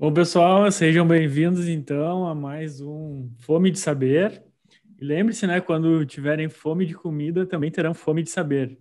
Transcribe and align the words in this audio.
Bom, 0.00 0.14
pessoal, 0.14 0.70
sejam 0.70 1.04
bem-vindos 1.04 1.66
então 1.66 2.24
a 2.24 2.32
mais 2.32 2.80
um 2.80 3.28
Fome 3.40 3.68
de 3.68 3.80
Saber. 3.80 4.40
E 4.96 5.04
lembre-se, 5.04 5.44
né, 5.44 5.60
quando 5.60 6.06
tiverem 6.06 6.48
fome 6.48 6.86
de 6.86 6.94
comida, 6.94 7.44
também 7.44 7.68
terão 7.68 7.92
fome 7.92 8.22
de 8.22 8.30
saber. 8.30 8.78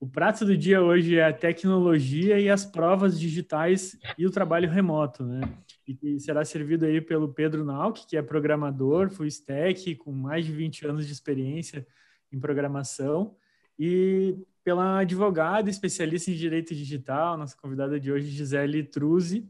O 0.00 0.08
prato 0.08 0.44
do 0.44 0.56
dia 0.56 0.82
hoje 0.82 1.18
é 1.18 1.24
a 1.24 1.32
tecnologia 1.32 2.40
e 2.40 2.50
as 2.50 2.64
provas 2.64 3.16
digitais 3.20 3.96
e 4.18 4.26
o 4.26 4.30
trabalho 4.32 4.68
remoto, 4.68 5.24
né? 5.24 5.40
E 5.86 6.18
será 6.18 6.44
servido 6.44 6.84
aí 6.84 7.00
pelo 7.00 7.32
Pedro 7.32 7.64
Nauk, 7.64 8.04
que 8.04 8.16
é 8.16 8.22
programador, 8.22 9.08
full 9.08 9.26
stack, 9.26 9.94
com 9.94 10.10
mais 10.10 10.44
de 10.44 10.50
20 10.50 10.84
anos 10.84 11.06
de 11.06 11.12
experiência 11.12 11.86
em 12.32 12.40
programação, 12.40 13.36
e 13.78 14.36
pela 14.64 14.98
advogada 14.98 15.70
especialista 15.70 16.28
em 16.28 16.34
direito 16.34 16.74
digital, 16.74 17.38
nossa 17.38 17.56
convidada 17.56 18.00
de 18.00 18.10
hoje, 18.10 18.26
Gisele 18.32 18.82
Truzzi, 18.82 19.48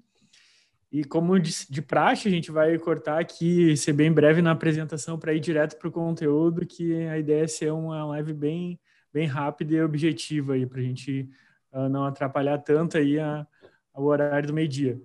e 0.96 1.04
como 1.04 1.38
de, 1.38 1.52
de 1.68 1.82
praxe, 1.82 2.26
a 2.26 2.30
gente 2.30 2.50
vai 2.50 2.78
cortar 2.78 3.18
aqui, 3.18 3.76
ser 3.76 3.92
bem 3.92 4.10
breve 4.10 4.40
na 4.40 4.52
apresentação 4.52 5.18
para 5.18 5.34
ir 5.34 5.40
direto 5.40 5.76
para 5.76 5.88
o 5.88 5.92
conteúdo, 5.92 6.64
que 6.64 6.94
a 7.06 7.18
ideia 7.18 7.44
é 7.44 7.46
ser 7.46 7.70
uma 7.70 8.02
live 8.06 8.32
bem, 8.32 8.80
bem 9.12 9.26
rápida 9.26 9.74
e 9.74 9.82
objetiva 9.82 10.54
aí, 10.54 10.64
para 10.64 10.80
a 10.80 10.82
gente 10.82 11.28
uh, 11.70 11.86
não 11.90 12.06
atrapalhar 12.06 12.56
tanto 12.60 12.96
aí 12.96 13.18
a, 13.18 13.46
o 13.94 14.04
horário 14.04 14.48
do 14.48 14.54
meio-dia. 14.54 14.98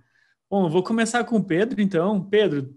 Bom, 0.50 0.70
vou 0.70 0.82
começar 0.82 1.26
com 1.26 1.36
o 1.36 1.44
Pedro, 1.44 1.82
então. 1.82 2.24
Pedro, 2.24 2.74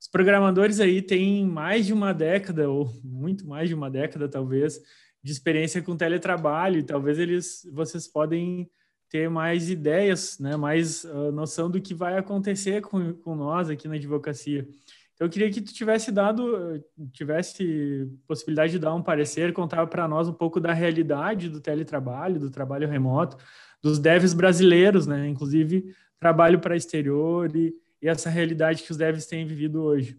os 0.00 0.08
programadores 0.08 0.80
aí 0.80 1.02
têm 1.02 1.44
mais 1.44 1.84
de 1.84 1.92
uma 1.92 2.14
década, 2.14 2.70
ou 2.70 2.90
muito 3.04 3.46
mais 3.46 3.68
de 3.68 3.74
uma 3.74 3.90
década, 3.90 4.26
talvez, 4.26 4.80
de 5.22 5.32
experiência 5.32 5.82
com 5.82 5.98
teletrabalho, 5.98 6.78
e 6.78 6.82
talvez 6.82 7.18
eles, 7.18 7.68
vocês 7.74 8.08
podem 8.08 8.70
ter 9.08 9.28
mais 9.30 9.70
ideias, 9.70 10.38
né, 10.38 10.56
mais 10.56 11.04
uh, 11.04 11.30
noção 11.32 11.70
do 11.70 11.80
que 11.80 11.94
vai 11.94 12.16
acontecer 12.18 12.80
com, 12.80 13.12
com 13.14 13.34
nós 13.34 13.70
aqui 13.70 13.86
na 13.86 13.94
advocacia. 13.94 14.66
Então, 15.14 15.26
eu 15.26 15.30
queria 15.30 15.50
que 15.50 15.60
tu 15.60 15.72
tivesse 15.72 16.10
dado, 16.10 16.84
tivesse 17.12 18.10
possibilidade 18.26 18.72
de 18.72 18.78
dar 18.80 18.92
um 18.94 19.02
parecer, 19.02 19.52
contar 19.52 19.86
para 19.86 20.08
nós 20.08 20.28
um 20.28 20.32
pouco 20.32 20.58
da 20.58 20.72
realidade 20.72 21.48
do 21.48 21.60
teletrabalho, 21.60 22.40
do 22.40 22.50
trabalho 22.50 22.88
remoto, 22.88 23.36
dos 23.80 23.98
devs 23.98 24.34
brasileiros, 24.34 25.06
né, 25.06 25.28
inclusive 25.28 25.94
trabalho 26.18 26.58
para 26.58 26.76
exterior 26.76 27.54
e, 27.54 27.74
e 28.00 28.08
essa 28.08 28.30
realidade 28.30 28.82
que 28.82 28.90
os 28.90 28.96
devs 28.96 29.26
têm 29.26 29.46
vivido 29.46 29.82
hoje. 29.82 30.18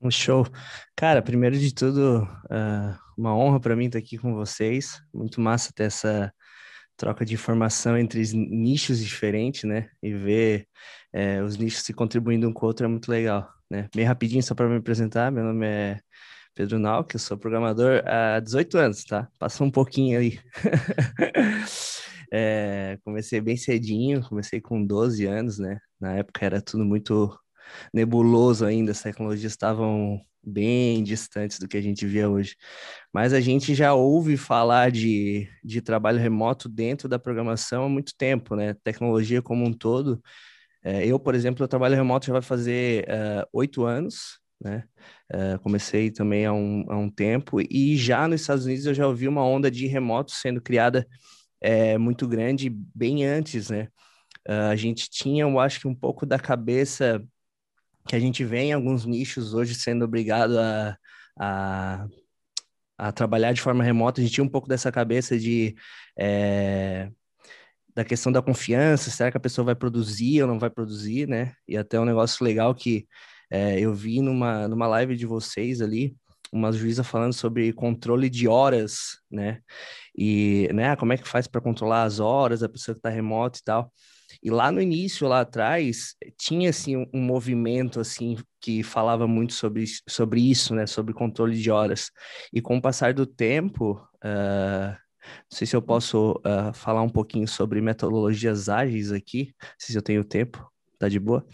Um 0.00 0.10
show. 0.10 0.44
Cara, 0.96 1.22
primeiro 1.22 1.56
de 1.56 1.72
tudo, 1.72 2.26
uh, 2.46 2.98
uma 3.16 3.36
honra 3.36 3.60
para 3.60 3.76
mim 3.76 3.86
estar 3.86 3.98
aqui 3.98 4.18
com 4.18 4.34
vocês. 4.34 5.00
Muito 5.14 5.40
massa 5.40 5.72
ter 5.72 5.84
essa 5.84 6.32
troca 6.96 7.24
de 7.24 7.34
informação 7.34 7.96
entre 7.96 8.22
nichos 8.34 8.98
diferentes, 8.98 9.64
né? 9.64 9.88
E 10.02 10.12
ver 10.12 10.68
é, 11.12 11.42
os 11.42 11.56
nichos 11.56 11.82
se 11.82 11.92
contribuindo 11.92 12.48
um 12.48 12.52
com 12.52 12.66
o 12.66 12.68
outro 12.68 12.86
é 12.86 12.88
muito 12.88 13.10
legal, 13.10 13.48
né? 13.70 13.88
Bem 13.94 14.04
rapidinho, 14.04 14.42
só 14.42 14.54
para 14.54 14.68
me 14.68 14.76
apresentar, 14.76 15.30
meu 15.30 15.44
nome 15.44 15.66
é 15.66 16.00
Pedro 16.54 16.78
Nauk, 16.78 17.14
eu 17.14 17.20
sou 17.20 17.38
programador 17.38 18.02
há 18.06 18.38
18 18.40 18.78
anos, 18.78 19.04
tá? 19.04 19.28
Passou 19.38 19.66
um 19.66 19.70
pouquinho 19.70 20.18
aí. 20.18 20.38
é, 22.32 22.98
comecei 23.04 23.40
bem 23.40 23.56
cedinho, 23.56 24.22
comecei 24.28 24.60
com 24.60 24.84
12 24.84 25.26
anos, 25.26 25.58
né? 25.58 25.78
Na 26.00 26.14
época 26.16 26.44
era 26.44 26.60
tudo 26.60 26.84
muito 26.84 27.34
nebuloso 27.92 28.64
ainda, 28.64 28.92
as 28.92 29.02
tecnologias 29.02 29.52
estavam 29.52 30.20
bem 30.44 31.02
distantes 31.04 31.58
do 31.58 31.68
que 31.68 31.76
a 31.76 31.80
gente 31.80 32.06
via 32.06 32.28
hoje. 32.28 32.56
Mas 33.12 33.32
a 33.32 33.40
gente 33.40 33.74
já 33.74 33.94
ouve 33.94 34.36
falar 34.36 34.90
de, 34.90 35.48
de 35.62 35.80
trabalho 35.80 36.18
remoto 36.18 36.68
dentro 36.68 37.08
da 37.08 37.18
programação 37.18 37.84
há 37.84 37.88
muito 37.88 38.12
tempo, 38.16 38.56
né? 38.56 38.74
Tecnologia 38.82 39.40
como 39.40 39.64
um 39.64 39.72
todo. 39.72 40.22
É, 40.84 41.06
eu, 41.06 41.18
por 41.18 41.34
exemplo, 41.34 41.62
eu 41.62 41.68
trabalho 41.68 41.94
remoto 41.94 42.26
já 42.26 42.32
vai 42.32 42.42
fazer 42.42 43.04
é, 43.08 43.46
oito 43.52 43.82
uh, 43.82 43.86
anos, 43.86 44.40
né? 44.60 44.84
Uh, 45.32 45.58
comecei 45.60 46.10
também 46.10 46.44
há 46.46 46.52
um, 46.52 46.84
há 46.88 46.96
um 46.96 47.08
tempo 47.10 47.60
e 47.60 47.96
já 47.96 48.28
nos 48.28 48.40
Estados 48.40 48.66
Unidos 48.66 48.86
eu 48.86 48.94
já 48.94 49.06
ouvi 49.06 49.26
uma 49.28 49.44
onda 49.44 49.70
de 49.70 49.86
remoto 49.86 50.32
sendo 50.32 50.60
criada 50.60 51.06
é, 51.60 51.96
muito 51.96 52.26
grande 52.28 52.68
bem 52.94 53.24
antes, 53.24 53.70
né? 53.70 53.88
Uh, 54.48 54.70
a 54.72 54.76
gente 54.76 55.08
tinha, 55.08 55.44
eu 55.44 55.60
acho 55.60 55.80
que 55.80 55.88
um 55.88 55.94
pouco 55.94 56.26
da 56.26 56.38
cabeça 56.38 57.24
que 58.06 58.16
a 58.16 58.20
gente 58.20 58.44
vê 58.44 58.60
em 58.64 58.72
alguns 58.72 59.04
nichos 59.06 59.54
hoje 59.54 59.74
sendo 59.74 60.04
obrigado 60.04 60.58
a, 60.58 60.96
a, 61.38 62.06
a 62.98 63.12
trabalhar 63.12 63.52
de 63.52 63.60
forma 63.60 63.84
remota, 63.84 64.20
a 64.20 64.24
gente 64.24 64.34
tinha 64.34 64.44
um 64.44 64.48
pouco 64.48 64.68
dessa 64.68 64.90
cabeça 64.92 65.38
de 65.38 65.74
é, 66.18 67.10
da 67.94 68.04
questão 68.04 68.32
da 68.32 68.42
confiança, 68.42 69.10
será 69.10 69.30
que 69.30 69.36
a 69.36 69.40
pessoa 69.40 69.66
vai 69.66 69.74
produzir 69.74 70.42
ou 70.42 70.48
não 70.48 70.58
vai 70.58 70.70
produzir, 70.70 71.28
né? 71.28 71.54
E 71.68 71.76
até 71.76 72.00
um 72.00 72.04
negócio 72.04 72.44
legal 72.44 72.74
que 72.74 73.06
é, 73.50 73.78
eu 73.78 73.94
vi 73.94 74.22
numa, 74.22 74.66
numa 74.66 74.86
live 74.86 75.14
de 75.14 75.26
vocês 75.26 75.82
ali, 75.82 76.16
uma 76.50 76.72
juíza 76.72 77.04
falando 77.04 77.32
sobre 77.32 77.72
controle 77.72 78.30
de 78.30 78.48
horas, 78.48 79.18
né? 79.30 79.60
E, 80.16 80.68
né, 80.72 80.96
como 80.96 81.12
é 81.12 81.18
que 81.18 81.28
faz 81.28 81.46
para 81.46 81.60
controlar 81.60 82.04
as 82.04 82.18
horas 82.18 82.60
da 82.60 82.68
pessoa 82.68 82.94
que 82.94 82.98
está 82.98 83.10
remota 83.10 83.58
e 83.58 83.64
tal. 83.64 83.92
E 84.42 84.50
lá 84.50 84.72
no 84.72 84.80
início, 84.80 85.28
lá 85.28 85.40
atrás, 85.40 86.16
tinha 86.36 86.70
assim 86.70 86.96
um, 86.96 87.20
movimento 87.20 88.00
assim 88.00 88.36
que 88.60 88.82
falava 88.82 89.26
muito 89.26 89.52
sobre, 89.52 89.84
sobre 90.08 90.40
isso, 90.40 90.74
né, 90.74 90.86
sobre 90.86 91.14
controle 91.14 91.56
de 91.56 91.70
horas. 91.70 92.10
E 92.52 92.60
com 92.60 92.76
o 92.76 92.82
passar 92.82 93.14
do 93.14 93.24
tempo, 93.24 93.92
uh, 94.24 94.96
não 95.22 95.50
sei 95.50 95.66
se 95.66 95.76
eu 95.76 95.82
posso 95.82 96.32
uh, 96.32 96.72
falar 96.74 97.02
um 97.02 97.08
pouquinho 97.08 97.46
sobre 97.46 97.80
metodologias 97.80 98.68
ágeis 98.68 99.12
aqui, 99.12 99.54
se 99.78 99.94
eu 99.96 100.02
tenho 100.02 100.24
tempo, 100.24 100.68
tá 100.98 101.08
de 101.08 101.20
boa. 101.20 101.46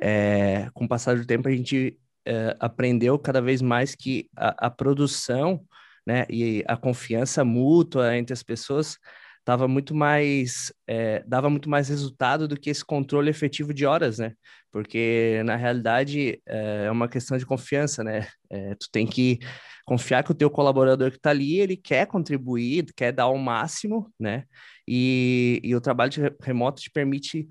É, 0.00 0.70
com 0.72 0.86
o 0.86 0.88
passar 0.88 1.18
do 1.18 1.26
tempo, 1.26 1.46
a 1.46 1.52
gente 1.52 1.98
uh, 2.26 2.56
aprendeu 2.58 3.18
cada 3.18 3.42
vez 3.42 3.60
mais 3.60 3.94
que 3.94 4.30
a, 4.34 4.66
a 4.66 4.70
produção 4.70 5.62
né, 6.06 6.24
e 6.30 6.64
a 6.66 6.76
confiança 6.76 7.44
mútua 7.44 8.16
entre 8.16 8.32
as 8.32 8.42
pessoas 8.42 8.98
dava 9.44 9.66
muito 9.66 9.94
mais 9.94 10.72
é, 10.86 11.22
dava 11.26 11.50
muito 11.50 11.68
mais 11.68 11.88
resultado 11.88 12.46
do 12.46 12.58
que 12.58 12.70
esse 12.70 12.84
controle 12.84 13.30
efetivo 13.30 13.74
de 13.74 13.86
horas, 13.86 14.18
né? 14.18 14.32
Porque 14.70 15.42
na 15.44 15.56
realidade 15.56 16.40
é, 16.46 16.86
é 16.86 16.90
uma 16.90 17.08
questão 17.08 17.36
de 17.36 17.46
confiança, 17.46 18.04
né? 18.04 18.28
É, 18.50 18.74
tu 18.74 18.88
tem 18.92 19.06
que 19.06 19.38
confiar 19.84 20.22
que 20.22 20.30
o 20.30 20.34
teu 20.34 20.50
colaborador 20.50 21.10
que 21.10 21.16
está 21.16 21.30
ali 21.30 21.58
ele 21.58 21.76
quer 21.76 22.06
contribuir, 22.06 22.86
quer 22.94 23.12
dar 23.12 23.28
o 23.28 23.38
máximo, 23.38 24.12
né? 24.18 24.44
E, 24.86 25.60
e 25.64 25.74
o 25.74 25.80
trabalho 25.80 26.12
remoto 26.40 26.82
te 26.82 26.90
permite 26.90 27.48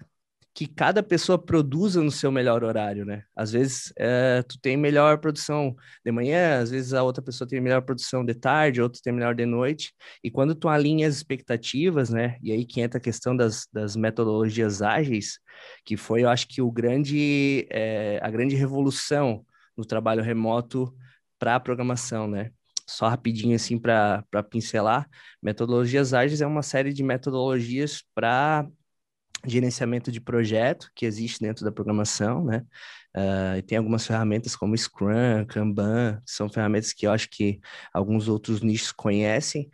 que 0.54 0.68
cada 0.68 1.02
pessoa 1.02 1.38
produza 1.38 2.02
no 2.02 2.12
seu 2.12 2.32
melhor 2.32 2.64
horário, 2.64 3.06
né? 3.06 3.24
Às 3.36 3.52
vezes 3.52 3.94
é, 3.98 4.44
tu 4.44 4.60
tem 4.60 4.76
melhor 4.76 5.20
produção 5.20 5.76
de 6.04 6.12
manhã, 6.12 6.60
às 6.60 6.72
vezes 6.72 6.94
a 6.94 7.04
outra 7.04 7.24
pessoa 7.24 7.48
tem 7.48 7.62
melhor 7.62 7.82
produção 7.82 8.26
de 8.26 8.34
tarde, 8.34 8.82
outro 8.82 9.02
tem 9.02 9.14
melhor 9.14 9.36
de 9.36 9.46
noite. 9.46 9.94
E 10.24 10.30
quando 10.30 10.56
tu 10.56 10.68
alinha 10.68 11.08
as 11.08 11.16
expectativas, 11.16 12.10
né? 12.10 12.38
E 12.42 12.52
aí 12.52 12.66
que 12.66 12.82
entra 12.82 12.98
a 12.98 13.02
questão 13.02 13.36
das, 13.36 13.68
das 13.72 13.96
metodologias 13.96 14.82
ágeis, 14.82 15.40
que 15.86 15.96
foi, 15.96 16.24
eu 16.24 16.30
acho 16.30 16.48
que 16.48 16.62
o 16.62 16.72
grande, 16.72 17.68
é, 17.70 18.20
a 18.22 18.30
grande 18.30 18.56
revolução 18.56 19.46
no 19.78 19.86
trabalho 19.86 20.24
remoto 20.24 20.94
para 21.38 21.56
a 21.56 21.60
programação, 21.60 22.28
né? 22.28 22.52
Só 22.88 23.08
rapidinho 23.08 23.56
assim 23.56 23.78
para 23.78 24.24
pincelar, 24.50 25.08
metodologias 25.42 26.14
ágeis 26.14 26.42
é 26.42 26.48
uma 26.48 26.64
série 26.64 26.92
de 26.92 27.04
metodologias 27.04 28.04
para 28.16 28.68
gerenciamento 29.46 30.12
de 30.12 30.20
projeto 30.20 30.90
que 30.96 31.06
existe 31.06 31.40
dentro 31.40 31.64
da 31.64 31.72
programação, 31.72 32.44
né? 32.44 32.64
Uh, 33.16 33.62
tem 33.64 33.78
algumas 33.78 34.06
ferramentas 34.06 34.56
como 34.56 34.78
Scrum, 34.78 35.46
Kanban, 35.48 36.22
são 36.26 36.50
ferramentas 36.50 36.94
que 36.94 37.08
eu 37.08 37.12
acho 37.12 37.28
que 37.30 37.60
alguns 37.94 38.28
outros 38.28 38.62
nichos 38.62 38.92
conhecem, 38.92 39.70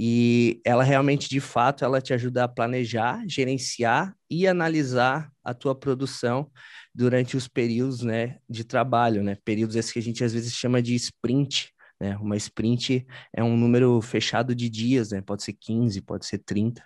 e 0.00 0.60
ela 0.64 0.84
realmente, 0.84 1.28
de 1.28 1.40
fato, 1.40 1.84
ela 1.84 2.00
te 2.00 2.14
ajuda 2.14 2.44
a 2.44 2.48
planejar, 2.48 3.20
gerenciar 3.26 4.14
e 4.30 4.46
analisar 4.46 5.28
a 5.42 5.52
tua 5.52 5.74
produção 5.74 6.48
durante 6.94 7.36
os 7.36 7.48
períodos, 7.48 8.02
né, 8.02 8.36
de 8.48 8.62
trabalho, 8.62 9.24
né? 9.24 9.36
Períodos 9.44 9.74
esses 9.74 9.90
que 9.90 9.98
a 9.98 10.02
gente 10.02 10.22
às 10.22 10.32
vezes 10.32 10.54
chama 10.54 10.80
de 10.80 10.94
sprint, 10.94 11.72
né? 12.00 12.16
Uma 12.18 12.36
sprint 12.36 13.06
é 13.34 13.42
um 13.42 13.56
número 13.56 14.00
fechado 14.00 14.54
de 14.54 14.68
dias, 14.68 15.10
né? 15.10 15.20
Pode 15.20 15.42
ser 15.42 15.52
15, 15.54 16.00
pode 16.02 16.26
ser 16.26 16.38
30. 16.38 16.82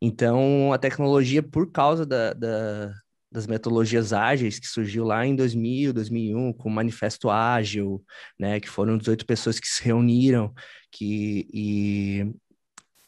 Então, 0.00 0.72
a 0.72 0.78
tecnologia, 0.78 1.42
por 1.42 1.70
causa 1.72 2.06
da, 2.06 2.32
da, 2.32 2.92
das 3.30 3.46
metodologias 3.46 4.12
ágeis 4.12 4.58
que 4.58 4.66
surgiu 4.66 5.04
lá 5.04 5.26
em 5.26 5.34
2000, 5.34 5.92
2001, 5.92 6.52
com 6.52 6.68
o 6.68 6.72
Manifesto 6.72 7.28
Ágil, 7.28 8.02
né? 8.38 8.60
Que 8.60 8.68
foram 8.68 8.96
18 8.98 9.26
pessoas 9.26 9.58
que 9.58 9.66
se 9.66 9.82
reuniram 9.82 10.54
que, 10.92 11.48
e, 11.52 12.32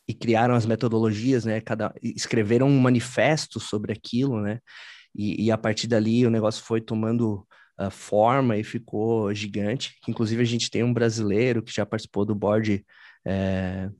e 0.08 0.14
criaram 0.14 0.55
as 0.55 0.67
metodologias, 0.67 1.44
né? 1.44 1.61
Cada, 1.61 1.94
escreveram 2.02 2.69
um 2.69 2.81
manifesto 2.81 3.61
sobre 3.61 3.93
aquilo, 3.93 4.40
né? 4.40 4.58
E, 5.14 5.46
e 5.46 5.50
a 5.50 5.58
partir 5.58 5.87
dali 5.87 6.26
o 6.26 6.31
negócio 6.31 6.62
foi 6.64 6.81
tomando 6.81 7.46
uh, 7.80 7.90
forma 7.90 8.56
e 8.56 8.64
ficou 8.64 9.32
gigante. 9.34 9.94
Inclusive, 10.08 10.42
a 10.42 10.46
gente 10.46 10.70
tem 10.70 10.82
um 10.82 10.92
brasileiro 10.92 11.62
que 11.62 11.72
já 11.75 11.86
participou 11.86 12.25
do 12.25 12.34
board 12.34 12.84
é, 13.26 13.90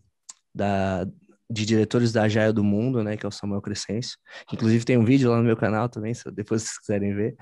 da, 0.54 1.06
de 1.50 1.64
diretores 1.64 2.12
da 2.12 2.25
Agile 2.25 2.52
do 2.52 2.62
mundo, 2.62 3.02
né, 3.02 3.16
que 3.16 3.25
é 3.25 3.28
o 3.28 3.32
Samuel 3.32 3.62
Crescêncio. 3.62 4.19
Inclusive 4.52 4.84
tem 4.84 4.98
um 4.98 5.04
vídeo 5.04 5.30
lá 5.30 5.38
no 5.38 5.44
meu 5.44 5.56
canal 5.56 5.88
também, 5.88 6.12
se 6.12 6.30
depois 6.30 6.62
vocês 6.62 6.78
quiserem 6.78 7.14
ver. 7.14 7.36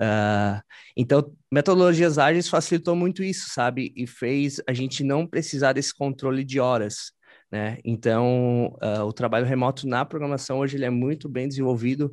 Uh, 0.00 0.60
então, 0.96 1.32
metodologias 1.50 2.18
ágeis 2.18 2.48
facilitou 2.48 2.94
muito 2.94 3.22
isso, 3.22 3.50
sabe? 3.50 3.92
E 3.96 4.06
fez 4.06 4.60
a 4.68 4.72
gente 4.74 5.02
não 5.02 5.26
precisar 5.26 5.72
desse 5.72 5.94
controle 5.94 6.44
de 6.44 6.60
horas, 6.60 7.12
né? 7.50 7.78
Então, 7.84 8.76
uh, 8.82 9.04
o 9.04 9.12
trabalho 9.12 9.46
remoto 9.46 9.88
na 9.88 10.04
programação 10.04 10.58
hoje 10.58 10.76
ele 10.76 10.84
é 10.84 10.90
muito 10.90 11.28
bem 11.28 11.48
desenvolvido 11.48 12.12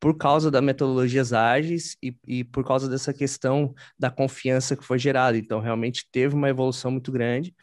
por 0.00 0.16
causa 0.16 0.50
das 0.50 0.62
metodologias 0.62 1.32
ágeis 1.32 1.96
e, 2.02 2.14
e, 2.26 2.44
por 2.44 2.64
causa 2.64 2.88
dessa 2.88 3.12
questão 3.12 3.74
da 3.98 4.10
confiança 4.10 4.76
que 4.76 4.84
foi 4.84 4.98
gerada. 4.98 5.38
Então, 5.38 5.60
realmente 5.60 6.06
teve 6.12 6.34
uma 6.34 6.48
evolução 6.48 6.90
muito 6.90 7.10
grande, 7.10 7.54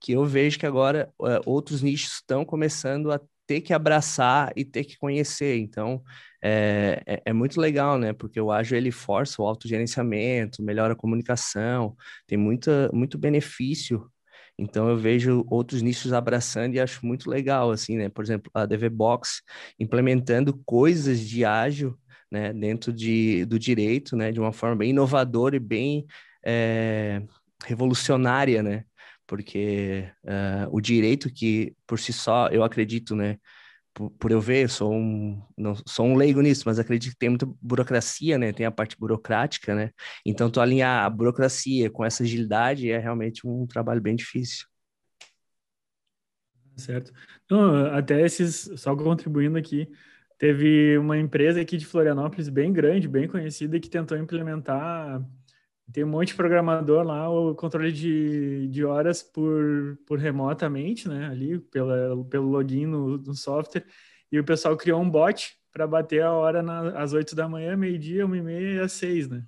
que 0.00 0.12
eu 0.12 0.24
vejo 0.24 0.58
que 0.58 0.66
agora 0.66 1.12
uh, 1.20 1.40
outros 1.46 1.82
nichos 1.82 2.14
estão 2.14 2.44
começando 2.44 3.12
a 3.12 3.20
ter 3.46 3.60
que 3.60 3.72
abraçar 3.72 4.52
e 4.56 4.64
ter 4.64 4.84
que 4.84 4.98
conhecer. 4.98 5.56
Então, 5.58 6.02
é, 6.42 7.02
é, 7.06 7.22
é, 7.26 7.32
muito 7.32 7.60
legal, 7.60 7.98
né? 7.98 8.12
Porque 8.12 8.40
o 8.40 8.50
ágil, 8.50 8.76
ele 8.76 8.90
força 8.90 9.40
o 9.40 9.46
autogerenciamento, 9.46 10.62
melhora 10.62 10.92
a 10.92 10.96
comunicação, 10.96 11.96
tem 12.26 12.36
muita, 12.36 12.90
muito 12.92 13.16
benefício 13.18 14.10
então 14.58 14.88
eu 14.88 14.96
vejo 14.96 15.44
outros 15.50 15.82
nichos 15.82 16.12
abraçando 16.12 16.74
e 16.74 16.80
acho 16.80 17.04
muito 17.04 17.28
legal, 17.28 17.70
assim, 17.70 17.96
né? 17.96 18.08
Por 18.08 18.24
exemplo, 18.24 18.50
a 18.54 18.64
DV 18.64 18.88
Box 18.88 19.42
implementando 19.78 20.56
coisas 20.64 21.20
de 21.20 21.44
ágil, 21.44 21.98
né, 22.30 22.52
dentro 22.52 22.92
de, 22.92 23.44
do 23.44 23.58
direito, 23.58 24.16
né, 24.16 24.32
de 24.32 24.40
uma 24.40 24.52
forma 24.52 24.76
bem 24.76 24.90
inovadora 24.90 25.56
e 25.56 25.60
bem 25.60 26.06
é, 26.44 27.22
revolucionária, 27.64 28.62
né? 28.62 28.84
Porque 29.26 30.08
uh, 30.24 30.68
o 30.70 30.80
direito 30.80 31.32
que 31.32 31.74
por 31.86 31.98
si 31.98 32.12
só, 32.12 32.48
eu 32.48 32.62
acredito, 32.62 33.14
né, 33.16 33.38
por, 33.96 34.10
por, 34.10 34.30
eu 34.30 34.42
ver, 34.42 34.68
sou 34.68 34.92
um, 34.92 35.42
não, 35.56 35.74
sou 35.86 36.04
um 36.04 36.16
leigo 36.16 36.42
nisso, 36.42 36.64
mas 36.66 36.78
acredito 36.78 37.12
que 37.12 37.18
tem 37.18 37.30
muita 37.30 37.46
burocracia, 37.62 38.36
né? 38.36 38.52
Tem 38.52 38.66
a 38.66 38.70
parte 38.70 38.94
burocrática, 38.98 39.74
né? 39.74 39.90
Então, 40.24 40.50
tu 40.50 40.60
alinhar 40.60 41.06
a 41.06 41.08
burocracia 41.08 41.88
com 41.90 42.04
essa 42.04 42.22
agilidade 42.22 42.90
é 42.90 42.98
realmente 42.98 43.46
um 43.46 43.66
trabalho 43.66 44.02
bem 44.02 44.14
difícil. 44.14 44.66
Certo. 46.76 47.10
Não, 47.50 47.86
até 47.86 48.20
esses, 48.20 48.70
só 48.76 48.94
contribuindo 48.94 49.56
aqui, 49.56 49.88
teve 50.36 50.98
uma 50.98 51.16
empresa 51.16 51.62
aqui 51.62 51.78
de 51.78 51.86
Florianópolis 51.86 52.50
bem 52.50 52.70
grande, 52.74 53.08
bem 53.08 53.26
conhecida, 53.26 53.80
que 53.80 53.88
tentou 53.88 54.18
implementar 54.18 55.26
tem 55.92 56.04
um 56.04 56.08
monte 56.08 56.28
de 56.28 56.34
programador 56.34 57.04
lá, 57.04 57.28
o 57.30 57.54
controle 57.54 57.92
de, 57.92 58.68
de 58.68 58.84
horas 58.84 59.22
por, 59.22 59.98
por 60.06 60.18
remotamente, 60.18 61.08
né? 61.08 61.26
Ali, 61.26 61.58
pela, 61.58 62.24
pelo 62.28 62.48
login 62.48 62.86
no, 62.86 63.18
no 63.18 63.34
software. 63.34 63.84
E 64.30 64.38
o 64.38 64.44
pessoal 64.44 64.76
criou 64.76 65.00
um 65.00 65.08
bot 65.08 65.56
para 65.72 65.86
bater 65.86 66.22
a 66.22 66.32
hora 66.32 66.62
na, 66.62 67.00
às 67.00 67.12
8 67.12 67.36
da 67.36 67.48
manhã, 67.48 67.76
meio-dia, 67.76 68.26
uma 68.26 68.36
e 68.36 68.42
meia 68.42 68.74
e 68.74 68.80
às 68.80 68.92
6, 68.92 69.28
né? 69.28 69.44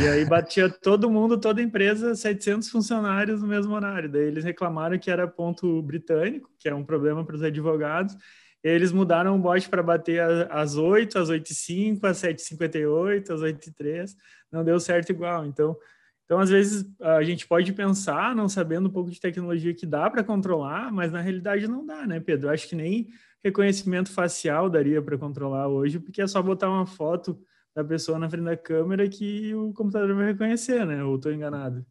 E 0.00 0.08
aí 0.08 0.24
batia 0.24 0.68
todo 0.70 1.10
mundo, 1.10 1.38
toda 1.38 1.60
empresa, 1.60 2.14
700 2.14 2.70
funcionários 2.70 3.42
no 3.42 3.48
mesmo 3.48 3.74
horário. 3.74 4.08
Daí 4.08 4.22
eles 4.22 4.44
reclamaram 4.44 4.98
que 4.98 5.10
era 5.10 5.26
ponto 5.26 5.82
britânico, 5.82 6.50
que 6.58 6.68
é 6.68 6.74
um 6.74 6.84
problema 6.84 7.24
para 7.24 7.34
os 7.34 7.42
advogados. 7.42 8.16
Eles 8.62 8.92
mudaram 8.92 9.36
o 9.36 9.38
bot 9.38 9.68
para 9.68 9.82
bater 9.82 10.20
às 10.50 10.76
8, 10.76 11.18
às 11.18 11.28
8 11.28 11.50
e 11.50 11.54
5, 11.54 12.06
às 12.06 12.18
7 12.18 12.38
e 12.38 12.42
58, 12.42 13.32
às 13.32 13.40
8 13.40 13.68
e 13.68 13.72
3 13.72 14.16
não 14.52 14.62
deu 14.62 14.78
certo 14.78 15.10
igual. 15.10 15.46
Então, 15.46 15.76
então 16.24 16.38
às 16.38 16.50
vezes 16.50 16.86
a 17.00 17.22
gente 17.22 17.46
pode 17.46 17.72
pensar, 17.72 18.36
não 18.36 18.48
sabendo 18.48 18.88
um 18.88 18.92
pouco 18.92 19.10
de 19.10 19.18
tecnologia, 19.18 19.74
que 19.74 19.86
dá 19.86 20.08
para 20.10 20.22
controlar, 20.22 20.92
mas 20.92 21.10
na 21.10 21.20
realidade 21.20 21.66
não 21.66 21.84
dá, 21.84 22.06
né, 22.06 22.20
Pedro? 22.20 22.50
Acho 22.50 22.68
que 22.68 22.76
nem 22.76 23.08
reconhecimento 23.42 24.12
facial 24.12 24.70
daria 24.70 25.02
para 25.02 25.18
controlar 25.18 25.66
hoje, 25.66 25.98
porque 25.98 26.22
é 26.22 26.26
só 26.26 26.40
botar 26.40 26.70
uma 26.70 26.86
foto 26.86 27.40
da 27.74 27.82
pessoa 27.82 28.18
na 28.18 28.28
frente 28.28 28.44
da 28.44 28.56
câmera 28.56 29.08
que 29.08 29.54
o 29.54 29.72
computador 29.72 30.14
vai 30.14 30.26
reconhecer, 30.26 30.84
né? 30.86 31.02
Ou 31.02 31.16
estou 31.16 31.32
enganado? 31.32 31.84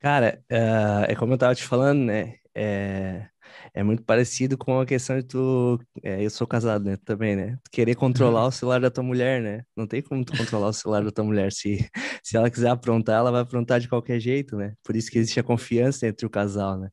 Cara, 0.00 0.42
uh, 0.50 1.04
é 1.08 1.14
como 1.14 1.32
eu 1.32 1.36
estava 1.36 1.54
te 1.54 1.64
falando, 1.64 2.04
né? 2.04 2.36
É, 2.54 3.28
é 3.76 3.82
muito 3.82 4.02
parecido 4.02 4.56
com 4.56 4.80
a 4.80 4.86
questão 4.86 5.18
de 5.18 5.22
tu. 5.24 5.78
É, 6.02 6.24
eu 6.24 6.30
sou 6.30 6.46
casado, 6.46 6.82
né? 6.86 6.96
Também, 7.04 7.36
né? 7.36 7.58
querer 7.70 7.94
controlar 7.94 8.46
o 8.46 8.50
celular 8.50 8.80
da 8.80 8.90
tua 8.90 9.04
mulher, 9.04 9.42
né? 9.42 9.64
Não 9.76 9.86
tem 9.86 10.00
como 10.00 10.24
tu 10.24 10.34
controlar 10.34 10.68
o 10.68 10.72
celular 10.72 11.04
da 11.04 11.10
tua 11.10 11.24
mulher. 11.24 11.52
Se, 11.52 11.86
se 12.24 12.38
ela 12.38 12.50
quiser 12.50 12.70
aprontar, 12.70 13.18
ela 13.18 13.30
vai 13.30 13.42
aprontar 13.42 13.78
de 13.78 13.86
qualquer 13.86 14.18
jeito, 14.18 14.56
né? 14.56 14.72
Por 14.82 14.96
isso 14.96 15.10
que 15.10 15.18
existe 15.18 15.38
a 15.38 15.42
confiança 15.42 16.06
entre 16.06 16.24
o 16.24 16.30
casal, 16.30 16.78
né? 16.78 16.88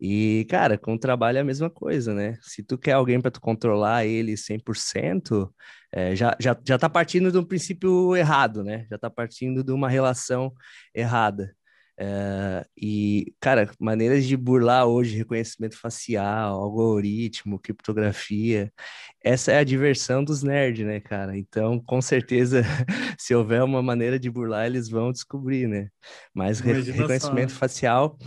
E, 0.00 0.44
cara, 0.50 0.76
com 0.76 0.94
o 0.94 0.98
trabalho 0.98 1.38
é 1.38 1.42
a 1.42 1.44
mesma 1.44 1.70
coisa, 1.70 2.12
né? 2.12 2.36
Se 2.42 2.60
tu 2.60 2.76
quer 2.76 2.92
alguém 2.94 3.20
para 3.20 3.30
tu 3.30 3.40
controlar 3.40 4.04
ele 4.04 4.36
100%, 4.36 5.48
é, 5.92 6.16
já, 6.16 6.36
já, 6.40 6.56
já 6.66 6.76
tá 6.76 6.90
partindo 6.90 7.30
de 7.30 7.38
um 7.38 7.44
princípio 7.44 8.16
errado, 8.16 8.64
né? 8.64 8.84
Já 8.90 8.98
tá 8.98 9.08
partindo 9.08 9.62
de 9.62 9.70
uma 9.70 9.88
relação 9.88 10.52
errada. 10.92 11.54
É, 11.98 12.66
e, 12.76 13.34
cara, 13.40 13.70
maneiras 13.80 14.24
de 14.26 14.36
burlar 14.36 14.86
hoje 14.86 15.16
reconhecimento 15.16 15.78
facial, 15.78 16.60
algoritmo, 16.60 17.58
criptografia, 17.58 18.70
essa 19.24 19.52
é 19.52 19.58
a 19.58 19.64
diversão 19.64 20.22
dos 20.22 20.42
nerds, 20.42 20.86
né, 20.86 21.00
cara? 21.00 21.36
Então, 21.36 21.80
com 21.80 22.00
certeza, 22.02 22.62
se 23.18 23.34
houver 23.34 23.62
uma 23.62 23.82
maneira 23.82 24.18
de 24.18 24.30
burlar, 24.30 24.66
eles 24.66 24.88
vão 24.88 25.10
descobrir, 25.10 25.66
né? 25.66 25.88
Mas 26.34 26.60
re 26.60 26.80
reconhecimento 26.82 27.52
só. 27.52 27.58
facial 27.58 28.18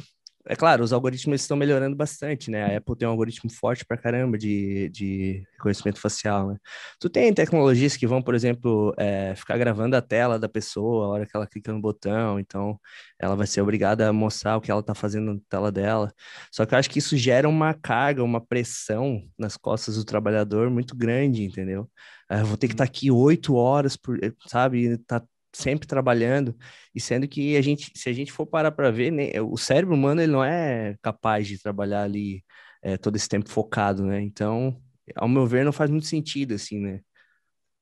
é 0.49 0.55
claro, 0.55 0.83
os 0.83 0.91
algoritmos 0.91 1.41
estão 1.41 1.55
melhorando 1.55 1.95
bastante, 1.95 2.49
né? 2.49 2.63
A 2.63 2.77
Apple 2.77 2.95
tem 2.97 3.07
um 3.07 3.11
algoritmo 3.11 3.51
forte 3.51 3.85
para 3.85 3.95
caramba 3.95 4.35
de, 4.35 4.89
de 4.89 5.43
reconhecimento 5.53 6.01
facial, 6.01 6.49
né? 6.49 6.57
Tu 6.99 7.07
tem 7.07 7.31
tecnologias 7.31 7.95
que 7.95 8.07
vão, 8.07 8.19
por 8.19 8.33
exemplo, 8.33 8.91
é, 8.97 9.35
ficar 9.35 9.59
gravando 9.59 9.95
a 9.95 10.01
tela 10.01 10.39
da 10.39 10.49
pessoa 10.49 11.05
a 11.05 11.09
hora 11.09 11.25
que 11.27 11.37
ela 11.37 11.45
clica 11.45 11.71
no 11.71 11.79
botão, 11.79 12.39
então 12.39 12.79
ela 13.19 13.35
vai 13.35 13.45
ser 13.45 13.61
obrigada 13.61 14.09
a 14.09 14.13
mostrar 14.13 14.57
o 14.57 14.61
que 14.61 14.71
ela 14.71 14.79
está 14.79 14.95
fazendo 14.95 15.35
na 15.35 15.39
tela 15.47 15.71
dela. 15.71 16.11
Só 16.51 16.65
que 16.65 16.73
eu 16.73 16.79
acho 16.79 16.89
que 16.89 16.97
isso 16.97 17.15
gera 17.15 17.47
uma 17.47 17.75
carga, 17.75 18.23
uma 18.23 18.41
pressão 18.41 19.21
nas 19.37 19.55
costas 19.55 19.97
do 19.97 20.03
trabalhador 20.03 20.67
muito 20.71 20.95
grande, 20.95 21.43
entendeu? 21.43 21.87
Eu 22.27 22.45
vou 22.47 22.57
ter 22.57 22.67
que 22.67 22.73
estar 22.73 22.85
tá 22.85 22.89
aqui 22.89 23.11
oito 23.11 23.53
horas, 23.53 23.95
por, 23.95 24.17
sabe? 24.47 24.97
Tá 25.05 25.21
sempre 25.53 25.87
trabalhando 25.87 26.55
e 26.93 27.01
sendo 27.01 27.27
que 27.27 27.57
a 27.57 27.61
gente, 27.61 27.91
se 27.95 28.09
a 28.09 28.13
gente 28.13 28.31
for 28.31 28.45
parar 28.45 28.71
para 28.71 28.91
ver, 28.91 29.11
né, 29.11 29.41
o 29.41 29.57
cérebro 29.57 29.95
humano 29.95 30.21
ele 30.21 30.31
não 30.31 30.43
é 30.43 30.95
capaz 31.01 31.47
de 31.47 31.61
trabalhar 31.61 32.03
ali 32.03 32.43
é, 32.81 32.97
todo 32.97 33.15
esse 33.15 33.27
tempo 33.27 33.49
focado, 33.49 34.05
né? 34.05 34.21
Então, 34.21 34.81
ao 35.15 35.27
meu 35.27 35.45
ver, 35.45 35.65
não 35.65 35.71
faz 35.71 35.89
muito 35.89 36.05
sentido 36.05 36.53
assim, 36.53 36.79
né? 36.79 37.01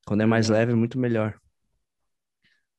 Quando 0.05 0.21
é 0.21 0.25
mais 0.25 0.49
leve, 0.49 0.71
é 0.71 0.75
muito 0.75 0.97
melhor. 0.97 1.39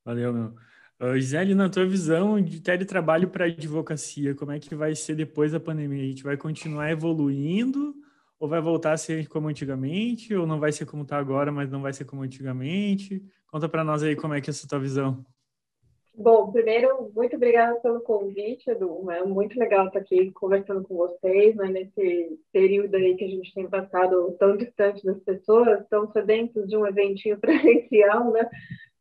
Valeu, 0.04 0.32
meu. 0.32 0.54
Uh, 1.00 1.14
Gisele, 1.14 1.54
na 1.54 1.68
tua 1.68 1.86
visão 1.86 2.40
de 2.40 2.60
teletrabalho 2.60 3.28
para 3.28 3.44
advocacia, 3.44 4.34
como 4.34 4.50
é 4.50 4.58
que 4.58 4.74
vai 4.74 4.96
ser 4.96 5.14
depois 5.14 5.52
da 5.52 5.60
pandemia? 5.60 6.02
A 6.02 6.06
gente 6.06 6.24
vai 6.24 6.36
continuar 6.36 6.90
evoluindo 6.90 7.94
ou 8.38 8.48
vai 8.48 8.60
voltar 8.60 8.92
a 8.92 8.96
ser 8.96 9.28
como 9.28 9.48
antigamente? 9.48 10.34
Ou 10.34 10.46
não 10.46 10.60
vai 10.60 10.72
ser 10.72 10.86
como 10.86 11.02
está 11.02 11.18
agora, 11.18 11.50
mas 11.50 11.70
não 11.70 11.82
vai 11.82 11.92
ser 11.92 12.04
como 12.04 12.22
antigamente? 12.22 13.22
Conta 13.46 13.68
para 13.68 13.84
nós 13.84 14.02
aí 14.02 14.14
como 14.14 14.34
é 14.34 14.40
que 14.40 14.50
é 14.50 14.52
essa 14.52 14.68
tua 14.68 14.78
visão. 14.78 15.24
Bom, 16.20 16.50
primeiro, 16.50 17.12
muito 17.14 17.36
obrigada 17.36 17.78
pelo 17.80 18.00
convite, 18.00 18.68
Edu. 18.68 19.08
É 19.08 19.22
muito 19.22 19.56
legal 19.56 19.86
estar 19.86 20.00
aqui 20.00 20.32
conversando 20.32 20.82
com 20.82 20.96
vocês, 20.96 21.54
né, 21.54 21.68
nesse 21.68 22.40
período 22.52 22.96
aí 22.96 23.14
que 23.14 23.24
a 23.24 23.28
gente 23.28 23.54
tem 23.54 23.68
passado 23.68 24.36
tão 24.36 24.56
distante 24.56 25.04
das 25.04 25.20
pessoas, 25.20 25.86
tão 25.88 26.10
sedentos 26.10 26.66
de 26.66 26.76
um 26.76 26.84
eventinho 26.84 27.38
presencial, 27.40 28.32
né, 28.32 28.50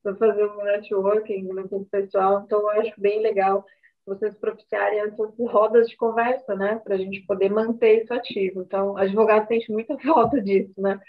para 0.03 0.15
fazer 0.15 0.45
um 0.45 0.63
networking 0.63 1.41
né, 1.53 1.63
com 1.67 1.77
o 1.77 1.85
pessoal. 1.85 2.43
Então, 2.45 2.59
eu 2.59 2.69
acho 2.69 2.93
bem 3.01 3.19
legal 3.19 3.65
vocês 4.07 4.35
propiciarem 4.37 4.99
essas 5.01 5.37
rodas 5.37 5.87
de 5.87 5.95
conversa, 5.95 6.55
né, 6.55 6.81
para 6.83 6.95
a 6.95 6.97
gente 6.97 7.21
poder 7.25 7.49
manter 7.49 8.03
isso 8.03 8.13
ativo. 8.13 8.61
Então, 8.61 8.97
advogado 8.97 9.47
sente 9.47 9.71
muita 9.71 9.97
falta 10.01 10.41
disso, 10.41 10.73
né, 10.81 10.99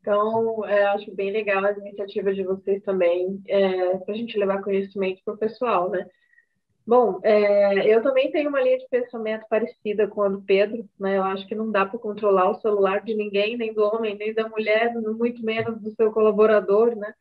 então, 0.00 0.64
é, 0.64 0.84
acho 0.86 1.14
bem 1.14 1.30
legal 1.30 1.64
as 1.64 1.76
iniciativas 1.76 2.34
de 2.34 2.42
vocês 2.42 2.82
também, 2.82 3.42
é, 3.46 3.98
para 3.98 4.14
a 4.14 4.16
gente 4.16 4.38
levar 4.38 4.62
conhecimento 4.62 5.20
para 5.24 5.34
o 5.34 5.38
pessoal, 5.38 5.90
né? 5.90 6.06
Bom, 6.86 7.20
é, 7.22 7.86
eu 7.94 8.02
também 8.02 8.32
tenho 8.32 8.48
uma 8.48 8.62
linha 8.62 8.78
de 8.78 8.88
pensamento 8.88 9.46
parecida 9.48 10.08
com 10.08 10.22
a 10.22 10.28
do 10.28 10.40
Pedro, 10.40 10.88
né? 10.98 11.18
Eu 11.18 11.24
acho 11.24 11.46
que 11.46 11.54
não 11.54 11.70
dá 11.70 11.84
para 11.84 11.98
controlar 11.98 12.50
o 12.50 12.60
celular 12.60 13.04
de 13.04 13.14
ninguém, 13.14 13.56
nem 13.56 13.74
do 13.74 13.82
homem, 13.82 14.16
nem 14.16 14.32
da 14.32 14.48
mulher, 14.48 14.92
muito 14.94 15.44
menos 15.44 15.80
do 15.80 15.90
seu 15.94 16.10
colaborador, 16.10 16.96
né? 16.96 17.14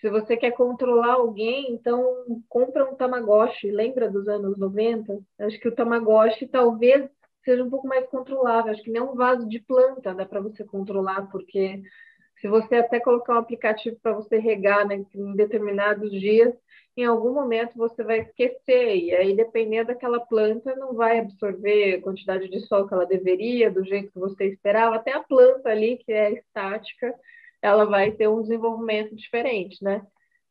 Se 0.00 0.10
você 0.10 0.36
quer 0.36 0.52
controlar 0.52 1.14
alguém, 1.14 1.72
então 1.72 2.42
compra 2.48 2.84
um 2.84 2.94
Tamagotchi. 2.94 3.70
Lembra 3.70 4.10
dos 4.10 4.28
anos 4.28 4.58
90? 4.58 5.18
Acho 5.38 5.58
que 5.58 5.68
o 5.68 5.74
Tamagotchi 5.74 6.46
talvez 6.46 7.08
seja 7.44 7.64
um 7.64 7.70
pouco 7.70 7.88
mais 7.88 8.06
controlável. 8.08 8.72
Acho 8.72 8.82
que 8.82 8.90
nem 8.90 9.02
um 9.02 9.14
vaso 9.14 9.48
de 9.48 9.60
planta 9.60 10.14
dá 10.14 10.26
para 10.26 10.40
você 10.40 10.64
controlar, 10.64 11.28
porque 11.30 11.82
se 12.40 12.46
Se 12.46 12.48
você 12.48 12.76
até 12.76 13.00
colocar 13.00 13.34
um 13.34 13.38
aplicativo 13.38 13.96
para 14.02 14.12
você 14.12 14.38
regar 14.38 14.86
né, 14.86 15.04
em 15.14 15.34
determinados 15.34 16.10
dias, 16.10 16.54
em 16.96 17.04
algum 17.04 17.32
momento 17.32 17.76
você 17.76 18.04
vai 18.04 18.20
esquecer, 18.20 18.96
e 18.96 19.14
aí, 19.14 19.34
dependendo 19.36 19.88
daquela 19.88 20.20
planta, 20.20 20.74
não 20.76 20.94
vai 20.94 21.18
absorver 21.18 21.96
a 21.96 22.02
quantidade 22.02 22.48
de 22.48 22.60
sol 22.60 22.86
que 22.86 22.94
ela 22.94 23.04
deveria, 23.04 23.70
do 23.70 23.84
jeito 23.84 24.12
que 24.12 24.18
você 24.18 24.46
esperava, 24.46 24.96
até 24.96 25.12
a 25.12 25.22
planta 25.22 25.68
ali, 25.70 25.98
que 25.98 26.12
é 26.12 26.32
estática, 26.34 27.14
ela 27.66 27.84
vai 27.84 28.12
ter 28.12 28.28
um 28.28 28.42
desenvolvimento 28.42 29.14
diferente, 29.14 29.82
né? 29.82 30.06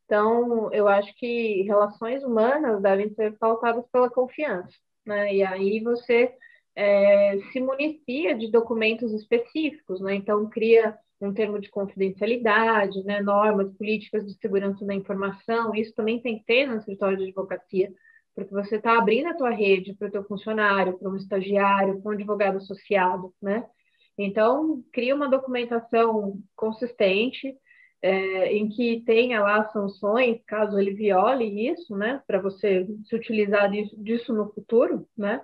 Então, 0.05 0.72
eu 0.74 0.88
acho 0.88 1.13
que 1.15 1.63
relações 1.63 2.24
humanas 2.24 2.81
devem 2.81 3.10
ser 3.15 3.38
pautadas 3.38 3.86
pela 3.91 4.10
confiança, 4.10 4.75
né? 5.05 5.34
E 5.34 5.43
aí 5.43 5.79
você 5.81 6.34
é, 6.75 7.38
se 7.51 7.60
municia 7.60 8.36
de 8.36 8.51
documentos 8.51 9.13
específicos, 9.13 10.01
né? 10.01 10.15
Então, 10.15 10.50
cria 10.50 10.98
um 11.22 11.34
termo 11.34 11.60
de 11.60 11.69
confidencialidade, 11.69 13.03
né, 13.05 13.22
normas, 13.22 13.72
políticas 13.77 14.25
de 14.25 14.34
segurança 14.38 14.86
da 14.86 14.93
informação, 14.93 15.74
isso 15.74 15.93
também 15.95 16.22
tem 16.22 16.38
que 16.39 16.45
ter 16.45 16.67
no 16.67 16.75
escritório 16.75 17.17
de 17.17 17.24
advocacia, 17.24 17.91
porque 18.36 18.53
você 18.53 18.75
está 18.75 18.98
abrindo 18.98 19.29
a 19.29 19.34
tua 19.34 19.50
rede 19.50 19.95
para 19.95 20.10
o 20.10 20.12
teu 20.12 20.24
funcionário, 20.25 21.00
para 21.00 21.10
um 21.10 21.15
estagiário, 21.15 22.01
para 22.01 22.12
um 22.12 22.13
advogado 22.13 22.57
associado, 22.57 23.34
né? 23.41 23.65
Então, 24.17 24.84
cria 24.93 25.15
uma 25.15 25.29
documentação 25.29 26.39
consistente, 26.55 27.55
é, 28.01 28.53
em 28.53 28.69
que 28.69 29.01
tenha 29.05 29.41
lá 29.41 29.67
sanções, 29.69 30.39
caso 30.45 30.77
ele 30.79 30.93
viole 30.93 31.69
isso, 31.69 31.95
né, 31.95 32.22
para 32.27 32.39
você 32.39 32.88
se 33.05 33.15
utilizar 33.15 33.69
disso, 33.69 34.34
no 34.34 34.51
futuro, 34.53 35.07
né? 35.17 35.41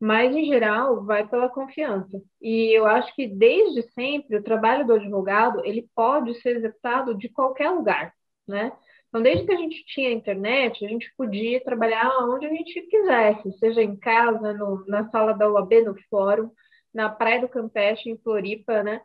mas 0.00 0.34
em 0.36 0.44
geral 0.44 1.04
vai 1.04 1.26
pela 1.26 1.48
confiança. 1.48 2.20
E 2.40 2.76
eu 2.76 2.86
acho 2.86 3.14
que 3.14 3.26
desde 3.26 3.82
sempre 3.92 4.36
o 4.36 4.42
trabalho 4.42 4.86
do 4.86 4.94
advogado 4.94 5.64
ele 5.64 5.88
pode 5.94 6.34
ser 6.40 6.56
executado 6.56 7.14
de 7.16 7.28
qualquer 7.28 7.70
lugar, 7.70 8.12
né? 8.46 8.72
Então, 9.08 9.22
desde 9.22 9.46
que 9.46 9.52
a 9.52 9.56
gente 9.56 9.84
tinha 9.86 10.12
internet, 10.12 10.84
a 10.84 10.88
gente 10.88 11.10
podia 11.16 11.62
trabalhar 11.64 12.10
onde 12.24 12.44
a 12.44 12.50
gente 12.50 12.82
quisesse, 12.82 13.58
seja 13.58 13.82
em 13.82 13.96
casa, 13.96 14.52
no, 14.52 14.84
na 14.86 15.08
sala 15.08 15.32
da 15.32 15.50
UAB, 15.50 15.82
no 15.82 15.94
fórum, 16.10 16.50
na 16.96 17.10
Praia 17.10 17.42
do 17.42 17.48
Campeche, 17.48 18.08
em 18.08 18.16
Floripa, 18.16 18.82
né? 18.82 19.02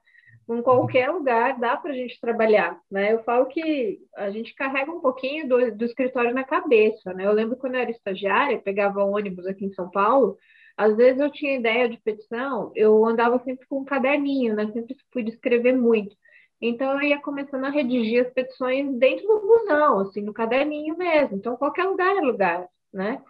Em 0.50 0.62
qualquer 0.62 1.12
lugar 1.12 1.60
dá 1.60 1.75
para 1.75 1.91
a 1.91 1.93
gente 1.93 2.19
trabalhar, 2.19 2.79
né? 2.89 3.13
Eu 3.13 3.24
falo 3.24 3.45
que 3.48 4.00
a 4.15 4.29
gente 4.31 4.55
carrega 4.55 4.91
um 4.91 5.01
pouquinho 5.01 5.48
do, 5.48 5.75
do 5.75 5.86
escritório 5.86 6.33
na 6.33 6.43
cabeça, 6.43 7.13
né? 7.13 7.25
Eu 7.25 7.33
lembro 7.33 7.57
quando 7.57 7.75
eu 7.75 7.81
era 7.81 7.91
estagiária, 7.91 8.62
pegava 8.62 9.03
ônibus 9.03 9.45
aqui 9.45 9.65
em 9.65 9.74
São 9.74 9.89
Paulo, 9.89 10.38
às 10.77 10.95
vezes 10.95 11.19
eu 11.19 11.29
tinha 11.29 11.57
ideia 11.57 11.89
de 11.89 11.98
petição, 11.98 12.71
eu 12.75 13.05
andava 13.05 13.38
sempre 13.43 13.67
com 13.67 13.81
um 13.81 13.86
caderninho, 13.86 14.55
né? 14.55 14.71
Sempre 14.71 14.95
fui 15.12 15.24
escrever 15.24 15.74
muito. 15.74 16.15
Então 16.62 16.93
eu 16.93 17.01
ia 17.01 17.21
começando 17.21 17.65
a 17.65 17.69
redigir 17.69 18.25
as 18.25 18.31
petições 18.33 18.98
dentro 18.98 19.27
do 19.27 19.41
busão, 19.41 20.00
assim, 20.00 20.21
no 20.21 20.33
caderninho 20.33 20.98
mesmo. 20.98 21.36
Então 21.36 21.57
qualquer 21.57 21.83
lugar 21.83 22.15
é 22.15 22.21
lugar, 22.21 22.67
né? 22.93 23.21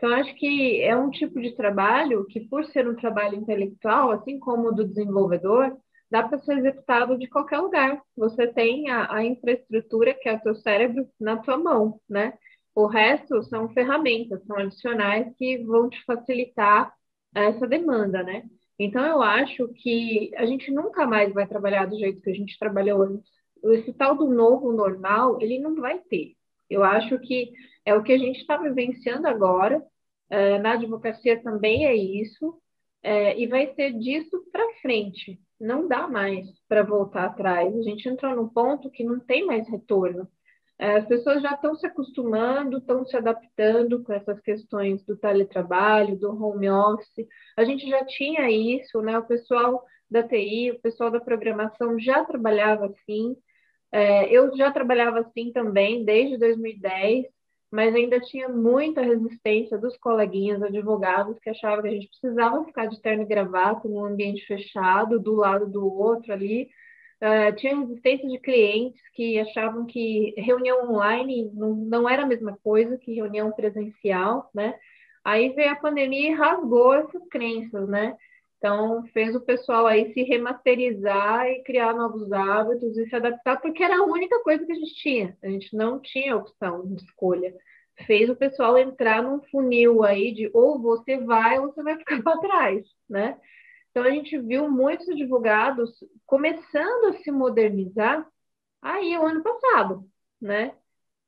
Então 0.00 0.14
acho 0.14 0.34
que 0.36 0.80
é 0.80 0.96
um 0.96 1.10
tipo 1.10 1.38
de 1.42 1.54
trabalho 1.54 2.24
que, 2.24 2.40
por 2.40 2.64
ser 2.64 2.88
um 2.88 2.96
trabalho 2.96 3.36
intelectual, 3.36 4.10
assim 4.10 4.38
como 4.38 4.68
o 4.68 4.72
do 4.72 4.88
desenvolvedor, 4.88 5.76
dá 6.10 6.22
para 6.26 6.38
ser 6.38 6.56
executado 6.56 7.18
de 7.18 7.28
qualquer 7.28 7.58
lugar. 7.58 8.00
Você 8.16 8.46
tem 8.46 8.88
a, 8.88 9.14
a 9.14 9.22
infraestrutura 9.22 10.14
que 10.14 10.26
é 10.26 10.36
o 10.36 10.40
teu 10.40 10.54
cérebro 10.54 11.06
na 11.20 11.36
tua 11.36 11.58
mão, 11.58 12.00
né? 12.08 12.32
O 12.74 12.86
resto 12.86 13.42
são 13.42 13.68
ferramentas, 13.74 14.42
são 14.46 14.56
adicionais 14.56 15.34
que 15.36 15.58
vão 15.58 15.90
te 15.90 16.02
facilitar 16.06 16.94
essa 17.34 17.66
demanda, 17.66 18.22
né? 18.22 18.44
Então, 18.78 19.04
eu 19.04 19.20
acho 19.20 19.68
que 19.74 20.30
a 20.34 20.46
gente 20.46 20.70
nunca 20.70 21.06
mais 21.06 21.30
vai 21.34 21.46
trabalhar 21.46 21.84
do 21.84 21.98
jeito 21.98 22.22
que 22.22 22.30
a 22.30 22.34
gente 22.34 22.58
trabalhou 22.58 23.02
antes. 23.02 23.30
Esse 23.64 23.92
tal 23.92 24.16
do 24.16 24.26
novo 24.26 24.72
normal, 24.72 25.38
ele 25.42 25.58
não 25.58 25.74
vai 25.74 25.98
ter. 25.98 26.36
Eu 26.70 26.82
acho 26.82 27.18
que 27.18 27.52
é 27.90 27.94
o 27.94 28.04
que 28.04 28.12
a 28.12 28.18
gente 28.18 28.40
está 28.40 28.56
vivenciando 28.56 29.26
agora. 29.26 29.82
É, 30.28 30.60
na 30.60 30.74
advocacia 30.74 31.42
também 31.42 31.86
é 31.86 31.94
isso. 31.94 32.56
É, 33.02 33.36
e 33.36 33.48
vai 33.48 33.74
ser 33.74 33.98
disso 33.98 34.44
para 34.52 34.74
frente. 34.80 35.40
Não 35.58 35.88
dá 35.88 36.06
mais 36.06 36.46
para 36.68 36.84
voltar 36.84 37.24
atrás. 37.24 37.74
A 37.76 37.82
gente 37.82 38.08
entrou 38.08 38.36
num 38.36 38.48
ponto 38.48 38.90
que 38.90 39.02
não 39.02 39.18
tem 39.18 39.44
mais 39.44 39.68
retorno. 39.68 40.28
É, 40.78 40.98
as 40.98 41.06
pessoas 41.06 41.42
já 41.42 41.52
estão 41.52 41.74
se 41.74 41.84
acostumando, 41.84 42.78
estão 42.78 43.04
se 43.04 43.16
adaptando 43.16 44.04
com 44.04 44.12
essas 44.12 44.40
questões 44.40 45.04
do 45.04 45.16
teletrabalho, 45.16 46.16
do 46.16 46.30
home 46.30 46.70
office. 46.70 47.26
A 47.56 47.64
gente 47.64 47.88
já 47.88 48.04
tinha 48.04 48.48
isso, 48.50 49.02
né? 49.02 49.18
O 49.18 49.26
pessoal 49.26 49.84
da 50.08 50.22
TI, 50.22 50.70
o 50.70 50.80
pessoal 50.80 51.10
da 51.10 51.20
programação 51.20 51.98
já 51.98 52.24
trabalhava 52.24 52.86
assim. 52.86 53.36
Eu 54.30 54.56
já 54.56 54.70
trabalhava 54.70 55.20
assim 55.20 55.52
também 55.52 56.04
desde 56.04 56.38
2010, 56.38 57.26
mas 57.70 57.94
ainda 57.94 58.20
tinha 58.20 58.48
muita 58.48 59.02
resistência 59.02 59.78
dos 59.78 59.96
coleguinhas 59.96 60.62
advogados 60.62 61.38
que 61.38 61.50
achavam 61.50 61.82
que 61.82 61.88
a 61.88 61.92
gente 61.92 62.08
precisava 62.08 62.64
ficar 62.64 62.86
de 62.86 63.00
terno 63.00 63.22
e 63.22 63.26
gravata 63.26 63.88
num 63.88 64.04
ambiente 64.04 64.44
fechado, 64.46 65.20
do 65.20 65.34
lado 65.34 65.66
do 65.66 65.86
outro 65.86 66.32
ali, 66.32 66.68
Uh, 67.22 67.54
tinha 67.56 67.76
resistência 67.76 68.26
de 68.26 68.38
clientes 68.38 68.98
que 69.12 69.38
achavam 69.38 69.84
que 69.84 70.32
reunião 70.38 70.90
online 70.90 71.50
não, 71.52 71.74
não 71.74 72.08
era 72.08 72.22
a 72.22 72.26
mesma 72.26 72.56
coisa 72.64 72.96
que 72.96 73.12
reunião 73.12 73.52
presencial, 73.52 74.50
né? 74.54 74.74
Aí 75.22 75.50
veio 75.50 75.70
a 75.70 75.76
pandemia 75.76 76.30
e 76.30 76.34
rasgou 76.34 76.94
essas 76.94 77.22
crenças, 77.28 77.86
né? 77.86 78.16
Então, 78.60 79.06
fez 79.14 79.34
o 79.34 79.40
pessoal 79.40 79.86
aí 79.86 80.12
se 80.12 80.22
remasterizar 80.22 81.46
e 81.48 81.62
criar 81.62 81.94
novos 81.94 82.30
hábitos 82.30 82.94
e 82.98 83.08
se 83.08 83.16
adaptar, 83.16 83.58
porque 83.58 83.82
era 83.82 83.96
a 83.98 84.04
única 84.04 84.38
coisa 84.42 84.66
que 84.66 84.72
a 84.72 84.74
gente 84.74 84.94
tinha. 84.96 85.36
A 85.42 85.48
gente 85.48 85.74
não 85.74 85.98
tinha 85.98 86.36
opção 86.36 86.86
de 86.86 87.02
escolha. 87.02 87.54
Fez 88.06 88.28
o 88.28 88.36
pessoal 88.36 88.76
entrar 88.76 89.22
num 89.22 89.40
funil 89.44 90.04
aí 90.04 90.34
de 90.34 90.50
ou 90.52 90.78
você 90.78 91.16
vai 91.16 91.58
ou 91.58 91.72
você 91.72 91.82
vai 91.82 91.96
ficar 91.96 92.20
para 92.22 92.38
trás, 92.38 92.86
né? 93.08 93.40
Então, 93.90 94.04
a 94.04 94.10
gente 94.10 94.38
viu 94.38 94.70
muitos 94.70 95.08
advogados 95.08 95.90
começando 96.26 97.06
a 97.06 97.12
se 97.22 97.30
modernizar 97.32 98.26
aí 98.82 99.16
o 99.16 99.26
ano 99.26 99.42
passado, 99.42 100.06
né? 100.40 100.74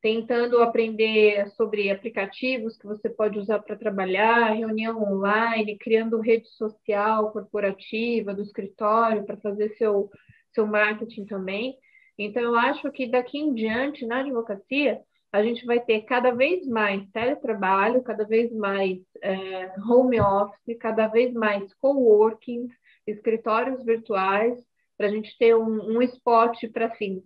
Tentando 0.03 0.61
aprender 0.61 1.49
sobre 1.51 1.89
aplicativos 1.89 2.77
que 2.77 2.89
você 2.89 3.09
pode 3.09 3.39
usar 3.39 3.61
para 3.61 3.77
trabalhar, 3.77 4.53
reunião 4.53 5.01
online, 5.01 5.79
criando 5.79 6.21
rede 6.21 6.49
social 6.49 7.31
corporativa 7.31 8.35
do 8.35 8.43
escritório 8.43 9.25
para 9.25 9.37
fazer 9.37 9.69
seu, 9.77 10.11
seu 10.53 10.67
marketing 10.67 11.25
também. 11.25 11.79
Então, 12.19 12.43
eu 12.43 12.57
acho 12.57 12.91
que 12.91 13.07
daqui 13.07 13.39
em 13.39 13.55
diante, 13.55 14.05
na 14.05 14.19
advocacia, 14.19 15.01
a 15.33 15.41
gente 15.43 15.65
vai 15.65 15.79
ter 15.79 16.03
cada 16.03 16.33
vez 16.33 16.67
mais 16.67 17.09
teletrabalho, 17.11 18.03
cada 18.03 18.25
vez 18.25 18.53
mais 18.53 18.99
é, 19.23 19.73
home 19.89 20.21
office, 20.21 20.77
cada 20.81 21.07
vez 21.07 21.33
mais 21.33 21.73
coworking, 21.75 22.69
escritórios 23.07 23.85
virtuais, 23.85 24.59
para 24.99 25.07
a 25.07 25.11
gente 25.11 25.37
ter 25.39 25.57
um, 25.57 25.97
um 25.97 26.03
spot 26.03 26.69
para 26.73 26.87
assim. 26.87 27.23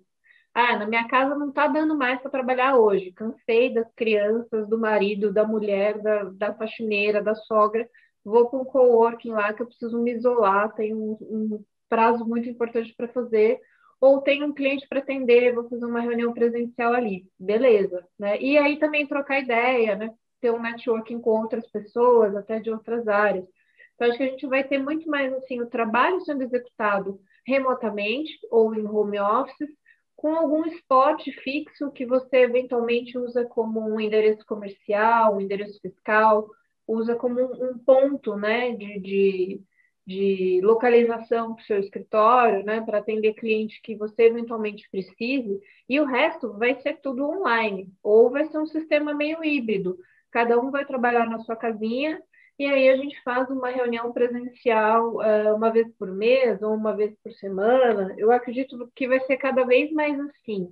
Ah, 0.59 0.75
na 0.79 0.87
minha 0.87 1.07
casa 1.07 1.35
não 1.35 1.51
está 1.51 1.67
dando 1.67 1.95
mais 1.97 2.19
para 2.23 2.31
trabalhar 2.31 2.77
hoje. 2.77 3.13
Cansei 3.13 3.75
das 3.75 3.93
crianças, 3.95 4.67
do 4.69 4.79
marido, 4.79 5.31
da 5.33 5.47
mulher, 5.47 6.01
da, 6.01 6.25
da 6.25 6.55
faxineira, 6.55 7.23
da 7.23 7.35
sogra. 7.35 7.87
Vou 8.25 8.49
para 8.49 8.59
um 8.61 8.65
coworking 8.65 9.33
lá 9.33 9.53
que 9.53 9.61
eu 9.63 9.67
preciso 9.67 10.03
me 10.03 10.13
isolar, 10.15 10.75
tenho 10.75 10.97
um, 10.97 11.19
um 11.21 11.65
prazo 11.91 12.25
muito 12.27 12.49
importante 12.49 12.95
para 12.97 13.07
fazer 13.09 13.61
ou 14.01 14.23
tem 14.23 14.43
um 14.43 14.53
cliente 14.53 14.87
para 14.89 15.01
atender, 15.01 15.55
vou 15.55 15.69
fazer 15.69 15.85
uma 15.85 16.01
reunião 16.01 16.33
presencial 16.33 16.93
ali, 16.93 17.27
beleza, 17.39 18.07
né? 18.19 18.41
E 18.41 18.59
aí 18.59 18.79
também 18.79 19.07
trocar 19.07 19.41
ideia, 19.41 19.95
né? 19.97 20.11
Ter 20.41 20.51
um 20.51 20.61
networking 20.61 21.21
com 21.21 21.31
outras 21.31 21.67
pessoas, 21.71 22.35
até 22.37 22.61
de 22.61 22.71
outras 22.71 23.09
áreas. 23.09 23.47
Então, 23.95 24.09
acho 24.09 24.19
que 24.19 24.25
a 24.25 24.29
gente 24.29 24.47
vai 24.47 24.65
ter 24.65 24.79
muito 24.79 25.09
mais, 25.09 25.33
assim, 25.35 25.61
o 25.61 25.69
trabalho 25.69 26.21
sendo 26.23 26.43
executado 26.43 27.19
remotamente 27.47 28.33
ou 28.51 28.75
em 28.75 28.87
home 28.87 29.19
office, 29.19 29.71
com 30.17 30.35
algum 30.35 30.65
spot 30.67 31.23
fixo 31.43 31.91
que 31.93 32.07
você 32.07 32.39
eventualmente 32.39 33.19
usa 33.19 33.45
como 33.45 33.81
um 33.81 34.01
endereço 34.01 34.45
comercial, 34.47 35.37
um 35.37 35.41
endereço 35.41 35.81
fiscal, 35.81 36.49
usa 36.87 37.15
como 37.15 37.41
um, 37.41 37.79
ponto, 37.79 38.37
né, 38.37 38.73
de, 38.73 38.99
de 39.01 39.61
de 40.07 40.61
localização 40.63 41.55
para 41.55 41.63
o 41.63 41.67
seu 41.67 41.81
escritório, 41.81 42.65
né, 42.65 42.81
para 42.81 42.99
atender 42.99 43.35
cliente 43.35 43.81
que 43.83 43.97
você 43.97 44.23
eventualmente 44.23 44.89
precise, 44.89 45.61
e 45.89 45.99
o 45.99 46.05
resto 46.05 46.53
vai 46.53 46.81
ser 46.81 47.01
tudo 47.01 47.29
online, 47.29 47.93
ou 48.03 48.31
vai 48.31 48.47
ser 48.47 48.59
um 48.59 48.67
sistema 48.67 49.13
meio 49.13 49.43
híbrido. 49.45 49.99
Cada 50.31 50.61
um 50.61 50.71
vai 50.71 50.85
trabalhar 50.85 51.29
na 51.29 51.41
sua 51.41 51.57
casinha, 51.57 52.23
e 52.59 52.65
aí 52.67 52.89
a 52.89 52.97
gente 52.97 53.21
faz 53.23 53.49
uma 53.51 53.71
reunião 53.71 54.13
presencial 54.13 55.17
uh, 55.17 55.55
uma 55.55 55.71
vez 55.71 55.93
por 55.99 56.11
mês 56.11 56.61
ou 56.63 56.75
uma 56.75 56.97
vez 56.97 57.15
por 57.23 57.33
semana. 57.35 58.15
Eu 58.19 58.33
acredito 58.33 58.91
que 58.95 59.07
vai 59.09 59.21
ser 59.21 59.37
cada 59.37 59.65
vez 59.65 59.93
mais 59.93 60.19
assim. 60.21 60.69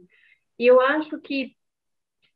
E 0.59 0.67
eu 0.67 0.81
acho 0.81 1.21
que 1.21 1.55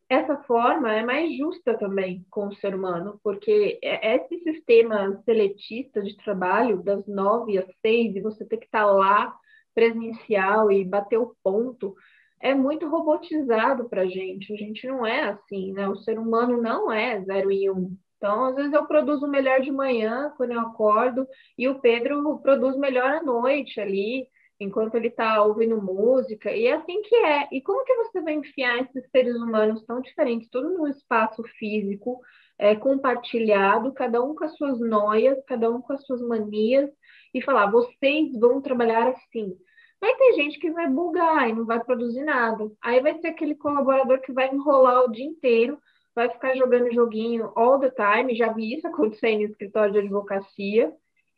essa 0.08 0.36
forma 0.44 0.92
é 0.92 1.04
mais 1.04 1.36
justa 1.36 1.76
também 1.76 2.26
com 2.30 2.48
o 2.48 2.54
ser 2.56 2.74
humano, 2.74 3.20
porque 3.22 3.78
é, 3.82 4.16
esse 4.16 4.38
sistema 4.40 5.20
seletista 5.24 6.02
de 6.02 6.16
trabalho, 6.16 6.82
das 6.82 7.06
nove 7.06 7.58
às 7.58 7.66
seis, 7.80 8.16
e 8.16 8.20
você 8.20 8.44
ter 8.44 8.56
que 8.56 8.64
estar 8.66 8.86
lá 8.86 9.34
presencial 9.74 10.72
e 10.72 10.84
bater 10.84 11.18
o 11.18 11.36
ponto 11.42 11.94
é 12.40 12.54
muito 12.54 12.88
robotizado 12.88 13.88
para 13.88 14.02
a 14.02 14.06
gente. 14.06 14.52
A 14.52 14.56
gente 14.56 14.86
não 14.86 15.06
é 15.06 15.24
assim, 15.24 15.72
né? 15.72 15.88
O 15.88 15.96
ser 15.96 16.18
humano 16.18 16.60
não 16.60 16.90
é 16.90 17.22
zero 17.24 17.50
e 17.50 17.70
um. 17.70 17.96
Então, 18.18 18.46
às 18.46 18.56
vezes 18.56 18.72
eu 18.72 18.84
produzo 18.84 19.26
melhor 19.28 19.60
de 19.60 19.70
manhã, 19.70 20.32
quando 20.36 20.52
eu 20.52 20.60
acordo, 20.60 21.26
e 21.56 21.68
o 21.68 21.80
Pedro 21.80 22.38
produz 22.40 22.76
melhor 22.76 23.10
à 23.10 23.22
noite 23.22 23.80
ali, 23.80 24.26
enquanto 24.60 24.96
ele 24.96 25.06
está 25.06 25.40
ouvindo 25.42 25.80
música, 25.80 26.50
e 26.50 26.66
é 26.66 26.74
assim 26.74 27.00
que 27.02 27.14
é. 27.14 27.48
E 27.52 27.62
como 27.62 27.84
que 27.84 27.94
você 27.94 28.20
vai 28.20 28.34
enfiar 28.34 28.78
esses 28.78 29.08
seres 29.10 29.36
humanos 29.36 29.84
tão 29.86 30.00
diferentes, 30.00 30.48
tudo 30.50 30.70
num 30.70 30.88
espaço 30.88 31.44
físico, 31.58 32.20
é, 32.58 32.74
compartilhado, 32.74 33.94
cada 33.94 34.20
um 34.20 34.34
com 34.34 34.44
as 34.44 34.56
suas 34.56 34.80
noias, 34.80 35.38
cada 35.46 35.70
um 35.70 35.80
com 35.80 35.92
as 35.92 36.04
suas 36.04 36.20
manias, 36.20 36.90
e 37.32 37.40
falar, 37.40 37.70
vocês 37.70 38.32
vão 38.38 38.60
trabalhar 38.60 39.08
assim. 39.08 39.56
Vai 40.00 40.14
ter 40.16 40.34
gente 40.34 40.58
que 40.58 40.70
vai 40.72 40.88
bugar 40.88 41.48
e 41.48 41.52
não 41.52 41.64
vai 41.64 41.82
produzir 41.82 42.24
nada. 42.24 42.68
Aí 42.82 43.00
vai 43.00 43.14
ter 43.18 43.28
aquele 43.28 43.54
colaborador 43.54 44.20
que 44.20 44.32
vai 44.32 44.52
enrolar 44.52 45.04
o 45.04 45.12
dia 45.12 45.24
inteiro, 45.24 45.78
vai 46.18 46.28
ficar 46.28 46.56
jogando 46.56 46.92
joguinho 46.92 47.52
all 47.54 47.78
the 47.78 47.90
time. 47.90 48.34
Já 48.34 48.52
vi 48.52 48.74
isso 48.74 48.86
acontecer 48.88 49.36
no 49.36 49.44
escritório 49.44 49.92
de 49.92 50.00
advocacia. 50.00 50.92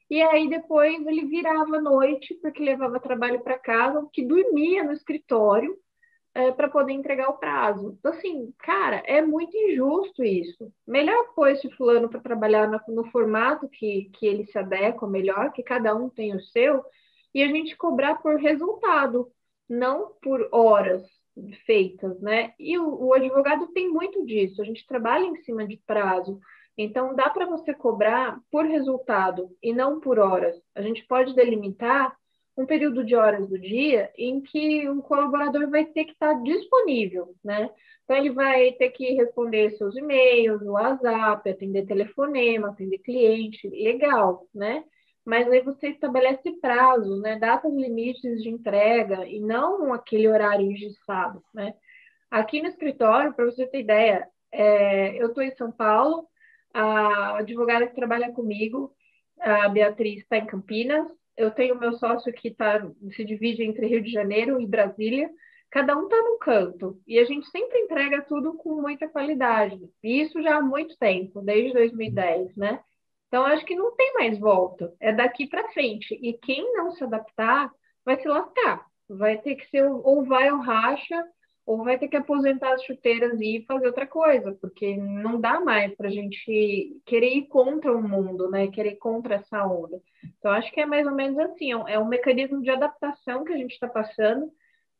E 0.08 0.22
aí 0.22 0.49
depois 0.49 1.06
ele 1.06 1.26
virava 1.26 1.76
à 1.76 1.80
noite, 1.80 2.34
porque 2.42 2.62
levava 2.62 2.99
trabalho 2.99 3.40
para 3.40 3.58
casa, 3.58 4.08
que 4.12 4.25
dormia 4.25 4.82
no 4.82 4.92
escritório 4.92 5.76
é, 6.34 6.50
para 6.50 6.68
poder 6.68 6.94
entregar 6.94 7.28
o 7.28 7.38
prazo. 7.38 7.96
Então, 7.99 8.12
assim, 8.12 8.52
cara, 8.58 9.02
é 9.06 9.22
muito 9.22 9.56
injusto 9.56 10.25
isso. 10.25 10.72
Melhor 10.87 11.32
pôr 11.34 11.50
esse 11.50 11.70
fulano 11.76 12.08
para 12.08 12.20
trabalhar 12.20 12.68
no, 12.68 12.80
no, 12.88 13.04
formato 13.10 13.68
que, 13.68 14.10
que 14.14 14.26
ele 14.26 14.46
se 14.46 14.58
adequa 14.58 15.06
melhor, 15.06 15.52
que 15.52 15.62
cada 15.62 15.94
um 15.94 16.08
tem 16.08 16.34
o 16.34 16.40
seu, 16.40 16.82
e 17.32 17.42
a 17.42 17.46
gente 17.46 17.76
cobrar 17.76 18.16
por 18.16 18.37
resultado, 18.37 19.30
não 19.68 20.12
por 20.20 20.49
horas 20.50 21.20
feitas, 21.66 22.20
né? 22.20 22.52
E 22.59 22.78
o, 22.78 23.06
o 23.06 23.14
advogado 23.14 23.68
tem 23.68 23.88
muito 23.88 24.25
disso, 24.25 24.61
a 24.61 24.64
gente 24.64 24.87
trabalha 24.87 25.25
em 25.25 25.37
cima 25.37 25.66
de 25.66 25.76
prazo. 25.87 26.40
Então, 26.76 27.14
dá 27.14 27.28
para 27.28 27.47
você 27.47 27.75
cobrar 27.75 28.38
por 28.50 28.64
resultado 28.64 29.50
e 29.62 29.73
não 29.73 30.00
por 30.00 30.18
horas. 30.18 30.56
A 30.75 30.80
gente 30.80 31.04
pode 31.06 31.35
delimitar 31.35 32.16
um 32.56 32.66
período 32.66 33.04
de 33.04 33.14
horas 33.14 33.49
do 33.49 33.59
dia 33.59 34.11
em 34.16 34.40
que 34.40 34.88
um 34.88 35.00
colaborador 35.00 35.68
vai 35.70 35.85
ter 35.85 36.04
que 36.04 36.12
estar 36.12 36.35
disponível, 36.42 37.35
né? 37.44 37.70
Então, 38.04 38.16
ele 38.16 38.30
vai 38.30 38.73
ter 38.73 38.90
que 38.90 39.12
responder 39.12 39.70
seus 39.73 39.97
e-mails, 39.97 40.62
o 40.62 40.73
WhatsApp, 40.73 41.49
atender 41.49 41.87
telefonema, 41.87 42.68
atender 42.68 42.99
cliente, 42.99 43.68
legal, 43.68 44.47
né? 44.54 44.85
Mas 45.25 45.49
aí 45.49 45.61
você 45.61 45.89
estabelece 45.89 46.53
prazo, 46.61 47.21
né, 47.21 47.39
datas 47.39 47.73
limites 47.73 48.43
de 48.43 48.49
entrega 48.49 49.27
e 49.27 49.41
não 49.41 49.93
aquele 49.93 50.29
horário 50.29 50.71
engessado, 50.71 51.43
né? 51.55 51.75
Aqui 52.31 52.62
no 52.62 52.69
escritório, 52.69 53.35
para 53.35 53.45
você 53.45 53.67
ter 53.67 53.81
ideia, 53.81 54.27
é, 54.53 55.21
eu 55.21 55.29
estou 55.29 55.43
em 55.43 55.55
São 55.57 55.71
Paulo, 55.71 56.29
a 56.73 57.39
advogada 57.39 57.87
que 57.87 57.95
trabalha 57.95 58.33
comigo, 58.33 58.95
a 59.39 59.69
Beatriz, 59.69 60.21
está 60.21 60.39
em 60.39 60.47
Campinas, 60.47 61.07
eu 61.37 61.50
tenho 61.50 61.79
meu 61.79 61.93
sócio 61.95 62.33
que 62.33 62.50
tá, 62.50 62.87
se 63.17 63.25
divide 63.25 63.62
entre 63.65 63.87
Rio 63.87 64.03
de 64.03 64.11
Janeiro 64.11 64.61
e 64.61 64.67
Brasília, 64.67 65.31
cada 65.71 65.97
um 65.97 66.05
está 66.05 66.17
num 66.23 66.39
canto, 66.39 67.00
e 67.07 67.19
a 67.19 67.25
gente 67.25 67.49
sempre 67.50 67.79
entrega 67.79 68.23
tudo 68.23 68.55
com 68.55 68.81
muita 68.81 69.09
qualidade, 69.09 69.81
e 70.03 70.21
isso 70.21 70.41
já 70.43 70.57
há 70.57 70.62
muito 70.62 70.97
tempo, 70.99 71.41
desde 71.41 71.73
2010, 71.73 72.57
né? 72.57 72.81
Então, 73.30 73.44
acho 73.44 73.64
que 73.64 73.76
não 73.76 73.94
tem 73.94 74.12
mais 74.14 74.37
volta. 74.40 74.92
É 74.99 75.12
daqui 75.12 75.46
para 75.46 75.70
frente. 75.70 76.18
E 76.20 76.32
quem 76.32 76.72
não 76.75 76.90
se 76.90 77.04
adaptar 77.04 77.70
vai 78.04 78.20
se 78.20 78.26
lascar. 78.26 78.84
Vai 79.08 79.38
ter 79.38 79.54
que 79.54 79.68
ser 79.68 79.84
ou 79.84 80.25
vai 80.25 80.50
ou 80.50 80.58
racha, 80.58 81.25
ou 81.64 81.84
vai 81.84 81.96
ter 81.96 82.08
que 82.08 82.16
aposentar 82.16 82.72
as 82.72 82.82
chuteiras 82.82 83.40
e 83.40 83.64
fazer 83.68 83.87
outra 83.87 84.04
coisa, 84.04 84.58
porque 84.60 84.96
não 84.96 85.40
dá 85.40 85.60
mais 85.60 85.94
para 85.94 86.08
a 86.08 86.10
gente 86.10 87.00
querer 87.06 87.32
ir 87.32 87.46
contra 87.46 87.96
o 87.96 88.02
mundo, 88.02 88.50
né? 88.50 88.66
Querer 88.66 88.94
ir 88.94 88.96
contra 88.96 89.37
essa 89.37 89.64
onda. 89.64 90.00
Então, 90.37 90.50
acho 90.50 90.72
que 90.72 90.80
é 90.80 90.87
mais 90.87 91.06
ou 91.06 91.14
menos 91.14 91.38
assim: 91.38 91.70
é 91.87 91.96
um 92.00 92.08
mecanismo 92.08 92.60
de 92.60 92.70
adaptação 92.70 93.44
que 93.44 93.52
a 93.52 93.56
gente 93.56 93.75
está 93.75 93.87
passando. 93.87 94.50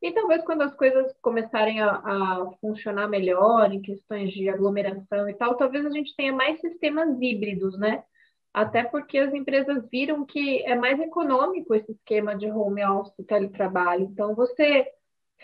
E 0.01 0.13
talvez 0.13 0.45
quando 0.45 0.63
as 0.63 0.73
coisas 0.75 1.13
começarem 1.21 1.81
a, 1.81 1.91
a, 1.91 2.51
funcionar 2.61 3.09
melhor, 3.09 3.73
em 3.73 3.83
questões 3.83 4.31
de 4.33 4.49
aglomeração 4.49 5.29
e 5.29 5.35
tal, 5.35 5.57
talvez 5.57 5.85
a 5.85 5.91
gente 5.91 6.15
tenha 6.15 6.33
mais 6.33 6.61
sistemas 6.61 7.21
híbridos, 7.21 7.77
né? 7.77 8.05
Até 8.53 8.83
porque 8.85 9.19
as 9.19 9.33
empresas 9.33 9.89
viram 9.91 10.25
que 10.25 10.63
é 10.65 10.75
mais 10.75 10.99
econômico 11.01 11.75
esse 11.75 11.93
esquema 11.93 12.35
de 12.35 12.51
home 12.51 12.85
office 12.85 13.27
teletrabalho. 13.27 14.05
Então, 14.05 14.35
você 14.35 14.87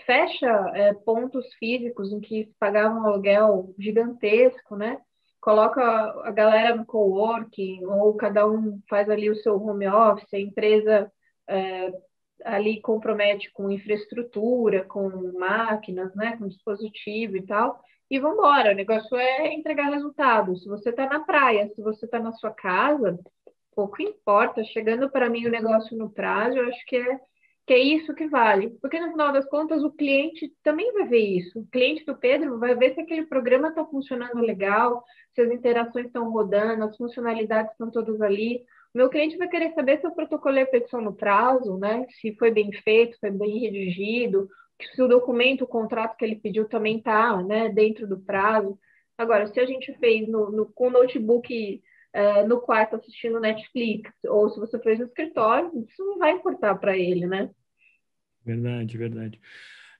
fecha 0.05 0.47
é, 0.75 0.93
pontos 0.93 1.47
físicos 1.55 2.13
em 2.13 2.21
que 2.21 2.51
pagava 2.59 2.95
um 2.95 3.07
aluguel 3.07 3.75
gigantesco, 3.79 4.77
né? 4.77 5.01
Coloca 5.41 5.81
a 6.25 6.31
galera 6.33 6.75
no 6.75 6.85
coworking, 6.85 7.85
ou 7.87 8.15
cada 8.15 8.47
um 8.47 8.81
faz 8.89 9.09
ali 9.09 9.31
o 9.31 9.37
seu 9.37 9.57
home 9.57 9.87
office, 9.87 10.35
a 10.35 10.41
empresa 10.41 11.11
é, 11.49 11.93
ali 12.45 12.81
compromete 12.81 13.51
com 13.53 13.71
infraestrutura, 13.71 14.85
com 14.85 15.09
máquinas, 15.39 16.15
né? 16.17 16.37
Com 16.37 16.49
dispositivo 16.49 17.37
e 17.37 17.47
tal 17.47 17.81
e 18.11 18.19
vamos 18.19 18.39
embora. 18.39 18.73
O 18.73 18.75
negócio 18.75 19.17
é 19.17 19.53
entregar 19.53 19.91
resultado. 19.91 20.57
Se 20.57 20.69
você 20.69 20.91
está 20.91 21.07
na 21.07 21.21
praia, 21.21 21.69
se 21.75 21.83
você 21.83 22.05
está 22.05 22.19
na 22.19 22.33
sua 22.33 22.53
casa, 22.53 23.19
pouco 23.75 24.01
importa. 24.03 24.65
Chegando 24.65 25.11
para 25.11 25.29
mim 25.29 25.47
o 25.47 25.51
negócio 25.51 25.97
no 25.97 26.11
prazo, 26.11 26.57
eu 26.57 26.69
acho 26.69 26.85
que 26.87 26.97
é, 26.97 27.21
que 27.67 27.75
é 27.75 27.79
isso 27.79 28.15
que 28.15 28.29
vale. 28.29 28.71
Porque 28.81 29.01
no 29.01 29.11
final 29.11 29.33
das 29.33 29.49
contas, 29.49 29.83
o 29.83 29.91
cliente 29.91 30.53
também 30.63 30.93
vai 30.93 31.07
ver 31.09 31.19
isso. 31.19 31.61
O 31.61 31.67
cliente 31.67 32.05
do 32.05 32.17
Pedro 32.17 32.59
vai 32.59 32.75
ver 32.75 32.95
se 32.95 33.01
aquele 33.01 33.27
programa 33.27 33.69
está 33.69 33.85
funcionando 33.85 34.39
legal, 34.41 35.05
se 35.35 35.43
as 35.43 35.51
interações 35.51 36.07
estão 36.07 36.31
rodando, 36.31 36.85
as 36.85 36.97
funcionalidades 36.97 37.73
estão 37.73 37.91
todas 37.91 38.21
ali. 38.21 38.65
O 38.95 38.99
meu 38.99 39.11
cliente 39.11 39.37
vai 39.37 39.49
querer 39.49 39.75
saber 39.75 40.01
se 40.01 40.07
eu 40.07 40.13
protocolei 40.13 40.63
a 40.63 40.67
petição 40.67 41.03
no 41.03 41.13
prazo, 41.13 41.77
né? 41.77 42.07
Se 42.21 42.35
foi 42.37 42.51
bem 42.51 42.73
feito, 42.73 43.19
foi 43.21 43.31
bem 43.31 43.59
redigido, 43.59 44.49
se 44.95 45.03
o 45.03 45.09
documento, 45.09 45.65
o 45.65 45.69
contrato 45.69 46.17
que 46.17 46.25
ele 46.25 46.37
pediu 46.37 46.69
também 46.69 46.99
está 46.99 47.43
né, 47.43 47.69
dentro 47.69 48.07
do 48.07 48.19
prazo. 48.19 48.79
Agora, 49.17 49.47
se 49.47 49.59
a 49.59 49.65
gente 49.65 49.93
fez 49.99 50.29
no, 50.29 50.51
no 50.51 50.67
com 50.67 50.89
o 50.89 50.91
notebook 50.91 51.83
é, 52.13 52.45
no 52.45 52.61
quarto 52.61 52.97
assistindo 52.97 53.41
Netflix, 53.41 54.11
ou 54.27 54.49
se 54.49 54.59
você 54.59 54.79
fez 54.79 54.99
no 54.99 55.07
escritório, 55.07 55.71
isso 55.89 56.05
não 56.05 56.19
vai 56.19 56.33
importar 56.33 56.75
para 56.77 56.97
ele, 56.97 57.27
né? 57.27 57.51
Verdade, 58.45 58.97
verdade. 58.97 59.41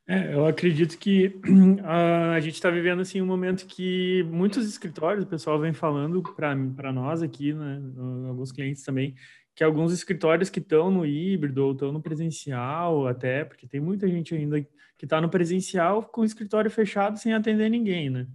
É, 0.09 0.35
eu 0.35 0.47
acredito 0.47 0.97
que 0.99 1.35
a, 1.83 2.33
a 2.33 2.41
gente 2.41 2.55
está 2.55 2.71
vivendo 2.71 3.03
assim 3.03 3.21
um 3.21 3.27
momento 3.27 3.67
que 3.67 4.23
muitos 4.25 4.69
escritórios, 4.69 5.25
o 5.25 5.29
pessoal 5.29 5.59
vem 5.59 5.73
falando 5.73 6.23
para 6.35 6.93
nós 6.93 7.23
aqui, 7.23 7.53
né, 7.53 7.83
alguns 8.29 8.53
clientes 8.53 8.85
também, 8.85 9.15
que 9.57 9.65
alguns 9.65 9.91
escritórios 9.91 10.51
que 10.51 10.61
estão 10.61 10.91
no 10.91 11.07
híbrido 11.07 11.65
ou 11.65 11.73
estão 11.73 11.91
no 11.91 12.03
presencial 12.03 13.09
até, 13.09 13.43
porque 13.43 13.67
tem 13.67 13.81
muita 13.81 14.07
gente 14.07 14.35
ainda 14.35 14.61
que 14.61 15.07
está 15.07 15.19
no 15.19 15.31
presencial 15.31 16.03
com 16.03 16.21
o 16.21 16.25
escritório 16.27 16.71
fechado 16.71 17.19
sem 17.19 17.33
atender 17.33 17.71
ninguém, 17.71 18.11
né? 18.11 18.27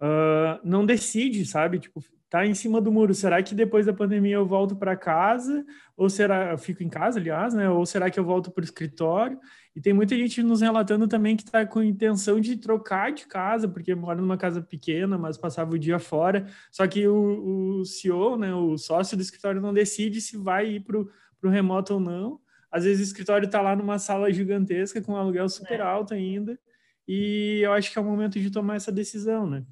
Uh, 0.00 0.60
não 0.64 0.86
decide, 0.86 1.44
sabe? 1.44 1.80
Tipo, 1.80 2.00
tá 2.32 2.46
em 2.46 2.54
cima 2.54 2.80
do 2.80 2.90
muro. 2.90 3.12
Será 3.12 3.42
que 3.42 3.54
depois 3.54 3.84
da 3.84 3.92
pandemia 3.92 4.36
eu 4.36 4.46
volto 4.46 4.74
para 4.74 4.96
casa? 4.96 5.66
Ou 5.94 6.08
será 6.08 6.52
eu 6.52 6.58
fico 6.58 6.82
em 6.82 6.88
casa, 6.88 7.20
aliás, 7.20 7.52
né? 7.52 7.68
Ou 7.68 7.84
será 7.84 8.10
que 8.10 8.18
eu 8.18 8.24
volto 8.24 8.50
para 8.50 8.62
o 8.62 8.64
escritório? 8.64 9.38
E 9.76 9.82
tem 9.82 9.92
muita 9.92 10.16
gente 10.16 10.42
nos 10.42 10.62
relatando 10.62 11.06
também 11.06 11.36
que 11.36 11.42
está 11.42 11.66
com 11.66 11.82
intenção 11.82 12.40
de 12.40 12.56
trocar 12.56 13.12
de 13.12 13.26
casa, 13.26 13.68
porque 13.68 13.94
mora 13.94 14.18
numa 14.18 14.38
casa 14.38 14.62
pequena, 14.62 15.18
mas 15.18 15.36
passava 15.36 15.74
o 15.74 15.78
dia 15.78 15.98
fora. 15.98 16.46
Só 16.70 16.86
que 16.86 17.06
o, 17.06 17.80
o 17.80 17.84
CEO, 17.84 18.38
né, 18.38 18.54
o 18.54 18.78
sócio 18.78 19.14
do 19.14 19.22
escritório, 19.22 19.60
não 19.60 19.74
decide 19.74 20.18
se 20.18 20.38
vai 20.38 20.76
ir 20.76 20.80
para 20.80 20.96
o 20.98 21.50
remoto 21.50 21.92
ou 21.92 22.00
não. 22.00 22.40
Às 22.70 22.84
vezes 22.84 23.00
o 23.00 23.10
escritório 23.10 23.44
está 23.44 23.60
lá 23.60 23.76
numa 23.76 23.98
sala 23.98 24.32
gigantesca 24.32 25.02
com 25.02 25.12
um 25.12 25.16
aluguel 25.16 25.50
super 25.50 25.80
é. 25.80 25.82
alto 25.82 26.14
ainda. 26.14 26.58
E 27.06 27.60
eu 27.62 27.74
acho 27.74 27.92
que 27.92 27.98
é 27.98 28.00
o 28.00 28.04
momento 28.06 28.40
de 28.40 28.50
tomar 28.50 28.76
essa 28.76 28.90
decisão, 28.90 29.46
né? 29.46 29.66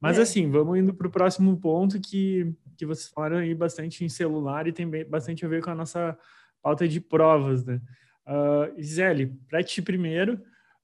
Mas 0.00 0.18
é. 0.18 0.22
assim, 0.22 0.50
vamos 0.50 0.78
indo 0.78 0.94
para 0.94 1.08
o 1.08 1.10
próximo 1.10 1.56
ponto 1.56 2.00
que, 2.00 2.54
que 2.76 2.86
vocês 2.86 3.08
falaram 3.08 3.38
aí 3.38 3.54
bastante 3.54 4.04
em 4.04 4.08
celular 4.08 4.66
e 4.66 4.72
tem 4.72 4.88
bastante 5.04 5.44
a 5.44 5.48
ver 5.48 5.62
com 5.62 5.70
a 5.70 5.74
nossa 5.74 6.16
pauta 6.62 6.86
de 6.86 7.00
provas, 7.00 7.64
né? 7.64 7.80
Uh, 8.26 8.80
Gisele, 8.80 9.26
para 9.48 9.62
ti 9.62 9.80
primeiro, 9.80 10.34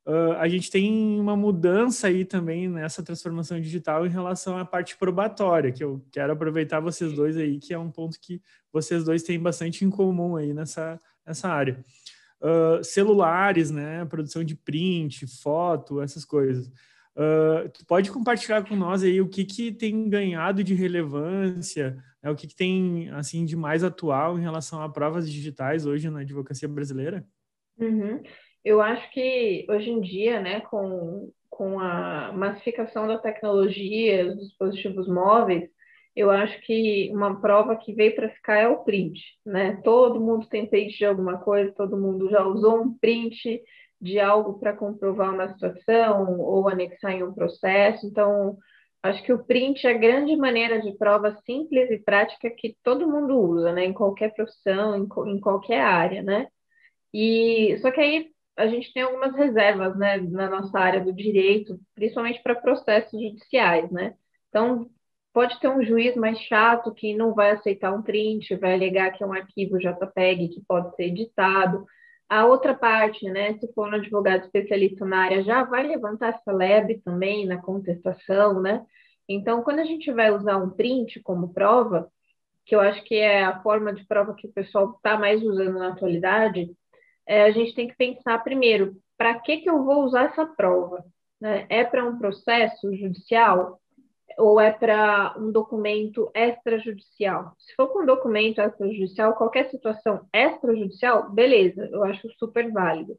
uh, 0.07 0.33
a 0.38 0.48
gente 0.48 0.70
tem 0.70 1.20
uma 1.20 1.37
mudança 1.37 2.07
aí 2.07 2.24
também 2.24 2.68
nessa 2.68 3.03
transformação 3.03 3.61
digital 3.61 4.07
em 4.07 4.11
relação 4.11 4.57
à 4.57 4.64
parte 4.64 4.96
probatória, 4.96 5.70
que 5.70 5.85
eu 5.85 6.03
quero 6.11 6.33
aproveitar 6.33 6.81
vocês 6.81 7.12
dois 7.12 7.37
aí, 7.37 7.59
que 7.59 7.74
é 7.74 7.79
um 7.79 7.90
ponto 7.90 8.18
que 8.18 8.40
vocês 8.72 9.05
dois 9.05 9.22
têm 9.22 9.38
bastante 9.38 9.85
em 9.85 9.90
comum 9.90 10.37
aí 10.37 10.55
nessa, 10.55 10.98
nessa 11.24 11.48
área. 11.48 11.85
Uh, 12.40 12.83
celulares, 12.83 13.70
né, 13.70 14.05
produção 14.07 14.42
de 14.42 14.55
print, 14.55 15.27
foto, 15.27 16.00
essas 16.00 16.24
coisas. 16.24 16.72
Uh, 17.16 17.68
tu 17.68 17.87
pode 17.87 18.11
compartilhar 18.11 18.66
com 18.66 18.74
nós 18.74 19.05
aí 19.05 19.20
o 19.20 19.29
que, 19.29 19.44
que 19.44 19.70
tem 19.70 20.09
ganhado 20.09 20.64
de 20.64 20.74
relevância, 20.74 21.96
né, 22.20 22.29
o 22.29 22.35
que, 22.35 22.48
que 22.48 22.57
tem 22.57 23.09
assim 23.11 23.44
de 23.44 23.55
mais 23.55 23.85
atual 23.85 24.37
em 24.37 24.42
relação 24.42 24.83
a 24.83 24.88
provas 24.88 25.31
digitais 25.31 25.87
hoje 25.87 26.11
na 26.11 26.20
advocacia 26.20 26.68
brasileira? 26.68 27.24
Uhum. 27.79 28.20
Eu 28.64 28.81
acho 28.81 29.12
que 29.12 29.64
hoje 29.68 29.90
em 29.90 30.00
dia, 30.00 30.40
né, 30.40 30.61
com, 30.62 31.31
com 31.48 31.79
a 31.79 32.33
massificação 32.33 33.07
da 33.07 33.18
tecnologia, 33.18 34.35
dos 34.35 34.48
dispositivos 34.48 35.07
móveis, 35.07 35.68
eu 36.16 36.31
acho 36.31 36.61
que 36.62 37.11
uma 37.12 37.40
prova 37.40 37.77
que 37.77 37.92
veio 37.92 38.14
para 38.14 38.31
ficar 38.31 38.57
é 38.57 38.68
o 38.68 38.85
print, 38.85 39.20
né? 39.44 39.81
Todo 39.83 40.20
mundo 40.20 40.46
tem 40.46 40.64
print 40.64 40.96
de 40.96 41.05
alguma 41.05 41.38
coisa, 41.38 41.72
todo 41.72 41.98
mundo 41.98 42.31
já 42.31 42.44
usou 42.46 42.83
um 42.83 42.94
print 42.96 43.61
de 44.05 44.21
algo 44.21 44.59
para 44.59 44.77
comprovar 44.77 45.33
uma 45.33 45.49
situação 45.49 46.38
ou 46.38 46.69
anexar 46.69 47.12
em 47.12 47.23
um 47.23 47.33
processo. 47.33 48.07
Então, 48.07 48.59
acho 49.03 49.23
que 49.23 49.33
o 49.33 49.43
print 49.45 49.87
é 49.87 49.90
a 49.90 49.99
grande 49.99 50.37
maneira 50.37 50.81
de 50.81 50.93
prova 50.99 51.35
simples 51.47 51.90
e 51.90 51.99
prática 51.99 52.51
que 52.51 52.77
todo 52.83 53.11
mundo 53.11 53.38
usa, 53.40 53.73
né? 53.73 53.85
Em 53.87 53.95
qualquer 53.95 54.35
profissão, 54.35 54.95
em, 54.95 55.09
em 55.33 55.40
qualquer 55.40 55.81
área, 55.81 56.23
né? 56.23 56.49
E 57.12 57.79
só 57.81 57.90
que 57.90 58.01
aí 58.01 58.31
a 58.57 58.67
gente 58.69 58.93
tem 58.93 59.03
algumas 59.03 59.35
reservas, 59.35 59.97
né, 59.97 60.19
na 60.19 60.49
nossa 60.49 60.79
área 60.79 61.01
do 61.01 61.12
direito, 61.12 61.81
principalmente 61.95 62.43
para 62.43 62.55
processos 62.55 63.21
judiciais, 63.21 63.90
né? 63.90 64.14
Então, 64.49 64.88
pode 65.33 65.59
ter 65.61 65.69
um 65.69 65.83
juiz 65.83 66.14
mais 66.14 66.38
chato 66.40 66.95
que 66.95 67.17
não 67.17 67.35
vai 67.35 67.53
aceitar 67.53 67.93
um 67.93 68.03
print, 68.03 68.55
vai 68.57 68.75
alegar 68.75 69.11
que 69.12 69.25
é 69.25 69.27
um 69.27 69.33
arquivo 69.33 69.79
JPEG 69.79 70.49
que 70.51 70.62
pode 70.69 70.95
ser 70.95 71.05
editado. 71.07 71.85
A 72.29 72.47
outra 72.47 72.75
parte, 72.75 73.29
né, 73.31 73.55
se 73.59 73.73
for 73.75 73.89
um 73.89 73.95
advogado 73.95 74.45
especialista 74.45 75.05
na 75.05 75.25
área, 75.25 75.43
já 75.43 75.63
vai 75.63 75.87
levantar 75.87 76.35
essa 76.35 76.53
leve 76.53 77.01
também 77.05 77.47
na 77.47 77.61
contestação, 77.61 78.61
né? 78.61 78.85
Então, 79.29 79.63
quando 79.63 79.81
a 79.81 79.85
gente 79.85 80.11
vai 80.13 80.31
usar 80.31 80.57
um 80.57 80.71
print 80.71 81.21
como 81.23 81.53
prova, 81.53 82.11
que 82.65 82.75
eu 82.75 82.81
acho 82.81 83.03
que 83.05 83.15
é 83.17 83.45
a 83.45 83.63
forma 83.63 83.93
de 83.93 84.07
prova 84.07 84.35
que 84.35 84.47
o 84.47 84.53
pessoal 84.53 84.93
está 84.97 85.19
mais 85.19 85.43
usando 85.43 85.79
na 85.79 85.89
atualidade, 85.89 86.71
é, 87.27 87.45
a 87.45 87.51
gente 87.51 87.75
tem 87.75 87.89
que 87.89 87.97
pensar 87.97 88.43
primeiro, 88.43 88.97
para 89.17 89.39
que, 89.41 89.59
que 89.59 89.71
eu 89.71 89.85
vou 89.85 90.05
usar 90.05 90.25
essa 90.25 90.47
prova? 90.47 91.05
Né? 91.41 91.67
É 91.69 91.85
para 91.85 92.05
um 92.05 92.19
processo 92.19 92.95
judicial 92.95 93.81
ou 94.38 94.61
é 94.61 94.70
para 94.70 95.35
um 95.38 95.51
documento 95.51 96.31
extrajudicial? 96.35 97.55
Se 97.59 97.75
for 97.75 97.88
com 97.88 98.03
um 98.03 98.07
documento 98.07 98.61
extrajudicial, 98.61 99.35
qualquer 99.35 99.70
situação 99.70 100.27
extrajudicial, 100.33 101.31
beleza, 101.31 101.88
eu 101.92 102.03
acho 102.05 102.29
super 102.38 102.70
válido. 102.73 103.18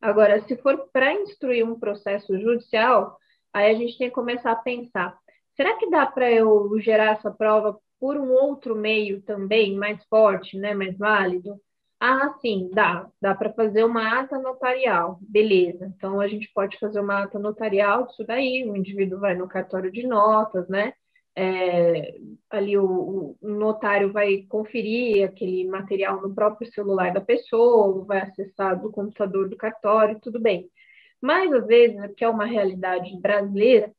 Agora, 0.00 0.40
se 0.42 0.56
for 0.56 0.88
para 0.92 1.14
instruir 1.14 1.64
um 1.64 1.78
processo 1.78 2.38
judicial, 2.38 3.18
aí 3.52 3.70
a 3.70 3.74
gente 3.74 3.98
tem 3.98 4.08
que 4.08 4.14
começar 4.14 4.52
a 4.52 4.56
pensar: 4.56 5.16
será 5.56 5.76
que 5.76 5.90
dá 5.90 6.06
para 6.06 6.30
eu 6.30 6.78
gerar 6.80 7.12
essa 7.12 7.30
prova 7.30 7.78
por 7.98 8.16
um 8.16 8.30
outro 8.32 8.74
meio 8.74 9.20
também 9.22 9.76
mais 9.76 10.02
forte, 10.04 10.58
né, 10.58 10.74
mais 10.74 10.96
válido? 10.96 11.60
Ah, 12.02 12.34
sim, 12.40 12.70
dá. 12.72 13.10
Dá 13.20 13.34
para 13.34 13.52
fazer 13.52 13.84
uma 13.84 14.20
ata 14.20 14.38
notarial. 14.38 15.18
Beleza. 15.20 15.86
Então, 15.86 16.18
a 16.20 16.26
gente 16.28 16.50
pode 16.52 16.78
fazer 16.78 16.98
uma 17.00 17.24
ata 17.24 17.38
notarial 17.38 18.06
disso 18.06 18.24
daí. 18.26 18.64
O 18.68 18.74
indivíduo 18.76 19.20
vai 19.20 19.34
no 19.34 19.46
cartório 19.46 19.92
de 19.92 20.06
notas, 20.06 20.66
né? 20.68 20.94
É, 21.36 22.18
ali 22.50 22.76
o, 22.76 23.36
o, 23.40 23.48
notário 23.48 24.12
vai 24.12 24.42
conferir 24.48 25.24
aquele 25.28 25.66
material 25.68 26.20
no 26.20 26.34
próprio 26.34 26.70
celular 26.72 27.12
da 27.12 27.20
pessoa, 27.20 28.04
vai 28.04 28.20
acessar 28.22 28.80
do 28.80 28.90
computador 28.90 29.48
do 29.48 29.56
cartório, 29.56 30.18
tudo 30.20 30.40
bem. 30.40 30.70
Mas, 31.20 31.52
às 31.52 31.66
vezes, 31.66 32.14
que 32.16 32.24
é 32.24 32.28
uma 32.28 32.46
realidade 32.46 33.18
brasileira, 33.20 33.92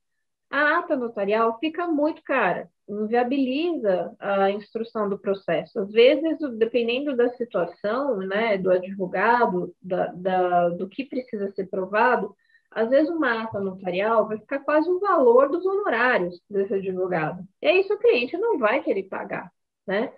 a 0.50 0.80
ata 0.80 0.96
notarial 0.98 1.60
fica 1.60 1.88
muito 1.88 2.24
cara 2.24 2.70
inviabiliza 2.94 4.14
a 4.20 4.52
instrução 4.52 5.10
do 5.10 5.18
processo. 5.18 5.80
Às 5.80 5.92
vezes, 5.92 6.38
dependendo 6.58 7.16
da 7.16 7.30
situação, 7.30 8.18
né, 8.18 8.58
do 8.58 8.72
advogado, 8.72 9.74
da, 9.82 10.08
da, 10.08 10.70
do 10.70 10.88
que 10.90 11.06
precisa 11.06 11.52
ser 11.52 11.68
provado, 11.68 12.36
às 12.72 12.90
vezes 12.90 13.10
uma 13.10 13.44
ata 13.44 13.60
notarial 13.60 14.28
vai 14.28 14.38
ficar 14.38 14.60
quase 14.60 14.90
o 14.90 15.00
valor 15.00 15.50
dos 15.50 15.66
honorários 15.66 16.42
desse 16.50 16.74
advogado. 16.74 17.44
E 17.62 17.68
aí 17.68 17.82
isso 17.82 17.94
o 17.94 18.00
cliente 18.00 18.38
não 18.38 18.58
vai 18.58 18.82
querer 18.82 19.04
pagar, 19.04 19.52
né? 19.86 20.12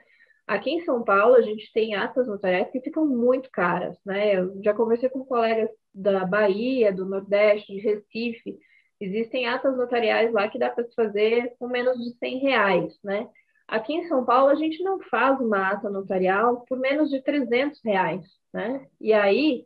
Aqui 0.45 0.71
em 0.71 0.81
São 0.81 1.03
Paulo, 1.03 1.35
a 1.35 1.41
gente 1.41 1.71
tem 1.73 1.95
atas 1.95 2.27
notariais 2.27 2.69
que 2.69 2.81
ficam 2.81 3.07
muito 3.07 3.49
caras, 3.49 3.97
né? 4.05 4.35
Eu 4.35 4.61
já 4.61 4.73
conversei 4.73 5.09
com 5.09 5.25
colegas 5.25 5.69
da 5.93 6.25
Bahia, 6.25 6.91
do 6.91 7.05
Nordeste, 7.05 7.73
de 7.73 7.79
Recife, 7.79 8.59
Existem 9.03 9.47
atas 9.47 9.75
notariais 9.75 10.31
lá 10.31 10.47
que 10.47 10.57
dá 10.57 10.69
para 10.69 10.85
se 10.85 10.95
fazer 10.95 11.53
com 11.59 11.67
menos 11.67 11.97
de 11.97 12.17
100 12.17 12.37
reais, 12.39 12.99
né? 13.03 13.29
Aqui 13.67 13.93
em 13.93 14.07
São 14.07 14.23
Paulo, 14.23 14.49
a 14.49 14.55
gente 14.55 14.81
não 14.81 14.99
faz 15.01 15.39
uma 15.41 15.71
ata 15.71 15.89
notarial 15.89 16.65
por 16.67 16.79
menos 16.79 17.09
de 17.09 17.21
300 17.21 17.81
reais, 17.83 18.25
né? 18.53 18.87
E 19.01 19.11
aí, 19.11 19.65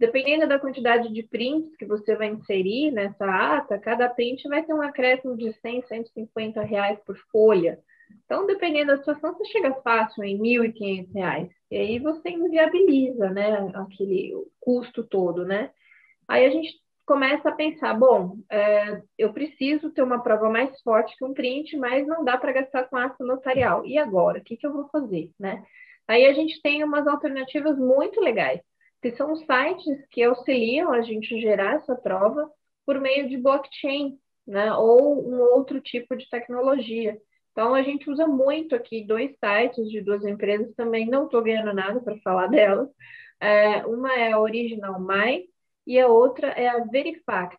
dependendo 0.00 0.48
da 0.48 0.58
quantidade 0.58 1.12
de 1.12 1.22
prints 1.22 1.76
que 1.76 1.86
você 1.86 2.16
vai 2.16 2.28
inserir 2.28 2.90
nessa 2.90 3.24
ata, 3.24 3.78
cada 3.78 4.08
print 4.08 4.48
vai 4.48 4.64
ter 4.64 4.74
um 4.74 4.82
acréscimo 4.82 5.36
de 5.36 5.52
100, 5.52 5.82
150 5.82 6.60
reais 6.62 6.98
por 7.06 7.16
folha. 7.30 7.78
Então, 8.24 8.46
dependendo 8.46 8.92
da 8.92 8.98
situação, 8.98 9.32
você 9.32 9.44
chega 9.46 9.74
fácil 9.82 10.24
em 10.24 10.38
1.500 10.38 11.12
reais. 11.14 11.48
E 11.70 11.76
aí 11.76 11.98
você 12.00 12.30
inviabiliza, 12.30 13.30
né, 13.30 13.70
aquele 13.74 14.34
custo 14.60 15.04
todo, 15.04 15.44
né? 15.44 15.70
Aí 16.26 16.44
a 16.46 16.50
gente 16.50 16.82
começa 17.12 17.50
a 17.50 17.54
pensar, 17.54 17.92
bom, 17.92 18.38
é, 18.50 19.02
eu 19.18 19.34
preciso 19.34 19.90
ter 19.90 20.02
uma 20.02 20.22
prova 20.22 20.48
mais 20.48 20.80
forte 20.80 21.14
que 21.14 21.22
um 21.22 21.34
print, 21.34 21.76
mas 21.76 22.06
não 22.06 22.24
dá 22.24 22.38
para 22.38 22.52
gastar 22.52 22.84
com 22.84 22.96
ato 22.96 23.22
notarial. 23.22 23.84
E 23.84 23.98
agora? 23.98 24.38
O 24.38 24.42
que, 24.42 24.56
que 24.56 24.66
eu 24.66 24.72
vou 24.72 24.88
fazer, 24.88 25.30
né? 25.38 25.62
Aí 26.08 26.24
a 26.24 26.32
gente 26.32 26.62
tem 26.62 26.82
umas 26.82 27.06
alternativas 27.06 27.76
muito 27.76 28.18
legais, 28.18 28.62
que 29.02 29.10
são 29.10 29.36
sites 29.36 30.06
que 30.10 30.22
auxiliam 30.22 30.90
a 30.90 31.02
gente 31.02 31.38
gerar 31.38 31.74
essa 31.74 31.94
prova 31.94 32.50
por 32.86 32.98
meio 32.98 33.28
de 33.28 33.36
blockchain, 33.36 34.18
né? 34.46 34.72
Ou 34.72 35.22
um 35.28 35.38
outro 35.38 35.82
tipo 35.82 36.16
de 36.16 36.26
tecnologia. 36.30 37.18
Então, 37.50 37.74
a 37.74 37.82
gente 37.82 38.08
usa 38.08 38.26
muito 38.26 38.74
aqui 38.74 39.06
dois 39.06 39.32
sites 39.38 39.86
de 39.90 40.00
duas 40.00 40.24
empresas, 40.24 40.74
também 40.74 41.06
não 41.06 41.26
estou 41.26 41.42
ganhando 41.42 41.74
nada 41.74 42.00
para 42.00 42.16
falar 42.20 42.46
delas. 42.46 42.88
É, 43.38 43.84
uma 43.84 44.14
é 44.14 44.32
a 44.32 44.40
Original 44.40 44.98
My, 44.98 45.51
e 45.86 45.98
a 45.98 46.08
outra 46.08 46.48
é 46.48 46.68
a 46.68 46.84
Verifact. 46.84 47.58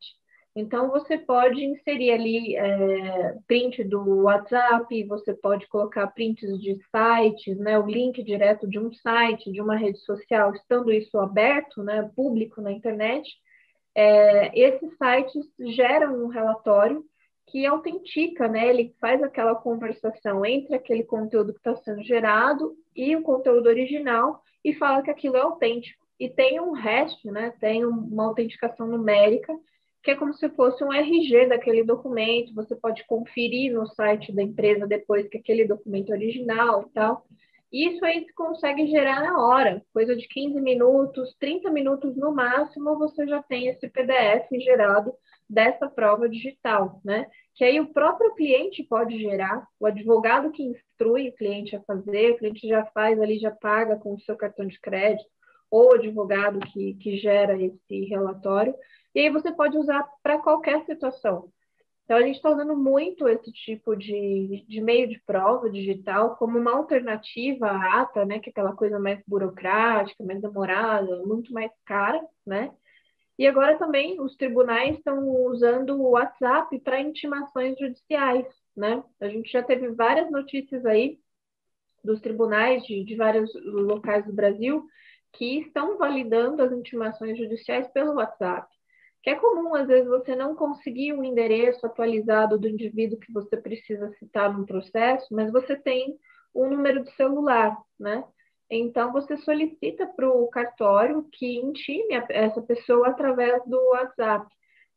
Então, 0.56 0.90
você 0.90 1.18
pode 1.18 1.64
inserir 1.64 2.12
ali 2.12 2.56
é, 2.56 3.36
print 3.48 3.84
do 3.84 4.24
WhatsApp, 4.24 5.04
você 5.06 5.34
pode 5.34 5.68
colocar 5.68 6.06
prints 6.08 6.60
de 6.60 6.78
sites, 6.92 7.58
né, 7.58 7.80
o 7.80 7.88
link 7.88 8.24
direto 8.24 8.68
de 8.68 8.78
um 8.78 8.94
site, 8.94 9.52
de 9.52 9.60
uma 9.60 9.76
rede 9.76 9.98
social, 10.00 10.54
estando 10.54 10.92
isso 10.92 11.18
aberto, 11.18 11.82
né, 11.82 12.08
público 12.16 12.62
na 12.62 12.72
internet. 12.72 13.28
É, 13.96 14.60
esses 14.60 14.96
sites 14.96 15.44
geram 15.74 16.24
um 16.24 16.28
relatório 16.28 17.04
que 17.48 17.66
autentica, 17.66 18.48
né, 18.48 18.70
ele 18.70 18.96
faz 19.02 19.24
aquela 19.24 19.56
conversação 19.56 20.46
entre 20.46 20.76
aquele 20.76 21.04
conteúdo 21.04 21.52
que 21.52 21.60
está 21.60 21.76
sendo 21.78 22.04
gerado 22.04 22.76
e 22.96 23.16
o 23.16 23.24
conteúdo 23.24 23.68
original 23.68 24.44
e 24.64 24.74
fala 24.76 25.02
que 25.02 25.10
aquilo 25.10 25.36
é 25.36 25.42
autêntico 25.42 26.03
e 26.24 26.30
tem 26.30 26.58
um 26.62 26.72
hash, 26.72 27.22
né, 27.26 27.54
tem 27.60 27.84
uma 27.84 28.24
autenticação 28.24 28.88
numérica, 28.88 29.54
que 30.02 30.12
é 30.12 30.16
como 30.16 30.34
se 30.34 30.50
fosse 30.52 30.82
um 30.82 30.94
RG 30.94 31.48
daquele 31.48 31.84
documento, 31.84 32.54
você 32.54 32.74
pode 32.78 33.06
conferir 33.06 33.74
no 33.74 33.86
site 33.88 34.32
da 34.32 34.42
empresa 34.42 34.88
depois 34.88 35.28
que 35.28 35.38
aquele 35.38 35.66
documento 35.66 36.14
é 36.14 36.16
original 36.16 36.84
e 36.84 36.94
tal. 36.94 37.26
Isso 37.70 38.06
aí 38.06 38.24
se 38.24 38.34
consegue 38.34 38.88
gerar 38.88 39.22
na 39.22 39.38
hora, 39.38 39.84
coisa 39.92 40.16
de 40.16 40.26
15 40.30 40.62
minutos, 40.62 41.36
30 41.40 41.70
minutos 41.70 42.16
no 42.16 42.34
máximo, 42.34 42.98
você 42.98 43.28
já 43.28 43.44
tem 43.44 43.68
esse 43.68 43.90
PDF 43.90 44.48
gerado 44.64 45.14
dessa 45.50 45.90
prova 45.90 46.30
digital, 46.30 47.02
né? 47.04 47.28
Que 47.54 47.66
aí 47.66 47.82
o 47.82 47.92
próprio 47.92 48.34
cliente 48.36 48.82
pode 48.84 49.20
gerar, 49.20 49.68
o 49.78 49.86
advogado 49.86 50.52
que 50.52 50.64
instrui 50.64 51.30
o 51.30 51.36
cliente 51.36 51.76
a 51.76 51.82
fazer, 51.82 52.32
o 52.32 52.38
cliente 52.38 52.66
já 52.66 52.86
faz 52.86 53.20
ali, 53.20 53.40
já 53.40 53.52
paga 53.52 53.98
com 53.98 54.14
o 54.14 54.20
seu 54.22 54.38
cartão 54.38 54.66
de 54.66 54.80
crédito, 54.80 55.30
ou 55.74 55.96
advogado 55.96 56.60
que, 56.60 56.94
que 57.02 57.18
gera 57.18 57.60
esse 57.60 58.06
relatório, 58.06 58.76
e 59.16 59.22
aí 59.22 59.30
você 59.32 59.52
pode 59.52 59.76
usar 59.76 60.08
para 60.22 60.38
qualquer 60.38 60.86
situação. 60.86 61.52
Então, 62.04 62.18
a 62.18 62.22
gente 62.22 62.36
está 62.36 62.52
usando 62.52 62.76
muito 62.76 63.28
esse 63.28 63.52
tipo 63.52 63.96
de, 63.96 64.64
de 64.68 64.80
meio 64.80 65.10
de 65.10 65.20
prova 65.26 65.72
digital 65.72 66.36
como 66.36 66.60
uma 66.60 66.76
alternativa 66.76 67.66
à 67.66 68.02
ata, 68.02 68.24
né, 68.24 68.38
que 68.38 68.50
é 68.50 68.52
aquela 68.52 68.76
coisa 68.76 69.00
mais 69.00 69.20
burocrática, 69.26 70.24
mais 70.24 70.40
demorada, 70.40 71.24
muito 71.26 71.52
mais 71.52 71.72
cara, 71.86 72.24
né? 72.46 72.72
E 73.40 73.48
agora 73.48 73.76
também 73.80 74.22
os 74.22 74.36
tribunais 74.36 74.96
estão 74.96 75.28
usando 75.48 76.00
o 76.00 76.12
WhatsApp 76.12 76.80
para 76.82 77.02
intimações 77.02 77.80
judiciais, 77.80 78.46
né? 78.78 79.04
A 79.20 79.28
gente 79.28 79.52
já 79.52 79.64
teve 79.64 79.88
várias 79.90 80.30
notícias 80.30 80.86
aí 80.86 81.18
dos 82.04 82.22
tribunais 82.22 82.84
de, 82.86 83.04
de 83.04 83.16
vários 83.16 83.50
locais 83.66 84.24
do 84.28 84.34
Brasil 84.34 84.88
que 85.34 85.60
estão 85.60 85.98
validando 85.98 86.62
as 86.62 86.72
intimações 86.72 87.38
judiciais 87.38 87.88
pelo 87.90 88.14
WhatsApp. 88.14 88.68
Que 89.22 89.32
é 89.32 89.36
comum, 89.36 89.74
às 89.74 89.88
vezes, 89.88 90.08
você 90.08 90.36
não 90.36 90.56
conseguir 90.56 91.14
o 91.14 91.24
endereço 91.24 91.86
atualizado 91.86 92.58
do 92.58 92.68
indivíduo 92.68 93.20
que 93.20 93.32
você 93.32 93.58
precisa 93.58 94.12
citar 94.20 94.56
no 94.56 94.66
processo, 94.66 95.34
mas 95.34 95.52
você 95.52 95.76
tem 95.76 96.18
um 96.54 96.70
número 96.70 97.04
de 97.04 97.12
celular, 97.12 97.76
né? 98.00 98.24
Então, 98.70 99.12
você 99.12 99.38
solicita 99.38 100.06
para 100.08 100.30
o 100.30 100.48
cartório 100.48 101.28
que 101.32 101.58
intime 101.58 102.16
essa 102.30 102.62
pessoa 102.62 103.10
através 103.10 103.64
do 103.66 103.78
WhatsApp. 103.90 104.46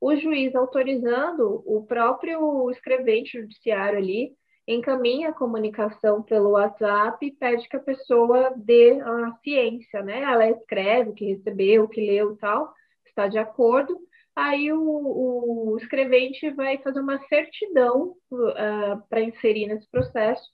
O 0.01 0.14
juiz 0.16 0.55
autorizando, 0.55 1.62
o 1.64 1.85
próprio 1.87 2.70
escrevente 2.70 3.40
judiciário 3.40 3.99
ali 3.99 4.37
encaminha 4.66 5.29
a 5.29 5.35
comunicação 5.35 6.22
pelo 6.22 6.50
WhatsApp 6.50 7.24
e 7.24 7.33
pede 7.33 7.68
que 7.68 7.76
a 7.76 7.81
pessoa 7.81 8.52
dê 8.57 9.00
a 9.00 9.33
ciência, 9.42 10.02
né? 10.02 10.22
Ela 10.22 10.50
escreve 10.50 11.11
o 11.11 11.14
que 11.14 11.26
recebeu, 11.26 11.85
o 11.85 11.88
que 11.88 12.00
leu 12.00 12.33
e 12.33 12.37
tal, 12.37 12.74
está 13.07 13.29
de 13.29 13.38
acordo. 13.38 13.96
Aí 14.35 14.72
o, 14.72 15.72
o 15.72 15.76
escrevente 15.79 16.50
vai 16.50 16.79
fazer 16.79 17.00
uma 17.00 17.18
certidão 17.26 18.16
uh, 18.31 18.48
ah, 18.48 19.02
para 19.09 19.22
inserir 19.22 19.66
nesse 19.66 19.88
processo, 19.90 20.44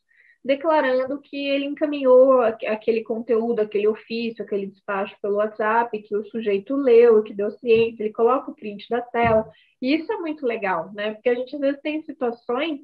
declarando 0.45 1.21
que 1.21 1.49
ele 1.49 1.65
encaminhou 1.65 2.43
aquele 2.43 3.03
conteúdo, 3.03 3.61
aquele 3.61 3.89
ofício, 3.89 4.45
aquele 4.45 4.67
despacho 4.67 5.17
pelo 5.21 5.37
WhatsApp, 5.37 6.01
que 6.03 6.15
o 6.17 6.25
sujeito 6.27 6.77
leu, 6.77 7.23
que 7.23 7.35
deu 7.35 7.51
ciência, 7.51 8.05
ele 8.05 8.13
coloca 8.13 8.51
o 8.51 8.55
print 8.55 8.89
da 8.89 9.01
tela. 9.01 9.51
E 9.81 9.97
isso 9.97 10.13
é 10.13 10.17
muito 10.19 10.47
legal, 10.47 10.93
né? 10.93 11.15
Porque 11.15 11.29
a 11.29 11.35
gente 11.35 11.55
às 11.55 11.61
vezes 11.61 11.81
tem 11.81 12.03
situações 12.03 12.81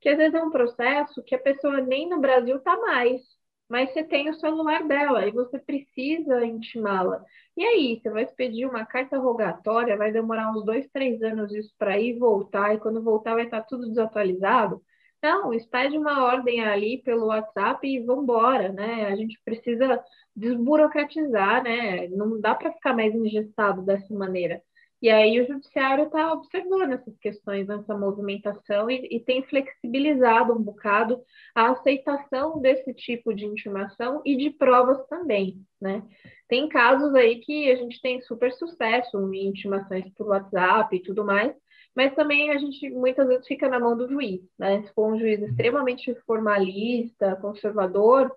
que 0.00 0.08
às 0.08 0.16
vezes 0.18 0.34
é 0.34 0.42
um 0.42 0.50
processo 0.50 1.22
que 1.22 1.34
a 1.34 1.38
pessoa 1.38 1.80
nem 1.80 2.08
no 2.08 2.20
Brasil 2.20 2.56
está 2.56 2.76
mais, 2.76 3.22
mas 3.68 3.92
você 3.92 4.02
tem 4.02 4.28
o 4.28 4.34
celular 4.34 4.86
dela 4.86 5.26
e 5.26 5.30
você 5.30 5.58
precisa 5.58 6.44
intimá-la. 6.44 7.24
E 7.56 7.64
aí, 7.64 8.00
você 8.00 8.10
vai 8.10 8.26
pedir 8.26 8.66
uma 8.66 8.84
carta 8.86 9.18
rogatória, 9.18 9.96
vai 9.96 10.10
demorar 10.10 10.50
uns 10.50 10.64
dois, 10.64 10.88
três 10.92 11.22
anos 11.22 11.52
isso 11.54 11.72
para 11.78 11.98
ir 11.98 12.16
e 12.16 12.18
voltar, 12.18 12.74
e 12.74 12.80
quando 12.80 13.02
voltar 13.02 13.34
vai 13.34 13.44
estar 13.44 13.60
tá 13.60 13.66
tudo 13.68 13.88
desatualizado. 13.88 14.82
Não, 15.22 15.52
expede 15.52 15.98
uma 15.98 16.24
ordem 16.24 16.64
ali 16.64 17.02
pelo 17.02 17.26
WhatsApp 17.26 17.86
e 17.86 18.00
vambora, 18.02 18.72
né? 18.72 19.06
A 19.06 19.14
gente 19.16 19.38
precisa 19.44 20.02
desburocratizar, 20.34 21.62
né? 21.62 22.08
Não 22.08 22.40
dá 22.40 22.54
para 22.54 22.72
ficar 22.72 22.94
mais 22.94 23.14
engessado 23.14 23.82
dessa 23.82 24.12
maneira. 24.14 24.62
E 25.02 25.08
aí 25.08 25.40
o 25.40 25.46
judiciário 25.46 26.04
está 26.04 26.32
observando 26.32 26.92
essas 26.92 27.16
questões, 27.18 27.68
essa 27.70 27.96
movimentação, 27.96 28.90
e, 28.90 29.08
e, 29.10 29.20
tem 29.20 29.42
flexibilizado 29.44 30.52
um 30.52 30.62
bocado 30.62 31.22
a 31.54 31.70
aceitação 31.70 32.60
desse 32.60 32.92
tipo 32.92 33.34
de 33.34 33.46
intimação 33.46 34.20
e 34.26 34.36
de 34.36 34.50
provas 34.50 35.06
também, 35.06 35.64
né? 35.80 36.02
Tem 36.48 36.68
casos 36.68 37.14
aí 37.14 37.40
que 37.40 37.70
a 37.70 37.76
gente 37.76 38.00
tem 38.02 38.20
super 38.20 38.52
sucesso 38.52 39.18
em 39.32 39.46
intimações 39.46 40.04
por 40.14 40.28
WhatsApp 40.28 40.94
e 40.94 41.02
tudo 41.02 41.24
mais, 41.24 41.54
mas 41.94 42.14
também 42.14 42.50
a 42.50 42.58
gente 42.58 42.90
muitas 42.90 43.26
vezes 43.26 43.46
fica 43.46 43.68
na 43.68 43.80
mão 43.80 43.96
do 43.96 44.08
juiz, 44.08 44.42
né? 44.58 44.82
Se 44.82 44.92
for 44.92 45.12
um 45.12 45.18
juiz 45.18 45.40
extremamente 45.40 46.14
formalista, 46.26 47.36
conservador, 47.36 48.30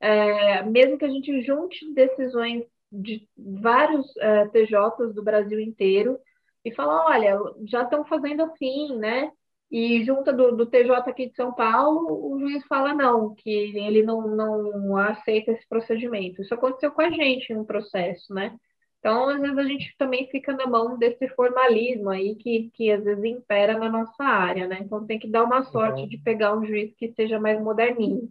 é, 0.00 0.62
mesmo 0.64 0.98
que 0.98 1.04
a 1.04 1.10
gente 1.10 1.42
junte 1.42 1.92
decisões 1.94 2.64
de 2.90 3.28
vários 3.36 4.16
é, 4.18 4.46
TJs 4.48 5.14
do 5.14 5.22
Brasil 5.22 5.60
inteiro 5.60 6.18
e 6.64 6.72
fala, 6.72 7.06
olha, 7.06 7.38
já 7.66 7.82
estão 7.82 8.04
fazendo 8.04 8.42
assim, 8.42 8.96
né? 8.96 9.30
E 9.70 10.04
junta 10.04 10.32
do, 10.32 10.56
do, 10.56 10.66
TJ 10.66 10.90
aqui 11.08 11.28
de 11.28 11.36
São 11.36 11.54
Paulo, 11.54 12.32
o 12.34 12.40
juiz 12.40 12.66
fala 12.66 12.92
não, 12.92 13.34
que 13.36 13.48
ele 13.50 14.02
não, 14.02 14.22
não 14.36 14.96
aceita 14.96 15.52
esse 15.52 15.66
procedimento. 15.68 16.42
Isso 16.42 16.52
aconteceu 16.52 16.90
com 16.90 17.02
a 17.02 17.10
gente 17.10 17.54
no 17.54 17.64
processo, 17.64 18.34
né? 18.34 18.56
Então, 18.98 19.30
às 19.30 19.40
vezes 19.40 19.56
a 19.56 19.64
gente 19.64 19.94
também 19.96 20.28
fica 20.28 20.52
na 20.52 20.66
mão 20.66 20.98
desse 20.98 21.26
formalismo 21.30 22.10
aí 22.10 22.34
que, 22.34 22.70
que 22.74 22.90
às 22.90 23.02
vezes 23.02 23.24
impera 23.24 23.78
na 23.78 23.88
nossa 23.88 24.22
área, 24.22 24.66
né? 24.66 24.78
Então 24.80 25.06
tem 25.06 25.18
que 25.18 25.28
dar 25.28 25.44
uma 25.44 25.62
sorte 25.64 26.02
uhum. 26.02 26.08
de 26.08 26.18
pegar 26.18 26.54
um 26.56 26.66
juiz 26.66 26.92
que 26.96 27.12
seja 27.12 27.40
mais 27.40 27.60
moderninho. 27.62 28.28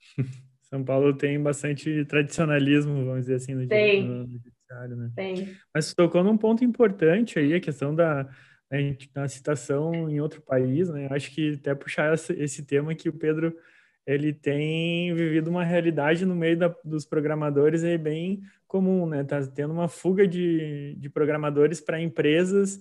São 0.68 0.84
Paulo 0.84 1.14
tem 1.16 1.40
bastante 1.40 2.04
tradicionalismo, 2.06 3.04
vamos 3.04 3.20
dizer 3.20 3.36
assim, 3.36 3.54
no, 3.54 3.62
no 3.62 4.26
judiciário, 4.26 4.96
né? 4.96 5.10
Tem. 5.14 5.56
Mas 5.74 5.94
tocou 5.94 6.24
num 6.24 6.36
ponto 6.36 6.64
importante 6.64 7.38
aí, 7.38 7.54
a 7.54 7.60
questão 7.60 7.94
da, 7.94 8.28
da 9.14 9.28
citação 9.28 10.10
em 10.10 10.20
outro 10.20 10.42
país, 10.42 10.88
né? 10.88 11.08
Acho 11.10 11.30
que 11.32 11.54
até 11.54 11.74
puxar 11.74 12.12
esse, 12.14 12.32
esse 12.32 12.64
tema 12.64 12.94
que 12.94 13.08
o 13.08 13.12
Pedro 13.12 13.56
ele 14.06 14.32
tem 14.32 15.12
vivido 15.14 15.48
uma 15.48 15.64
realidade 15.64 16.24
no 16.24 16.34
meio 16.34 16.56
da, 16.56 16.74
dos 16.84 17.04
programadores 17.04 17.82
aí 17.82 17.98
bem 17.98 18.42
comum, 18.66 19.06
né? 19.06 19.24
Tá 19.24 19.44
tendo 19.46 19.72
uma 19.72 19.88
fuga 19.88 20.26
de, 20.26 20.94
de 20.98 21.08
programadores 21.08 21.80
para 21.80 22.00
empresas 22.00 22.80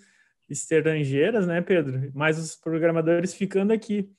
estrangeiras, 0.50 1.48
né, 1.48 1.62
Pedro? 1.62 2.12
Mas 2.14 2.38
os 2.38 2.56
programadores 2.56 3.34
ficando 3.34 3.74
aqui. 3.74 4.12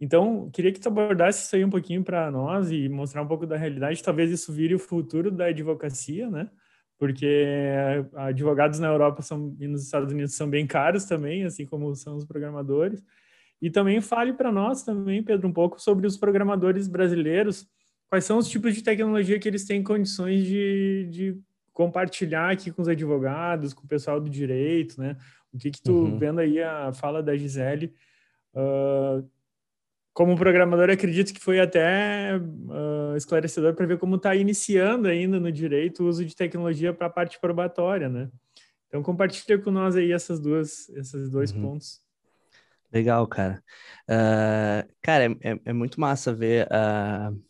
Então, 0.00 0.48
queria 0.50 0.72
que 0.72 0.80
tu 0.80 0.88
abordasse 0.88 1.44
isso 1.44 1.54
aí 1.54 1.64
um 1.64 1.70
pouquinho 1.70 2.02
para 2.02 2.30
nós 2.30 2.70
e 2.70 2.88
mostrar 2.88 3.22
um 3.22 3.26
pouco 3.26 3.46
da 3.46 3.56
realidade. 3.56 4.02
Talvez 4.02 4.30
isso 4.30 4.50
vire 4.50 4.74
o 4.74 4.78
futuro 4.78 5.30
da 5.30 5.46
advocacia, 5.46 6.30
né? 6.30 6.48
Porque 6.98 7.68
advogados 8.14 8.78
na 8.78 8.88
Europa 8.88 9.20
são, 9.20 9.54
e 9.60 9.66
nos 9.66 9.84
Estados 9.84 10.12
Unidos 10.12 10.34
são 10.34 10.48
bem 10.48 10.66
caros 10.66 11.04
também, 11.04 11.44
assim 11.44 11.66
como 11.66 11.94
são 11.94 12.16
os 12.16 12.24
programadores. 12.24 13.02
E 13.60 13.68
também 13.68 14.00
fale 14.00 14.32
para 14.32 14.50
nós 14.50 14.82
também, 14.82 15.22
Pedro, 15.22 15.46
um 15.46 15.52
pouco 15.52 15.80
sobre 15.80 16.06
os 16.06 16.16
programadores 16.16 16.88
brasileiros. 16.88 17.68
Quais 18.08 18.24
são 18.24 18.38
os 18.38 18.48
tipos 18.48 18.74
de 18.74 18.82
tecnologia 18.82 19.38
que 19.38 19.46
eles 19.46 19.66
têm 19.66 19.82
condições 19.82 20.44
de, 20.46 21.08
de 21.10 21.40
compartilhar 21.74 22.50
aqui 22.50 22.70
com 22.70 22.80
os 22.80 22.88
advogados, 22.88 23.74
com 23.74 23.84
o 23.84 23.88
pessoal 23.88 24.18
do 24.18 24.30
direito, 24.30 24.98
né? 24.98 25.16
O 25.52 25.58
que 25.58 25.70
que 25.70 25.82
tu, 25.82 25.92
uhum. 25.92 26.18
vendo 26.18 26.40
aí 26.40 26.62
a 26.62 26.90
fala 26.92 27.22
da 27.22 27.36
Gisele, 27.36 27.94
uh, 28.54 29.28
como 30.20 30.36
programador, 30.36 30.90
acredito 30.90 31.32
que 31.32 31.40
foi 31.40 31.58
até 31.58 32.36
uh, 32.36 33.16
esclarecedor 33.16 33.72
para 33.74 33.86
ver 33.86 33.96
como 33.96 34.16
está 34.16 34.36
iniciando 34.36 35.08
ainda 35.08 35.40
no 35.40 35.50
direito 35.50 36.04
o 36.04 36.06
uso 36.06 36.22
de 36.26 36.36
tecnologia 36.36 36.92
para 36.92 37.06
a 37.06 37.10
parte 37.10 37.40
probatória, 37.40 38.06
né? 38.06 38.28
Então, 38.86 39.02
compartilha 39.02 39.58
com 39.58 39.70
nós 39.70 39.96
aí 39.96 40.12
essas 40.12 40.38
duas, 40.38 40.90
esses 40.90 41.30
dois 41.30 41.52
uhum. 41.52 41.62
pontos. 41.62 42.02
Legal, 42.92 43.26
cara. 43.26 43.64
Uh, 44.06 44.92
cara, 45.00 45.24
é, 45.24 45.52
é, 45.52 45.60
é, 45.64 45.72
muito 45.72 45.98
massa 45.98 46.34
ver 46.34 46.66
uh, 46.66 47.42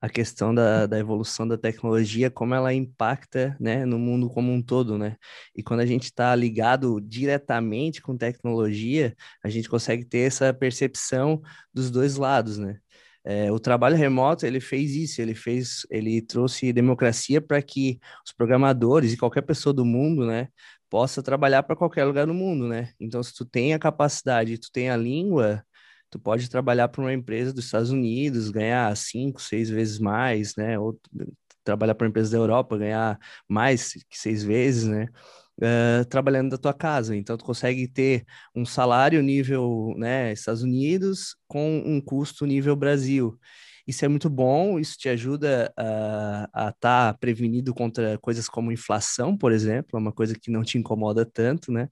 a 0.00 0.08
questão 0.08 0.54
da, 0.54 0.86
da 0.86 0.98
evolução 0.98 1.46
da 1.46 1.58
tecnologia, 1.58 2.30
como 2.30 2.54
ela 2.54 2.72
impacta, 2.72 3.56
né, 3.60 3.84
no 3.84 3.98
mundo 3.98 4.30
como 4.30 4.52
um 4.52 4.62
todo, 4.62 4.96
né? 4.96 5.16
E 5.56 5.62
quando 5.62 5.80
a 5.80 5.86
gente 5.86 6.04
está 6.04 6.34
ligado 6.36 7.00
diretamente 7.00 8.00
com 8.00 8.16
tecnologia, 8.16 9.14
a 9.42 9.48
gente 9.48 9.68
consegue 9.68 10.04
ter 10.04 10.20
essa 10.20 10.54
percepção 10.54 11.42
dos 11.74 11.90
dois 11.90 12.16
lados, 12.16 12.58
né? 12.58 12.78
É, 13.24 13.52
o 13.52 13.58
trabalho 13.58 13.96
remoto 13.96 14.46
ele 14.46 14.60
fez 14.60 14.94
isso, 14.94 15.20
ele 15.20 15.34
fez, 15.34 15.86
ele 15.90 16.22
trouxe 16.22 16.72
democracia 16.72 17.40
para 17.40 17.60
que 17.60 17.98
os 18.24 18.32
programadores 18.32 19.12
e 19.12 19.16
qualquer 19.18 19.42
pessoa 19.42 19.72
do 19.72 19.84
mundo, 19.84 20.24
né, 20.26 20.48
possa 20.88 21.22
trabalhar 21.22 21.62
para 21.62 21.76
qualquer 21.76 22.04
lugar 22.04 22.26
do 22.26 22.34
mundo, 22.34 22.66
né? 22.68 22.92
Então, 22.98 23.22
se 23.22 23.34
tu 23.34 23.44
tem 23.44 23.74
a 23.74 23.78
capacidade, 23.78 24.58
tu 24.58 24.70
tem 24.72 24.88
a 24.90 24.96
língua, 24.96 25.62
tu 26.10 26.18
pode 26.18 26.48
trabalhar 26.48 26.88
para 26.88 27.00
uma 27.02 27.12
empresa 27.12 27.52
dos 27.52 27.66
Estados 27.66 27.90
Unidos, 27.90 28.50
ganhar 28.50 28.96
cinco, 28.96 29.40
seis 29.40 29.68
vezes 29.68 29.98
mais, 29.98 30.56
né? 30.56 30.78
Ou 30.78 30.98
trabalhar 31.64 31.94
para 31.94 32.06
uma 32.06 32.10
empresa 32.10 32.30
da 32.30 32.38
Europa, 32.38 32.78
ganhar 32.78 33.18
mais 33.46 33.92
que 34.08 34.18
seis 34.18 34.42
vezes, 34.42 34.84
né? 34.86 35.06
Uh, 35.60 36.04
trabalhando 36.08 36.50
da 36.50 36.58
tua 36.58 36.72
casa. 36.72 37.16
Então, 37.16 37.36
tu 37.36 37.44
consegue 37.44 37.88
ter 37.88 38.24
um 38.54 38.64
salário 38.64 39.20
nível 39.22 39.92
né, 39.98 40.32
Estados 40.32 40.62
Unidos 40.62 41.36
com 41.48 41.78
um 41.84 42.00
custo 42.00 42.46
nível 42.46 42.76
Brasil. 42.76 43.36
Isso 43.88 44.04
é 44.04 44.08
muito 44.08 44.28
bom, 44.28 44.78
isso 44.78 44.98
te 44.98 45.08
ajuda 45.08 45.72
a 45.74 46.68
estar 46.68 46.72
tá 47.12 47.14
prevenido 47.18 47.72
contra 47.72 48.18
coisas 48.18 48.46
como 48.46 48.70
inflação, 48.70 49.34
por 49.34 49.50
exemplo, 49.50 49.96
é 49.96 49.98
uma 49.98 50.12
coisa 50.12 50.34
que 50.38 50.50
não 50.50 50.62
te 50.62 50.76
incomoda 50.76 51.24
tanto, 51.24 51.72
né? 51.72 51.88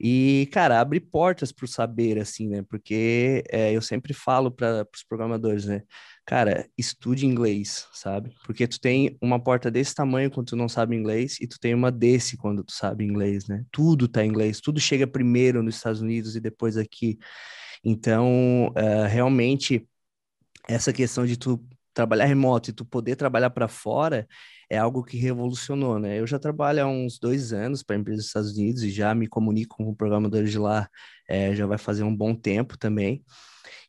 E, 0.00 0.48
cara, 0.52 0.80
abre 0.80 0.98
portas 0.98 1.52
para 1.52 1.64
o 1.64 1.68
saber, 1.68 2.18
assim, 2.18 2.48
né? 2.48 2.64
Porque 2.68 3.44
é, 3.50 3.72
eu 3.72 3.80
sempre 3.80 4.12
falo 4.12 4.50
para 4.50 4.84
os 4.92 5.04
programadores, 5.04 5.64
né? 5.66 5.82
Cara, 6.26 6.68
estude 6.76 7.24
inglês, 7.24 7.86
sabe? 7.92 8.34
Porque 8.44 8.66
tu 8.66 8.80
tem 8.80 9.16
uma 9.22 9.40
porta 9.40 9.70
desse 9.70 9.94
tamanho 9.94 10.32
quando 10.32 10.48
tu 10.48 10.56
não 10.56 10.68
sabe 10.68 10.96
inglês 10.96 11.38
e 11.40 11.46
tu 11.46 11.56
tem 11.60 11.72
uma 11.72 11.92
desse 11.92 12.36
quando 12.36 12.64
tu 12.64 12.72
sabe 12.72 13.04
inglês, 13.04 13.46
né? 13.46 13.64
Tudo 13.70 14.08
tá 14.08 14.24
em 14.24 14.28
inglês, 14.28 14.60
tudo 14.60 14.80
chega 14.80 15.06
primeiro 15.06 15.62
nos 15.62 15.76
Estados 15.76 16.00
Unidos 16.00 16.34
e 16.34 16.40
depois 16.40 16.76
aqui. 16.76 17.16
Então, 17.84 18.72
uh, 18.76 19.06
realmente 19.08 19.86
essa 20.68 20.92
questão 20.92 21.26
de 21.26 21.36
tu 21.36 21.60
trabalhar 21.94 22.26
remoto 22.26 22.70
e 22.70 22.72
tu 22.72 22.84
poder 22.84 23.16
trabalhar 23.16 23.50
para 23.50 23.66
fora 23.66 24.28
é 24.70 24.78
algo 24.78 25.02
que 25.02 25.16
revolucionou, 25.16 25.98
né? 25.98 26.20
Eu 26.20 26.26
já 26.26 26.38
trabalho 26.38 26.84
há 26.84 26.86
uns 26.86 27.18
dois 27.18 27.52
anos 27.52 27.82
para 27.82 27.96
empresas 27.96 28.24
dos 28.24 28.26
Estados 28.28 28.52
Unidos 28.52 28.82
e 28.82 28.90
já 28.90 29.14
me 29.14 29.26
comunico 29.26 29.76
com 29.78 29.94
programadores 29.94 30.50
de 30.50 30.58
lá, 30.58 30.88
é, 31.28 31.54
já 31.54 31.66
vai 31.66 31.78
fazer 31.78 32.04
um 32.04 32.14
bom 32.14 32.34
tempo 32.34 32.78
também. 32.78 33.24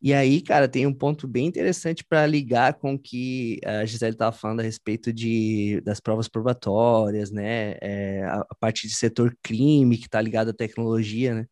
E 0.02 0.13
aí, 0.13 0.42
cara, 0.42 0.68
tem 0.68 0.88
um 0.88 0.94
ponto 0.94 1.28
bem 1.28 1.46
interessante 1.48 2.04
para 2.04 2.26
ligar 2.26 2.76
com 2.76 2.94
o 2.94 3.00
que 3.00 3.60
a 3.65 3.86
Gisele 3.86 4.13
estava 4.13 4.32
falando 4.32 4.62
a 4.62 4.63
respeito 4.63 5.12
de, 5.12 5.82
das 5.82 6.00
provas 6.00 6.30
probatórias, 6.30 7.32
né? 7.32 7.76
É, 7.82 8.24
a, 8.24 8.39
a, 8.50 8.56
parte 8.56 8.88
de 8.88 8.96
setor 8.96 9.38
crime 9.44 9.98
que 9.98 10.06
está 10.06 10.22
ligado 10.22 10.50
à 10.50 10.54
tecnologia, 10.54 11.36
né? 11.36 11.46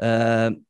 Uh, 0.00 0.67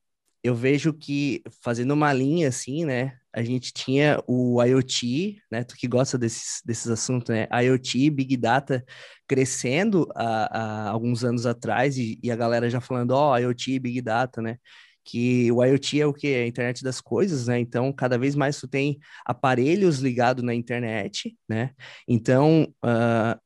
eu 0.49 0.55
vejo 0.55 0.93
que, 0.93 1.43
fazendo 1.63 1.93
uma 1.93 2.13
linha 2.13 2.49
assim, 2.49 2.85
né, 2.85 3.19
a 3.33 3.43
gente 3.43 3.73
tinha 3.73 4.23
o 4.27 4.63
IoT, 4.63 5.41
né, 5.51 5.63
tu 5.63 5.77
que 5.77 5.87
gosta 5.87 6.17
desses, 6.17 6.63
desses 6.65 6.89
assuntos, 6.89 7.29
né, 7.29 7.47
IoT, 7.65 8.11
Big 8.11 8.37
Data 8.37 8.85
crescendo 9.27 10.09
há, 10.15 10.87
há 10.87 10.91
alguns 10.91 11.25
anos 11.25 11.45
atrás 11.47 11.99
e, 11.99 12.19
e, 12.23 12.31
a 12.31 12.37
galera 12.37 12.71
já 12.71 12.81
falando, 12.81 13.11
ó, 13.13 13.33
oh, 13.35 13.37
IoT, 13.37 13.79
Big 13.79 14.01
Data, 14.01 14.41
né, 14.41 14.57
que 15.05 15.51
o 15.53 15.65
IoT 15.65 16.01
é 16.01 16.07
o 16.07 16.15
que? 16.15 16.29
É 16.29 16.43
a 16.43 16.47
internet 16.47 16.83
das 16.85 17.01
coisas, 17.01 17.47
né? 17.47 17.59
Então, 17.59 17.91
cada 17.93 18.19
vez 18.19 18.35
mais 18.35 18.61
tu 18.61 18.69
tem 18.69 18.99
aparelhos 19.25 20.01
ligados 20.01 20.45
na 20.45 20.55
internet, 20.55 21.35
né? 21.49 21.71
Então, 22.07 22.65
uh, 22.85 23.41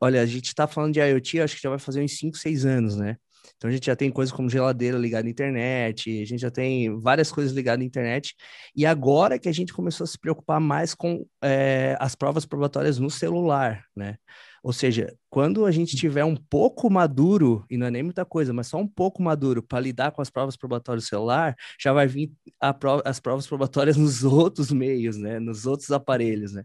olha, 0.00 0.22
a 0.22 0.26
gente 0.26 0.46
está 0.46 0.66
falando 0.66 0.94
de 0.94 1.00
IoT, 1.00 1.40
acho 1.40 1.56
que 1.56 1.62
já 1.62 1.68
vai 1.70 1.78
fazer 1.78 2.02
uns 2.02 2.16
5, 2.18 2.38
6 2.38 2.64
anos, 2.64 2.96
né? 2.96 3.16
Então 3.56 3.68
a 3.68 3.72
gente 3.72 3.86
já 3.86 3.96
tem 3.96 4.10
coisas 4.10 4.32
como 4.34 4.48
geladeira 4.48 4.98
ligada 4.98 5.26
à 5.26 5.30
internet, 5.30 6.10
a 6.22 6.24
gente 6.24 6.40
já 6.40 6.50
tem 6.50 6.98
várias 7.00 7.30
coisas 7.32 7.52
ligadas 7.52 7.82
à 7.82 7.86
internet. 7.86 8.34
E 8.74 8.86
agora 8.86 9.38
que 9.38 9.48
a 9.48 9.52
gente 9.52 9.72
começou 9.72 10.04
a 10.04 10.06
se 10.06 10.18
preocupar 10.18 10.60
mais 10.60 10.94
com 10.94 11.26
é, 11.42 11.96
as 12.00 12.14
provas 12.14 12.46
probatórias 12.46 12.98
no 12.98 13.10
celular, 13.10 13.84
né? 13.96 14.16
Ou 14.62 14.72
seja, 14.72 15.12
quando 15.28 15.66
a 15.66 15.72
gente 15.72 15.96
tiver 15.96 16.24
um 16.24 16.36
pouco 16.36 16.88
maduro, 16.88 17.64
e 17.68 17.76
não 17.76 17.86
é 17.88 17.90
nem 17.90 18.02
muita 18.02 18.24
coisa, 18.24 18.52
mas 18.52 18.68
só 18.68 18.78
um 18.78 18.86
pouco 18.86 19.20
maduro 19.20 19.60
para 19.60 19.80
lidar 19.80 20.12
com 20.12 20.22
as 20.22 20.30
provas 20.30 20.56
probatórias 20.56 21.04
do 21.04 21.08
celular, 21.08 21.56
já 21.80 21.92
vai 21.92 22.06
vir 22.06 22.30
prova, 22.78 23.02
as 23.04 23.18
provas 23.18 23.46
probatórias 23.46 23.96
nos 23.98 24.22
outros 24.22 24.70
meios, 24.70 25.16
né? 25.16 25.40
Nos 25.40 25.66
outros 25.66 25.90
aparelhos, 25.90 26.52
né? 26.52 26.64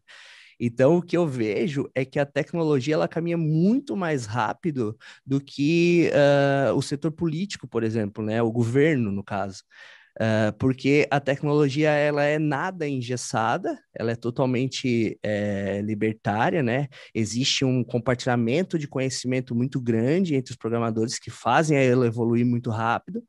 Então, 0.60 0.98
o 0.98 1.02
que 1.02 1.16
eu 1.16 1.28
vejo 1.28 1.90
é 1.94 2.04
que 2.04 2.20
a 2.20 2.26
tecnologia 2.26 2.96
ela 2.96 3.08
caminha 3.08 3.38
muito 3.38 3.96
mais 3.96 4.26
rápido 4.26 4.98
do 5.26 5.40
que 5.40 6.10
uh, 6.12 6.74
o 6.76 6.82
setor 6.82 7.12
político, 7.12 7.68
por 7.68 7.84
exemplo, 7.84 8.24
né? 8.24 8.42
O 8.42 8.52
governo, 8.52 9.12
no 9.12 9.24
caso. 9.24 9.64
Uh, 10.20 10.52
porque 10.58 11.08
a 11.12 11.20
tecnologia 11.20 11.92
ela 11.92 12.24
é 12.24 12.40
nada 12.40 12.88
engessada, 12.88 13.78
ela 13.94 14.12
é 14.12 14.16
totalmente 14.16 15.20
é, 15.22 15.80
libertária, 15.84 16.64
né? 16.64 16.88
Existe 17.14 17.64
um 17.64 17.84
compartilhamento 17.84 18.80
de 18.80 18.88
conhecimento 18.88 19.54
muito 19.54 19.80
grande 19.80 20.34
entre 20.34 20.52
os 20.52 20.58
programadores 20.58 21.20
que 21.20 21.30
fazem 21.30 21.78
ela 21.78 22.08
evoluir 22.08 22.48
muito 22.48 22.72
rápido 22.72 23.22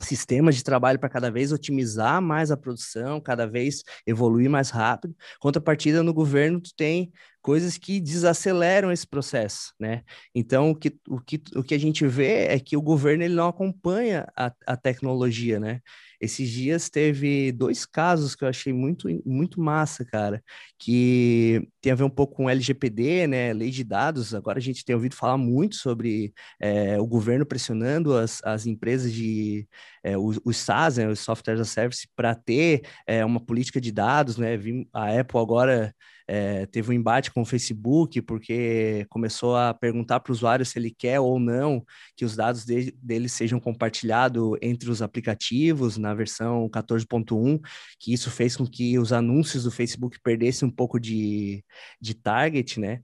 sistemas 0.00 0.56
de 0.56 0.62
trabalho 0.62 0.98
para 0.98 1.08
cada 1.08 1.30
vez 1.30 1.52
otimizar 1.52 2.20
mais 2.22 2.50
a 2.50 2.56
produção, 2.56 3.20
cada 3.20 3.46
vez 3.46 3.82
evoluir 4.06 4.48
mais 4.48 4.70
rápido. 4.70 5.14
Contrapartida 5.40 6.02
no 6.02 6.14
governo, 6.14 6.60
tu 6.60 6.74
tem 6.74 7.12
coisas 7.48 7.78
que 7.78 7.98
desaceleram 7.98 8.92
esse 8.92 9.06
processo, 9.06 9.72
né? 9.80 10.02
Então, 10.34 10.70
o 10.70 10.76
que, 10.76 10.94
o 11.08 11.18
que, 11.18 11.42
o 11.56 11.62
que 11.62 11.74
a 11.74 11.78
gente 11.78 12.06
vê 12.06 12.44
é 12.44 12.60
que 12.60 12.76
o 12.76 12.82
governo 12.82 13.24
ele 13.24 13.34
não 13.34 13.48
acompanha 13.48 14.26
a, 14.36 14.52
a 14.66 14.76
tecnologia, 14.76 15.58
né? 15.58 15.80
Esses 16.20 16.50
dias 16.50 16.90
teve 16.90 17.50
dois 17.52 17.86
casos 17.86 18.34
que 18.34 18.44
eu 18.44 18.48
achei 18.48 18.70
muito, 18.70 19.08
muito 19.24 19.62
massa, 19.62 20.04
cara, 20.04 20.42
que 20.78 21.66
tem 21.80 21.90
a 21.90 21.94
ver 21.94 22.04
um 22.04 22.10
pouco 22.10 22.36
com 22.36 22.50
LGPD, 22.50 23.26
né, 23.26 23.54
lei 23.54 23.70
de 23.70 23.82
dados. 23.82 24.34
Agora 24.34 24.58
a 24.58 24.62
gente 24.62 24.84
tem 24.84 24.94
ouvido 24.94 25.14
falar 25.14 25.38
muito 25.38 25.76
sobre 25.76 26.34
é, 26.60 27.00
o 27.00 27.06
governo 27.06 27.46
pressionando 27.46 28.14
as, 28.14 28.42
as 28.44 28.66
empresas 28.66 29.10
de 29.10 29.66
é, 30.04 30.18
os, 30.18 30.38
os 30.44 30.58
SaaS, 30.58 30.98
né, 30.98 31.08
os 31.08 31.20
Software 31.20 31.54
as 31.54 31.60
a 31.60 31.64
Service, 31.64 32.06
para 32.14 32.34
ter 32.34 32.82
é, 33.06 33.24
uma 33.24 33.40
política 33.40 33.80
de 33.80 33.90
dados, 33.90 34.36
né? 34.36 34.58
A 34.92 35.18
Apple 35.18 35.40
agora 35.40 35.94
é, 36.30 36.66
teve 36.66 36.90
um 36.90 36.92
embate 36.92 37.32
com 37.32 37.40
o 37.40 37.44
Facebook, 37.46 38.20
porque 38.20 39.06
começou 39.08 39.56
a 39.56 39.72
perguntar 39.72 40.20
para 40.20 40.30
o 40.30 40.34
usuário 40.34 40.64
se 40.64 40.78
ele 40.78 40.90
quer 40.90 41.18
ou 41.18 41.40
não 41.40 41.82
que 42.14 42.24
os 42.24 42.36
dados 42.36 42.66
de, 42.66 42.92
dele 43.02 43.30
sejam 43.30 43.58
compartilhados 43.58 44.58
entre 44.60 44.90
os 44.90 45.00
aplicativos 45.00 45.96
na 45.96 46.12
versão 46.12 46.68
14.1, 46.68 47.58
que 47.98 48.12
isso 48.12 48.30
fez 48.30 48.54
com 48.56 48.66
que 48.66 48.98
os 48.98 49.10
anúncios 49.10 49.64
do 49.64 49.70
Facebook 49.70 50.18
perdessem 50.22 50.68
um 50.68 50.70
pouco 50.70 51.00
de, 51.00 51.64
de 51.98 52.14
target, 52.14 52.78
né? 52.78 53.00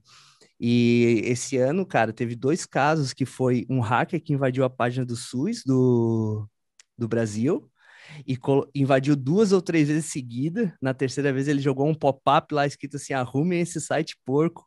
E 0.59 1.21
esse 1.25 1.57
ano, 1.57 1.85
cara, 1.85 2.13
teve 2.13 2.35
dois 2.35 2.65
casos 2.65 3.11
que 3.11 3.25
foi 3.25 3.65
um 3.69 3.79
hacker 3.79 4.21
que 4.21 4.33
invadiu 4.33 4.63
a 4.63 4.69
página 4.69 5.05
do 5.05 5.15
SUS 5.15 5.63
do, 5.65 6.47
do 6.97 7.07
Brasil 7.07 7.69
e 8.25 8.37
invadiu 8.73 9.15
duas 9.15 9.51
ou 9.51 9.61
três 9.61 9.87
vezes 9.87 10.05
seguida. 10.05 10.75
Na 10.81 10.93
terceira 10.93 11.31
vez 11.31 11.47
ele 11.47 11.61
jogou 11.61 11.87
um 11.87 11.93
pop-up 11.93 12.53
lá 12.53 12.65
escrito 12.65 12.97
assim: 12.97 13.13
arrume 13.13 13.57
esse 13.57 13.79
site 13.79 14.17
porco. 14.25 14.65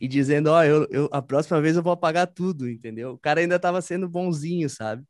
E 0.00 0.08
dizendo, 0.08 0.48
ó, 0.48 0.58
oh, 0.58 0.62
eu, 0.64 0.86
eu, 0.90 1.08
a 1.12 1.22
próxima 1.22 1.60
vez 1.60 1.76
eu 1.76 1.82
vou 1.82 1.92
apagar 1.92 2.26
tudo, 2.26 2.68
entendeu? 2.68 3.12
O 3.12 3.18
cara 3.18 3.40
ainda 3.40 3.54
estava 3.54 3.80
sendo 3.80 4.08
bonzinho, 4.08 4.68
sabe? 4.68 5.04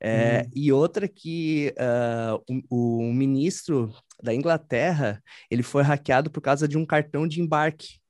É, 0.00 0.42
hum. 0.46 0.50
E 0.54 0.72
outra 0.72 1.06
que 1.06 1.74
uh, 1.78 2.62
o, 2.70 3.08
o 3.08 3.12
ministro 3.12 3.94
da 4.22 4.34
Inglaterra, 4.34 5.22
ele 5.50 5.62
foi 5.62 5.82
hackeado 5.82 6.30
por 6.30 6.40
causa 6.40 6.66
de 6.66 6.78
um 6.78 6.86
cartão 6.86 7.28
de 7.28 7.42
embarque, 7.42 8.00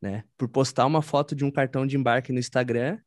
né? 0.00 0.22
Por 0.38 0.48
postar 0.48 0.86
uma 0.86 1.02
foto 1.02 1.34
de 1.34 1.44
um 1.44 1.50
cartão 1.50 1.84
de 1.84 1.96
embarque 1.96 2.32
no 2.32 2.38
Instagram 2.38 2.98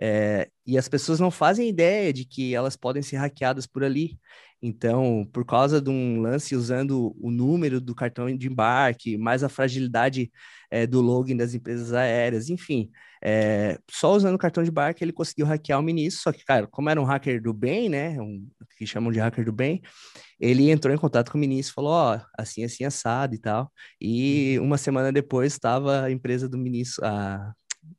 é, 0.00 0.48
e 0.66 0.76
as 0.76 0.88
pessoas 0.88 1.20
não 1.20 1.30
fazem 1.30 1.68
ideia 1.68 2.12
de 2.12 2.24
que 2.24 2.54
elas 2.54 2.76
podem 2.76 3.02
ser 3.02 3.16
hackeadas 3.16 3.66
por 3.66 3.84
ali. 3.84 4.18
Então, 4.62 5.28
por 5.32 5.44
causa 5.44 5.80
de 5.80 5.90
um 5.90 6.22
lance 6.22 6.56
usando 6.56 7.14
o 7.20 7.30
número 7.30 7.80
do 7.80 7.94
cartão 7.94 8.34
de 8.34 8.48
embarque, 8.48 9.18
mais 9.18 9.44
a 9.44 9.48
fragilidade 9.48 10.32
é, 10.70 10.86
do 10.86 11.02
login 11.02 11.36
das 11.36 11.52
empresas 11.52 11.92
aéreas, 11.92 12.48
enfim, 12.48 12.90
é, 13.22 13.78
só 13.90 14.12
usando 14.14 14.34
o 14.34 14.38
cartão 14.38 14.62
de 14.62 14.70
embarque 14.70 15.02
ele 15.04 15.12
conseguiu 15.12 15.46
hackear 15.46 15.78
o 15.78 15.82
ministro. 15.82 16.22
Só 16.22 16.32
que, 16.32 16.44
cara, 16.44 16.66
como 16.66 16.90
era 16.90 17.00
um 17.00 17.04
hacker 17.04 17.42
do 17.42 17.52
bem, 17.52 17.88
né, 17.88 18.20
um, 18.20 18.46
que 18.78 18.86
chamam 18.86 19.12
de 19.12 19.18
hacker 19.18 19.44
do 19.44 19.52
bem, 19.52 19.82
ele 20.40 20.70
entrou 20.70 20.94
em 20.94 20.98
contato 20.98 21.30
com 21.30 21.38
o 21.38 21.40
ministro, 21.40 21.74
falou, 21.74 21.92
ó, 21.92 22.16
oh, 22.16 22.20
assim, 22.38 22.64
assim, 22.64 22.84
assado 22.84 23.34
e 23.34 23.38
tal. 23.38 23.70
E 24.00 24.58
uhum. 24.58 24.66
uma 24.66 24.78
semana 24.78 25.12
depois 25.12 25.52
estava 25.52 26.02
a 26.02 26.10
empresa 26.10 26.48
do 26.48 26.58
ministro, 26.58 27.04
a 27.04 27.52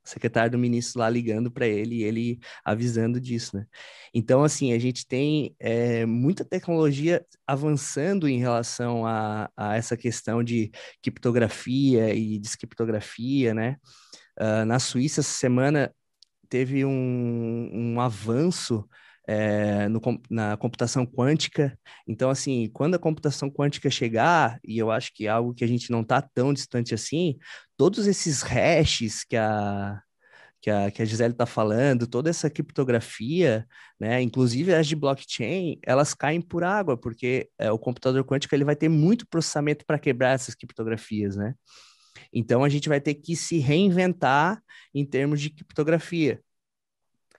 secretário 0.04 0.50
do 0.52 0.58
ministro 0.58 1.00
lá 1.00 1.08
ligando 1.08 1.50
para 1.50 1.66
ele 1.66 1.96
e 1.96 2.04
ele 2.04 2.38
avisando 2.64 3.20
disso, 3.20 3.56
né? 3.56 3.66
Então, 4.14 4.44
assim, 4.44 4.72
a 4.72 4.78
gente 4.78 5.06
tem 5.06 5.54
é, 5.58 6.06
muita 6.06 6.44
tecnologia 6.44 7.24
avançando 7.46 8.28
em 8.28 8.38
relação 8.38 9.06
a, 9.06 9.50
a, 9.56 9.76
essa 9.76 9.96
questão 9.96 10.42
de 10.42 10.70
criptografia 11.02 12.14
e 12.14 12.38
descriptografia, 12.38 13.52
né? 13.54 13.76
Uh, 14.38 14.64
na 14.66 14.78
Suíça, 14.78 15.20
essa 15.20 15.30
semana, 15.30 15.94
teve 16.48 16.84
um, 16.84 17.70
um 17.72 18.00
avanço 18.00 18.88
é, 19.26 19.88
no, 19.88 20.00
na 20.30 20.56
computação 20.56 21.04
quântica. 21.04 21.78
Então, 22.06 22.30
assim, 22.30 22.70
quando 22.72 22.94
a 22.94 22.98
computação 22.98 23.50
quântica 23.50 23.90
chegar, 23.90 24.58
e 24.64 24.78
eu 24.78 24.90
acho 24.90 25.12
que 25.12 25.26
é 25.26 25.30
algo 25.30 25.54
que 25.54 25.64
a 25.64 25.66
gente 25.66 25.90
não 25.90 26.02
está 26.02 26.22
tão 26.22 26.52
distante 26.52 26.94
assim, 26.94 27.36
todos 27.76 28.06
esses 28.06 28.42
hashes 28.42 29.24
que 29.24 29.36
a, 29.36 30.00
que 30.60 30.70
a, 30.70 30.90
que 30.90 31.02
a 31.02 31.04
Gisele 31.04 31.32
está 31.32 31.46
falando, 31.46 32.06
toda 32.06 32.30
essa 32.30 32.48
criptografia, 32.50 33.66
né, 34.00 34.22
inclusive 34.22 34.74
as 34.74 34.86
de 34.86 34.96
blockchain, 34.96 35.78
elas 35.84 36.14
caem 36.14 36.40
por 36.40 36.64
água, 36.64 36.96
porque 36.96 37.48
é, 37.58 37.70
o 37.70 37.78
computador 37.78 38.24
quântico 38.24 38.54
ele 38.54 38.64
vai 38.64 38.76
ter 38.76 38.88
muito 38.88 39.26
processamento 39.28 39.84
para 39.86 39.98
quebrar 39.98 40.34
essas 40.34 40.54
criptografias, 40.54 41.36
né? 41.36 41.54
Então 42.32 42.64
a 42.64 42.68
gente 42.68 42.88
vai 42.88 43.00
ter 43.00 43.14
que 43.14 43.36
se 43.36 43.58
reinventar 43.58 44.60
em 44.94 45.04
termos 45.04 45.40
de 45.40 45.50
criptografia. 45.50 46.40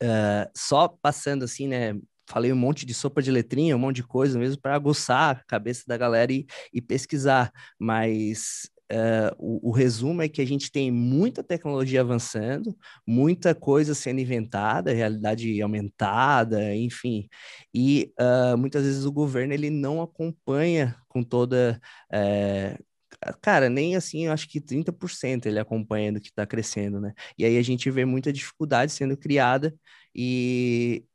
Uh, 0.01 0.49
só 0.55 0.87
passando 0.87 1.43
assim, 1.43 1.67
né? 1.67 1.93
Falei 2.29 2.51
um 2.51 2.57
monte 2.57 2.85
de 2.85 2.93
sopa 2.93 3.21
de 3.21 3.31
letrinha, 3.31 3.75
um 3.75 3.79
monte 3.79 3.97
de 3.97 4.03
coisa 4.03 4.37
mesmo 4.37 4.61
para 4.61 4.75
aguçar 4.75 5.37
a 5.37 5.43
cabeça 5.45 5.83
da 5.87 5.97
galera 5.97 6.31
e, 6.31 6.45
e 6.73 6.81
pesquisar. 6.81 7.51
Mas 7.79 8.69
Uh, 8.89 9.35
o, 9.37 9.69
o, 9.69 9.71
resumo 9.71 10.21
é 10.21 10.29
que 10.29 10.41
a 10.41 10.45
gente 10.45 10.71
tem 10.71 10.89
muita 10.89 11.43
tecnologia 11.43 11.99
avançando, 11.99 12.73
muita 13.05 13.53
coisa 13.53 13.93
sendo 13.93 14.21
inventada, 14.21 14.93
realidade 14.93 15.61
aumentada, 15.61 16.73
enfim, 16.73 17.27
e 17.73 18.13
uh, 18.17 18.57
muitas 18.57 18.85
vezes 18.85 19.03
o 19.03 19.11
governo 19.11 19.53
ele 19.53 19.69
não 19.69 20.01
acompanha 20.01 20.95
com 21.09 21.21
toda. 21.21 21.81
Uh, 22.09 22.86
cara, 23.41 23.69
nem 23.69 23.95
assim, 23.95 24.25
eu 24.25 24.31
acho 24.33 24.47
que 24.47 24.61
30% 24.61 25.45
ele 25.47 25.59
acompanha 25.59 26.13
do 26.13 26.21
que 26.21 26.29
está 26.29 26.45
crescendo, 26.45 26.99
né? 26.99 27.13
E 27.37 27.45
aí 27.45 27.57
a 27.57 27.61
gente 27.61 27.89
vê 27.91 28.05
muita 28.05 28.31
dificuldade 28.33 28.91
sendo 28.91 29.17
criada 29.17 29.75
e, 30.15 31.05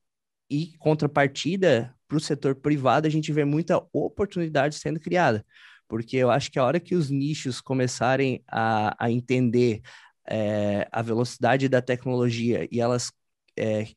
e 0.51 0.77
contrapartida 0.79 1.95
para 2.09 2.17
o 2.17 2.21
setor 2.21 2.55
privado, 2.57 3.07
a 3.07 3.11
gente 3.11 3.33
vê 3.33 3.45
muita 3.45 3.79
oportunidade 3.93 4.77
sendo 4.77 5.01
criada 5.01 5.45
porque 5.93 6.17
eu 6.17 6.31
acho 6.31 6.51
que 6.51 6.59
a 6.59 6.65
hora 6.65 6.81
que 6.81 6.95
os 6.95 7.11
nichos 7.11 7.61
começarem 7.61 8.43
a, 8.49 8.97
a 8.99 9.11
entender 9.11 9.83
é, 10.27 10.89
a 10.91 11.03
velocidade 11.03 11.69
da 11.69 11.83
tecnologia 11.83 12.67
e 12.73 12.81
elas 12.81 13.13
é, 13.59 13.89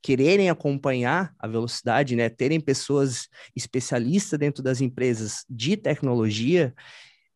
quererem 0.00 0.50
acompanhar 0.50 1.34
a 1.40 1.48
velocidade, 1.48 2.14
né, 2.14 2.28
terem 2.28 2.60
pessoas 2.60 3.28
especialistas 3.56 4.38
dentro 4.38 4.62
das 4.62 4.80
empresas 4.80 5.44
de 5.50 5.76
tecnologia, 5.76 6.72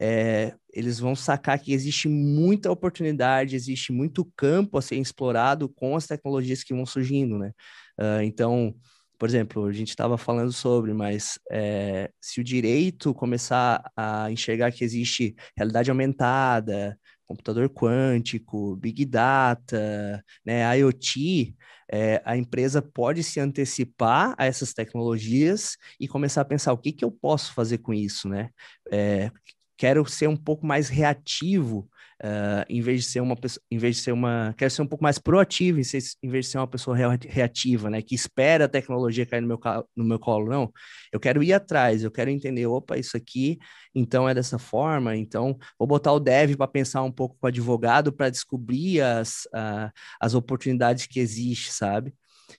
é, 0.01 0.55
eles 0.73 0.99
vão 0.99 1.17
sacar 1.17 1.59
que 1.59 1.73
existe 1.73 2.09
muita 2.09 2.71
oportunidade, 2.71 3.57
existe 3.57 3.93
muito 3.93 4.25
campo 4.37 4.79
a 4.79 4.83
ser 4.83 4.97
explorado 4.97 5.69
com 5.69 5.97
as 5.97 6.07
tecnologias 6.07 6.63
que 6.63 6.75
vão 6.75 6.85
surgindo, 6.85 7.39
né? 7.39 7.53
Uh, 7.99 8.23
então, 8.23 8.75
por 9.19 9.29
exemplo, 9.29 9.65
a 9.65 9.73
gente 9.73 9.89
estava 9.89 10.19
falando 10.19 10.53
sobre, 10.53 10.93
mas 10.93 11.39
é, 11.51 12.11
se 12.21 12.41
o 12.41 12.45
direito 12.45 13.15
começar 13.15 13.91
a 13.97 14.31
enxergar 14.31 14.71
que 14.73 14.85
existe 14.85 15.35
realidade 15.57 15.91
aumentada, 15.91 16.99
computador 17.27 17.69
quântico, 17.71 18.77
big 18.77 19.05
data, 19.05 20.23
né, 20.45 20.79
IoT, 20.79 21.57
é, 21.91 22.23
a 22.25 22.37
empresa 22.37 22.83
pode 22.83 23.23
se 23.23 23.41
antecipar 23.41 24.35
a 24.39 24.47
essas 24.47 24.73
tecnologias 24.73 25.77
e 25.99 26.07
começar 26.07 26.43
a 26.43 26.45
pensar 26.45 26.73
o 26.73 26.79
que, 26.79 26.93
que 26.93 27.05
eu 27.05 27.11
posso 27.11 27.53
fazer 27.55 27.79
com 27.79 27.93
isso, 27.95 28.29
né? 28.29 28.51
É, 28.93 29.31
quero 29.77 30.05
ser 30.07 30.29
um 30.29 30.37
pouco 30.37 30.67
mais 30.67 30.89
reativo 30.89 31.89
Uh, 32.25 32.65
em 32.71 32.81
vez 32.81 33.05
de 33.05 33.11
ser 33.11 33.21
uma 33.21 33.37
pessoa, 33.37 33.63
em 33.71 33.77
vez 33.77 33.97
de 33.97 34.03
ser 34.03 34.13
uma, 34.13 34.55
quero 34.57 34.71
ser 34.71 34.81
um 34.81 34.87
pouco 34.87 35.05
mais 35.05 35.19
proativo, 35.19 35.79
em, 35.79 35.85
ser, 35.85 35.99
em 36.23 36.31
vez 36.31 36.47
de 36.47 36.53
ser 36.53 36.57
uma 36.57 36.67
pessoa 36.67 36.97
reativa, 36.97 37.91
né, 37.91 38.01
que 38.01 38.15
espera 38.15 38.65
a 38.65 38.69
tecnologia 38.69 39.27
cair 39.27 39.43
no 39.43 39.49
meu, 39.49 39.61
no 39.95 40.03
meu 40.03 40.19
colo, 40.19 40.49
não. 40.49 40.73
Eu 41.13 41.21
quero 41.21 41.43
ir 41.43 41.53
atrás, 41.53 42.03
eu 42.03 42.11
quero 42.11 42.31
entender, 42.31 42.67
opa, 42.67 42.97
isso 42.97 43.19
aqui, 43.19 43.59
então 43.95 44.27
é 44.27 44.33
dessa 44.33 44.59
forma, 44.59 45.15
então 45.15 45.59
vou 45.79 45.87
botar 45.87 46.13
o 46.13 46.19
dev 46.19 46.57
para 46.57 46.67
pensar 46.67 47.03
um 47.03 47.13
pouco 47.13 47.37
com 47.39 47.47
o 47.47 47.49
advogado 47.49 48.11
para 48.11 48.31
descobrir 48.31 49.03
as, 49.03 49.45
uh, 49.55 49.93
as 50.19 50.33
oportunidades 50.33 51.05
que 51.05 51.21
existem, 51.21 51.71
sabe? 51.71 52.15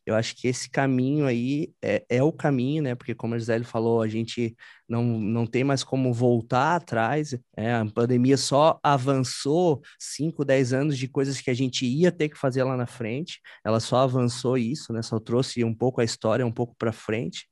Eu 0.06 0.16
acho 0.16 0.36
que 0.36 0.48
esse 0.48 0.70
caminho 0.70 1.26
aí 1.26 1.72
é, 1.82 2.06
é 2.10 2.24
o 2.24 2.32
caminho, 2.32 2.84
né? 2.84 2.96
Porque, 2.96 3.16
como 3.16 3.36
a 3.36 3.40
Gisele 3.40 3.64
falou, 3.64 4.02
a 4.02 4.08
gente 4.08 4.56
não, 4.88 5.04
não 5.04 5.46
tem 5.46 5.64
mais 5.64 5.84
como 5.84 6.14
voltar 6.14 6.76
atrás. 6.76 7.38
É, 7.56 7.74
a 7.74 7.86
pandemia 7.86 8.38
só 8.38 8.80
avançou 8.84 9.82
5, 10.00 10.44
10 10.46 10.74
anos 10.74 10.98
de 10.98 11.08
coisas 11.08 11.42
que 11.42 11.50
a 11.50 11.54
gente 11.54 11.86
ia 11.86 12.12
ter 12.12 12.30
que 12.30 12.38
fazer 12.38 12.64
lá 12.64 12.76
na 12.78 12.88
frente. 12.88 13.40
Ela 13.66 13.80
só 13.80 13.98
avançou 13.98 14.58
isso, 14.58 14.94
né? 14.94 15.02
Só 15.02 15.20
trouxe 15.20 15.64
um 15.64 15.74
pouco 15.74 16.02
a 16.02 16.04
história 16.04 16.46
um 16.46 16.52
pouco 16.52 16.76
para 16.78 16.92
frente. 16.92 17.48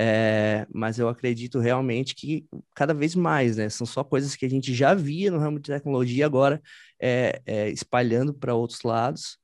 É, 0.00 0.64
mas 0.72 0.98
eu 0.98 1.08
acredito 1.08 1.58
realmente 1.58 2.14
que 2.14 2.46
cada 2.74 2.94
vez 2.94 3.16
mais, 3.16 3.56
né? 3.56 3.68
São 3.68 3.84
só 3.86 4.04
coisas 4.04 4.36
que 4.36 4.46
a 4.46 4.50
gente 4.50 4.72
já 4.72 4.94
via 4.94 5.30
no 5.30 5.38
ramo 5.40 5.58
de 5.58 5.72
tecnologia, 5.72 6.24
agora 6.24 6.62
é, 7.00 7.42
é 7.44 7.68
espalhando 7.70 8.32
para 8.32 8.54
outros 8.54 8.82
lados. 8.82 9.38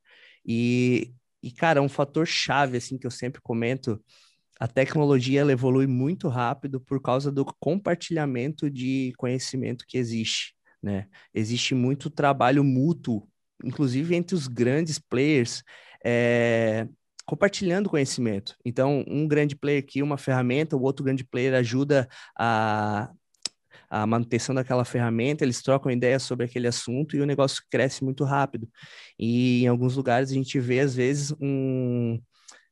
E 0.45 1.11
e, 1.45 1.51
cara, 1.51 1.79
um 1.79 1.87
fator 1.87 2.25
chave, 2.25 2.75
assim, 2.77 2.97
que 2.97 3.05
eu 3.05 3.11
sempre 3.11 3.39
comento, 3.39 4.03
a 4.59 4.67
tecnologia 4.67 5.41
ela 5.41 5.51
evolui 5.51 5.85
muito 5.85 6.27
rápido 6.27 6.81
por 6.81 6.99
causa 6.99 7.31
do 7.31 7.45
compartilhamento 7.59 8.67
de 8.67 9.13
conhecimento 9.15 9.85
que 9.87 9.95
existe, 9.95 10.55
né? 10.81 11.07
Existe 11.31 11.75
muito 11.75 12.09
trabalho 12.09 12.63
mútuo, 12.63 13.29
inclusive 13.63 14.15
entre 14.15 14.33
os 14.33 14.47
grandes 14.47 14.97
players, 14.97 15.61
é, 16.03 16.87
compartilhando 17.27 17.91
conhecimento. 17.91 18.55
Então, 18.65 19.05
um 19.07 19.27
grande 19.27 19.55
player 19.55 19.83
aqui, 19.83 20.01
uma 20.01 20.17
ferramenta, 20.17 20.75
o 20.75 20.81
outro 20.81 21.05
grande 21.05 21.23
player 21.23 21.53
ajuda 21.53 22.07
a 22.35 23.11
a 23.89 24.05
manutenção 24.05 24.55
daquela 24.55 24.85
ferramenta, 24.85 25.43
eles 25.43 25.61
trocam 25.61 25.91
ideias 25.91 26.23
sobre 26.23 26.45
aquele 26.45 26.67
assunto 26.67 27.15
e 27.15 27.21
o 27.21 27.25
negócio 27.25 27.63
cresce 27.69 28.03
muito 28.03 28.23
rápido. 28.23 28.69
E 29.19 29.63
em 29.63 29.67
alguns 29.67 29.95
lugares 29.95 30.31
a 30.31 30.33
gente 30.33 30.59
vê, 30.59 30.79
às 30.79 30.95
vezes, 30.95 31.33
um. 31.39 32.19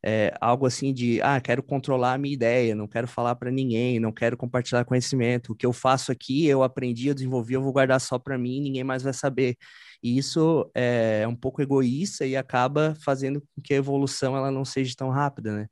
É, 0.05 0.33
algo 0.41 0.65
assim 0.65 0.93
de, 0.93 1.21
ah, 1.21 1.39
quero 1.39 1.63
controlar 1.63 2.13
a 2.15 2.17
minha 2.17 2.33
ideia, 2.33 2.75
não 2.75 2.89
quero 2.89 3.07
falar 3.07 3.35
para 3.35 3.49
ninguém, 3.49 4.01
não 4.01 4.11
quero 4.11 4.35
compartilhar 4.35 4.83
conhecimento. 4.83 5.53
O 5.53 5.55
que 5.55 5.65
eu 5.65 5.71
faço 5.71 6.11
aqui, 6.11 6.45
eu 6.45 6.61
aprendi, 6.61 7.07
eu 7.07 7.13
desenvolvi, 7.13 7.53
eu 7.53 7.61
vou 7.61 7.71
guardar 7.71 8.01
só 8.01 8.19
para 8.19 8.37
mim, 8.37 8.59
ninguém 8.59 8.83
mais 8.83 9.01
vai 9.01 9.13
saber. 9.13 9.55
E 10.03 10.17
isso 10.17 10.69
é 10.75 11.25
um 11.25 11.35
pouco 11.35 11.61
egoísta 11.61 12.25
e 12.25 12.35
acaba 12.35 12.95
fazendo 13.01 13.41
com 13.41 13.61
que 13.61 13.73
a 13.73 13.77
evolução 13.77 14.35
ela 14.35 14.51
não 14.51 14.65
seja 14.65 14.93
tão 14.97 15.09
rápida, 15.09 15.55
né? 15.55 15.67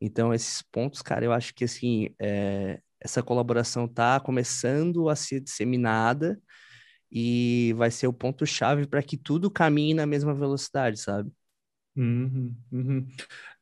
Então, 0.00 0.32
esses 0.34 0.62
pontos, 0.62 1.02
cara, 1.02 1.24
eu 1.24 1.32
acho 1.32 1.54
que 1.54 1.64
assim, 1.64 2.10
é, 2.20 2.80
essa 3.06 3.22
colaboração 3.22 3.86
está 3.86 4.20
começando 4.20 5.08
a 5.08 5.16
ser 5.16 5.40
disseminada 5.40 6.38
e 7.10 7.72
vai 7.76 7.90
ser 7.90 8.08
o 8.08 8.12
ponto-chave 8.12 8.86
para 8.86 9.02
que 9.02 9.16
tudo 9.16 9.50
caminhe 9.50 9.94
na 9.94 10.04
mesma 10.04 10.34
velocidade, 10.34 10.98
sabe? 10.98 11.30
Uhum, 11.96 12.54
uhum. 12.70 13.06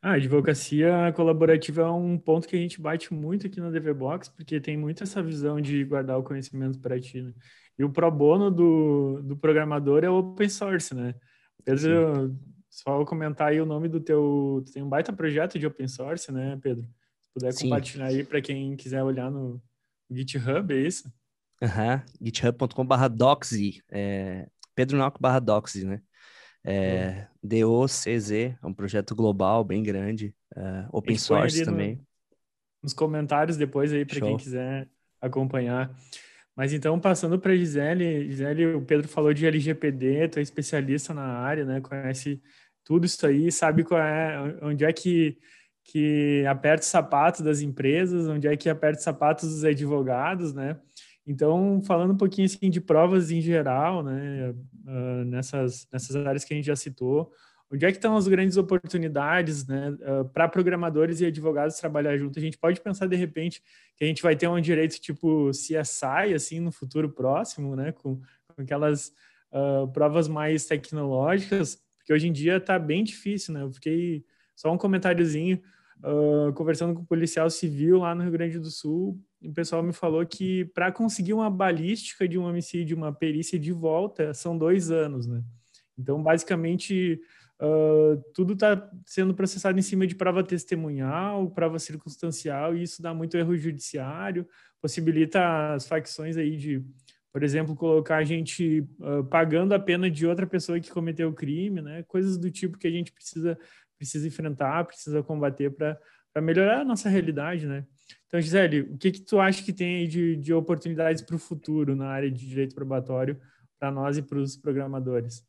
A 0.03 0.14
advocacia 0.14 1.12
colaborativa 1.14 1.82
é 1.82 1.90
um 1.90 2.18
ponto 2.18 2.49
que 2.49 2.57
a 2.57 2.59
gente 2.59 2.80
bate 2.80 3.14
muito 3.14 3.47
aqui 3.47 3.61
no 3.61 3.70
DVBox, 3.70 4.28
porque 4.30 4.61
tem 4.61 4.76
muito 4.76 5.05
essa 5.05 5.22
visão 5.22 5.61
de 5.61 5.84
guardar 5.84 6.18
o 6.18 6.24
conhecimento 6.24 6.80
para 6.80 6.99
ti, 6.99 7.22
né? 7.22 7.32
E 7.78 7.84
o 7.84 7.90
pro 7.90 8.11
bono 8.11 8.51
do, 8.51 9.22
do 9.22 9.36
programador 9.36 10.03
é 10.03 10.11
open 10.11 10.49
source, 10.49 10.95
né? 10.95 11.14
Pedro, 11.64 12.28
Sim. 12.28 12.38
só 12.70 13.05
comentar 13.05 13.49
aí 13.49 13.61
o 13.61 13.66
nome 13.66 13.88
do 13.88 14.01
teu... 14.01 14.62
Tu 14.66 14.72
tem 14.72 14.82
um 14.82 14.88
baita 14.88 15.12
projeto 15.12 15.59
de 15.59 15.66
open 15.66 15.86
source, 15.86 16.32
né, 16.32 16.59
Pedro? 16.62 16.88
Puder 17.35 17.53
Sim. 17.53 17.64
compartilhar 17.64 18.07
aí 18.07 18.24
para 18.24 18.41
quem 18.41 18.76
quiser 18.76 19.03
olhar 19.03 19.30
no 19.30 19.61
GitHub, 20.11 20.72
é 20.72 20.78
isso? 20.78 21.12
Aham, 21.62 21.95
uhum. 21.95 22.26
github.com.br 22.26 23.09
doxy, 23.11 23.82
é, 23.91 24.47
Pedro 24.74 24.97
Noco 24.97 25.20
barra 25.20 25.41
doxy, 25.41 25.85
né? 25.85 26.01
É, 26.66 27.26
D-O-C-Z, 27.43 28.57
é 28.62 28.66
um 28.66 28.72
projeto 28.72 29.14
global 29.14 29.62
bem 29.62 29.82
grande, 29.82 30.35
é, 30.57 30.87
open 30.91 31.18
source 31.18 31.62
também. 31.62 31.97
No, 31.97 32.07
nos 32.85 32.95
comentários 32.95 33.57
depois 33.57 33.93
aí 33.93 34.05
para 34.05 34.20
quem 34.20 34.37
quiser 34.37 34.89
acompanhar. 35.20 35.95
Mas 36.57 36.72
então, 36.72 36.99
passando 37.01 37.39
para 37.39 37.57
Gisele, 37.57 38.30
Gisele, 38.30 38.66
o 38.74 38.82
Pedro 38.82 39.09
falou 39.09 39.35
de 39.35 39.45
LGPD, 39.45 40.28
tu 40.28 40.39
é 40.39 40.43
especialista 40.43 41.12
na 41.12 41.24
área, 41.24 41.64
né? 41.64 41.80
Conhece 41.80 42.41
tudo 42.85 43.05
isso 43.07 43.26
aí, 43.26 43.51
sabe 43.51 43.82
qual 43.82 44.01
é, 44.01 44.59
onde 44.62 44.85
é 44.85 44.93
que 44.93 45.39
que 45.85 46.45
aperta 46.47 46.82
os 46.82 46.89
sapatos 46.89 47.43
das 47.43 47.61
empresas, 47.61 48.26
onde 48.26 48.49
é 48.49 48.57
que 48.57 48.68
aperta 48.68 48.99
os 48.99 49.05
sapatos 49.05 49.49
dos 49.49 49.64
advogados, 49.64 50.55
né? 50.55 50.78
Então, 51.26 51.80
falando 51.85 52.12
um 52.12 52.16
pouquinho 52.16 52.47
assim 52.47 52.70
de 52.70 52.80
provas 52.80 53.30
em 53.30 53.41
geral, 53.41 54.03
né, 54.03 54.51
uh, 54.51 55.24
nessas, 55.24 55.87
nessas 55.93 56.16
áreas 56.16 56.45
que 56.45 56.53
a 56.53 56.57
gente 56.57 56.66
já 56.66 56.76
citou, 56.76 57.30
onde 57.72 57.85
é 57.85 57.91
que 57.91 57.97
estão 57.97 58.16
as 58.16 58.28
grandes 58.28 58.57
oportunidades, 58.59 59.66
né, 59.66 59.91
uh, 59.91 60.24
para 60.26 60.49
programadores 60.49 61.20
e 61.20 61.26
advogados 61.26 61.76
trabalhar 61.76 62.16
junto? 62.18 62.39
A 62.39 62.43
gente 62.43 62.59
pode 62.59 62.80
pensar 62.80 63.07
de 63.07 63.16
repente 63.16 63.62
que 63.97 64.05
a 64.05 64.07
gente 64.07 64.22
vai 64.22 64.37
ter 64.37 64.49
um 64.49 64.61
direito 64.61 65.01
tipo 65.01 65.51
CSI 65.51 66.35
assim 66.35 66.61
no 66.61 66.70
futuro 66.70 67.09
próximo, 67.09 67.74
né, 67.74 67.93
com, 67.93 68.16
com 68.16 68.62
aquelas 68.62 69.09
uh, 69.51 69.89
provas 69.93 70.28
mais 70.28 70.66
tecnológicas, 70.66 71.78
porque 71.97 72.12
hoje 72.12 72.28
em 72.28 72.32
dia 72.32 72.59
está 72.59 72.78
bem 72.78 73.03
difícil, 73.03 73.55
né? 73.55 73.62
Eu 73.62 73.72
fiquei 73.72 74.22
só 74.55 74.73
um 74.73 74.79
comentáriozinho 74.79 75.61
uh, 76.03 76.53
conversando 76.53 76.95
com 76.95 77.03
o 77.03 77.07
policial 77.07 77.49
civil 77.51 77.99
lá 77.99 78.15
no 78.15 78.23
Rio 78.23 78.33
Grande 78.33 78.59
do 78.59 78.71
Sul, 78.71 79.21
o 79.43 79.53
pessoal 79.53 79.83
me 79.83 79.93
falou 79.93 80.25
que 80.25 80.65
para 80.67 80.91
conseguir 80.91 81.35
uma 81.35 81.51
balística 81.51 82.27
de 82.27 82.39
um 82.39 82.45
homicídio, 82.45 82.97
uma 82.97 83.13
perícia 83.13 83.59
de 83.59 83.73
volta, 83.73 84.33
são 84.33 84.57
dois 84.57 84.91
anos, 84.91 85.27
né? 85.27 85.43
Então, 85.99 86.23
basicamente, 86.23 87.21
uh, 87.61 88.21
tudo 88.35 88.55
está 88.55 88.91
sendo 89.07 89.35
processado 89.35 89.79
em 89.79 89.83
cima 89.83 90.07
de 90.07 90.15
prova 90.15 90.43
testemunhal, 90.43 91.51
prova 91.51 91.79
circunstancial, 91.79 92.75
e 92.75 92.83
isso 92.83 93.03
dá 93.03 93.15
muito 93.15 93.37
erro 93.37 93.57
judiciário, 93.57 94.47
possibilita 94.81 95.75
as 95.75 95.87
facções 95.87 96.37
aí 96.37 96.57
de, 96.57 96.85
por 97.33 97.43
exemplo, 97.43 97.77
colocar 97.77 98.17
a 98.17 98.25
gente 98.25 98.87
uh, 98.99 99.25
pagando 99.25 99.73
a 99.73 99.79
pena 99.79 100.11
de 100.11 100.27
outra 100.27 100.47
pessoa 100.47 100.81
que 100.81 100.91
cometeu 100.91 101.29
o 101.29 101.35
crime, 101.35 101.81
né? 101.81 102.03
Coisas 102.05 102.37
do 102.39 102.51
tipo 102.51 102.79
que 102.79 102.89
a 102.89 102.91
gente 102.91 103.13
precisa 103.13 103.59
precisa 103.97 104.26
enfrentar, 104.26 104.84
precisa 104.84 105.22
combater 105.22 105.70
para 105.70 106.42
melhorar 106.42 106.80
a 106.80 106.84
nossa 106.84 107.09
realidade, 107.09 107.66
né? 107.66 107.86
Então, 108.26 108.40
Gisele, 108.40 108.80
o 108.80 108.99
que, 108.99 109.12
que 109.12 109.20
tu 109.20 109.38
acha 109.38 109.62
que 109.62 109.72
tem 109.72 109.99
aí 109.99 110.09
de, 110.09 110.36
de 110.36 110.53
oportunidades 110.53 111.22
para 111.22 111.36
o 111.36 111.38
futuro 111.38 111.95
na 111.95 112.09
área 112.09 112.30
de 112.30 112.47
direito 112.47 112.74
probatório 112.74 113.40
para 113.78 113.90
nós 113.90 114.18
e 114.18 114.22
para 114.22 114.38
os 114.38 114.57
programadores? 114.57 115.45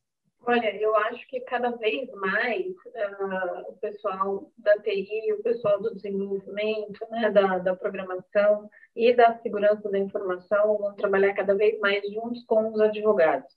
Olha, 0.47 0.79
eu 0.79 0.95
acho 0.95 1.27
que 1.27 1.39
cada 1.39 1.71
vez 1.71 2.07
mais 2.11 2.67
uh, 2.67 3.69
o 3.71 3.77
pessoal 3.77 4.51
da 4.59 4.77
TI, 4.77 5.33
o 5.33 5.41
pessoal 5.41 5.81
do 5.81 5.95
desenvolvimento, 5.95 6.99
né, 7.09 7.31
da, 7.31 7.57
da 7.57 7.75
programação 7.75 8.69
e 8.95 9.11
da 9.15 9.33
segurança 9.39 9.89
da 9.89 9.97
informação 9.97 10.77
vão 10.77 10.95
trabalhar 10.95 11.33
cada 11.33 11.55
vez 11.55 11.79
mais 11.79 12.07
juntos 12.13 12.45
com 12.45 12.71
os 12.71 12.79
advogados. 12.79 13.51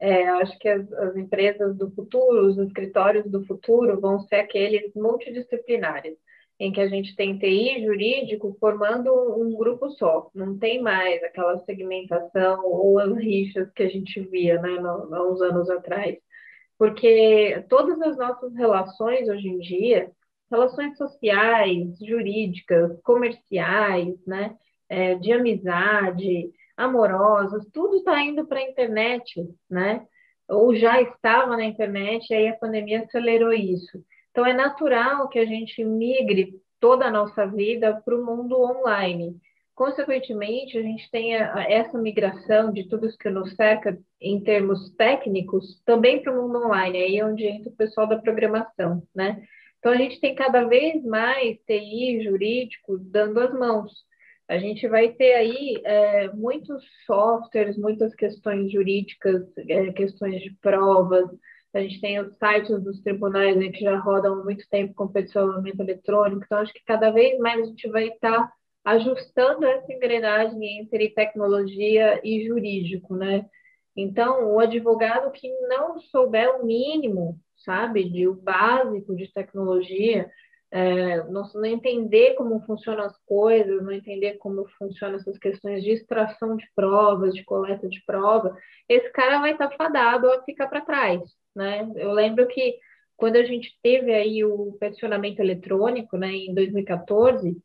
É, 0.00 0.28
acho 0.28 0.56
que 0.58 0.68
as, 0.68 0.92
as, 0.92 1.16
empresas 1.16 1.76
do 1.76 1.90
futuro, 1.90 2.46
os 2.46 2.58
escritórios 2.58 3.28
do 3.30 3.44
futuro, 3.44 4.00
vão 4.00 4.20
ser 4.20 4.36
aqueles 4.36 4.94
multidisciplinares, 4.94 6.16
em 6.58 6.72
que 6.72 6.80
a 6.80 6.88
gente 6.88 7.16
tem 7.16 7.38
TI 7.38 7.84
jurídico 7.84 8.56
formando 8.60 9.12
um 9.36 9.56
grupo 9.56 9.90
só. 9.90 10.30
Não 10.34 10.58
tem 10.58 10.80
mais 10.80 11.22
aquela 11.24 11.58
segmentação 11.64 12.64
ou 12.64 12.98
as 12.98 13.12
rixas 13.16 13.70
que 13.72 13.82
a 13.82 13.88
gente 13.88 14.20
via 14.20 14.60
né, 14.60 14.76
há 14.78 15.22
uns 15.24 15.40
anos 15.42 15.68
atrás. 15.70 16.16
Porque 16.78 17.64
todas 17.68 18.00
as 18.00 18.16
nossas 18.16 18.54
relações 18.54 19.28
hoje 19.28 19.48
em 19.48 19.58
dia, 19.58 20.10
relações 20.50 20.96
sociais, 20.96 21.98
jurídicas, 22.00 23.00
comerciais, 23.02 24.14
né, 24.26 24.56
é, 24.88 25.14
de 25.16 25.32
amizade, 25.32 26.50
amorosas, 26.78 27.66
tudo 27.72 27.96
está 27.96 28.22
indo 28.22 28.46
para 28.46 28.60
a 28.60 28.62
internet, 28.62 29.44
né? 29.68 30.06
Ou 30.48 30.74
já 30.74 31.02
estava 31.02 31.56
na 31.56 31.64
internet, 31.64 32.30
e 32.30 32.34
aí 32.34 32.48
a 32.48 32.56
pandemia 32.56 33.02
acelerou 33.02 33.52
isso. 33.52 34.02
Então, 34.30 34.46
é 34.46 34.54
natural 34.54 35.28
que 35.28 35.38
a 35.38 35.44
gente 35.44 35.84
migre 35.84 36.54
toda 36.80 37.06
a 37.06 37.10
nossa 37.10 37.44
vida 37.44 38.00
para 38.04 38.16
o 38.16 38.24
mundo 38.24 38.58
online. 38.58 39.36
Consequentemente, 39.74 40.78
a 40.78 40.82
gente 40.82 41.10
tem 41.10 41.34
essa 41.34 41.98
migração 41.98 42.72
de 42.72 42.88
tudo 42.88 43.08
que 43.18 43.28
nos 43.28 43.54
cerca 43.54 43.98
em 44.20 44.40
termos 44.40 44.90
técnicos 44.96 45.82
também 45.84 46.22
para 46.22 46.32
o 46.32 46.42
mundo 46.42 46.64
online, 46.64 46.98
aí 46.98 47.18
é 47.18 47.24
onde 47.24 47.44
entra 47.44 47.70
o 47.70 47.76
pessoal 47.76 48.06
da 48.06 48.18
programação, 48.18 49.02
né? 49.14 49.42
Então, 49.78 49.92
a 49.92 49.96
gente 49.96 50.20
tem 50.20 50.34
cada 50.34 50.64
vez 50.64 51.04
mais 51.04 51.58
TI 51.66 52.22
jurídico 52.24 52.98
dando 52.98 53.40
as 53.40 53.52
mãos. 53.52 53.92
A 54.48 54.58
gente 54.58 54.88
vai 54.88 55.12
ter 55.12 55.34
aí 55.34 55.80
é, 55.84 56.28
muitos 56.32 56.82
softwares, 57.04 57.76
muitas 57.76 58.14
questões 58.14 58.72
jurídicas, 58.72 59.42
é, 59.68 59.92
questões 59.92 60.40
de 60.42 60.56
provas. 60.62 61.28
A 61.74 61.80
gente 61.80 62.00
tem 62.00 62.18
os 62.18 62.34
sites 62.38 62.82
dos 62.82 63.00
tribunais 63.02 63.56
né, 63.56 63.68
que 63.68 63.84
já 63.84 63.98
rodam 63.98 64.40
há 64.40 64.44
muito 64.44 64.66
tempo 64.70 64.94
com 64.94 65.08
peticionamento 65.08 65.82
eletrônico. 65.82 66.42
Então, 66.44 66.58
acho 66.58 66.72
que 66.72 66.84
cada 66.86 67.10
vez 67.10 67.38
mais 67.38 67.60
a 67.60 67.66
gente 67.66 67.88
vai 67.90 68.08
estar 68.08 68.50
ajustando 68.84 69.66
essa 69.66 69.92
engrenagem 69.92 70.80
entre 70.80 71.10
tecnologia 71.10 72.18
e 72.24 72.46
jurídico, 72.46 73.14
né? 73.14 73.44
Então, 73.94 74.54
o 74.54 74.60
advogado 74.60 75.30
que 75.32 75.48
não 75.68 75.98
souber 75.98 76.56
o 76.56 76.64
mínimo, 76.64 77.38
sabe, 77.56 78.08
de 78.08 78.26
o 78.26 78.34
básico 78.34 79.14
de 79.14 79.30
tecnologia, 79.30 80.30
é, 80.70 81.24
não, 81.24 81.42
não, 81.54 81.64
entender 81.64 82.34
como 82.34 82.60
funcionam 82.66 83.04
as 83.04 83.16
coisas, 83.24 83.82
não 83.82 83.90
entender 83.90 84.34
como 84.34 84.68
funcionam 84.78 85.16
essas 85.16 85.38
questões 85.38 85.82
de 85.82 85.90
extração 85.90 86.56
de 86.56 86.66
provas, 86.74 87.34
de 87.34 87.42
coleta 87.44 87.88
de 87.88 88.02
prova, 88.04 88.56
esse 88.88 89.10
cara 89.12 89.40
vai 89.40 89.52
estar 89.52 89.70
fadado 89.76 90.30
a 90.30 90.42
ficar 90.42 90.66
para 90.68 90.82
trás, 90.82 91.22
né? 91.56 91.90
Eu 91.96 92.12
lembro 92.12 92.46
que 92.48 92.78
quando 93.16 93.36
a 93.36 93.44
gente 93.44 93.76
teve 93.82 94.12
aí 94.14 94.44
o 94.44 94.76
peticionamento 94.78 95.40
eletrônico, 95.40 96.16
né, 96.16 96.30
em 96.32 96.54
2014, 96.54 97.56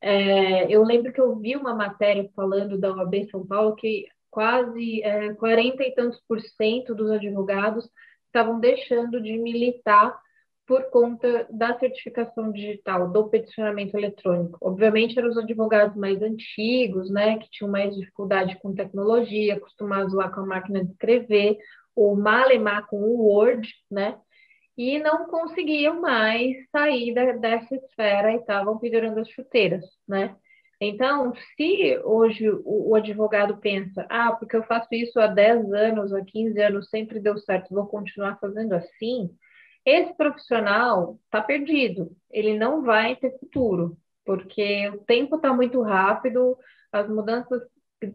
é, 0.00 0.72
eu 0.72 0.82
lembro 0.84 1.12
que 1.12 1.20
eu 1.20 1.36
vi 1.36 1.56
uma 1.56 1.74
matéria 1.74 2.28
falando 2.36 2.78
da 2.78 2.92
OAB 2.92 3.28
São 3.30 3.46
Paulo 3.46 3.74
que 3.74 4.06
quase 4.30 5.02
é, 5.02 5.34
40 5.34 5.82
e 5.82 5.94
tantos 5.94 6.20
por 6.26 6.40
cento 6.40 6.94
dos 6.94 7.10
advogados 7.10 7.88
estavam 8.26 8.58
deixando 8.60 9.20
de 9.20 9.38
militar 9.38 10.18
por 10.66 10.90
conta 10.90 11.46
da 11.50 11.78
certificação 11.78 12.50
digital, 12.50 13.10
do 13.10 13.28
peticionamento 13.28 13.96
eletrônico. 13.96 14.58
Obviamente, 14.62 15.18
eram 15.18 15.28
os 15.28 15.36
advogados 15.36 15.96
mais 15.96 16.22
antigos, 16.22 17.10
né, 17.10 17.38
que 17.38 17.50
tinham 17.50 17.70
mais 17.70 17.94
dificuldade 17.94 18.58
com 18.60 18.74
tecnologia, 18.74 19.54
acostumados 19.56 20.14
lá 20.14 20.30
com 20.30 20.40
a 20.40 20.46
máquina 20.46 20.84
de 20.84 20.90
escrever, 20.92 21.58
ou 21.94 22.16
malemar 22.16 22.86
com 22.86 22.96
o 22.96 23.26
Word, 23.26 23.68
né, 23.90 24.18
e 24.76 24.98
não 24.98 25.26
conseguiam 25.26 26.00
mais 26.00 26.56
sair 26.70 27.14
da, 27.14 27.32
dessa 27.32 27.74
esfera 27.76 28.32
e 28.32 28.36
estavam 28.36 28.78
pendurando 28.78 29.20
as 29.20 29.28
chuteiras, 29.28 29.84
né? 30.08 30.34
Então, 30.80 31.32
se 31.56 31.98
hoje 32.04 32.50
o, 32.50 32.90
o, 32.90 32.94
advogado 32.94 33.58
pensa, 33.58 34.04
ah, 34.10 34.32
porque 34.32 34.56
eu 34.56 34.64
faço 34.64 34.88
isso 34.92 35.18
há 35.20 35.28
10 35.28 35.72
anos, 35.72 36.12
há 36.12 36.22
15 36.24 36.60
anos, 36.60 36.90
sempre 36.90 37.20
deu 37.20 37.38
certo, 37.38 37.72
vou 37.72 37.86
continuar 37.86 38.38
fazendo 38.40 38.72
assim, 38.72 39.30
esse 39.84 40.14
profissional 40.16 41.18
está 41.24 41.42
perdido, 41.42 42.16
ele 42.30 42.58
não 42.58 42.82
vai 42.82 43.16
ter 43.16 43.38
futuro, 43.38 43.96
porque 44.24 44.88
o 44.88 44.98
tempo 44.98 45.36
está 45.36 45.52
muito 45.52 45.82
rápido, 45.82 46.56
as 46.90 47.08
mudanças 47.08 47.62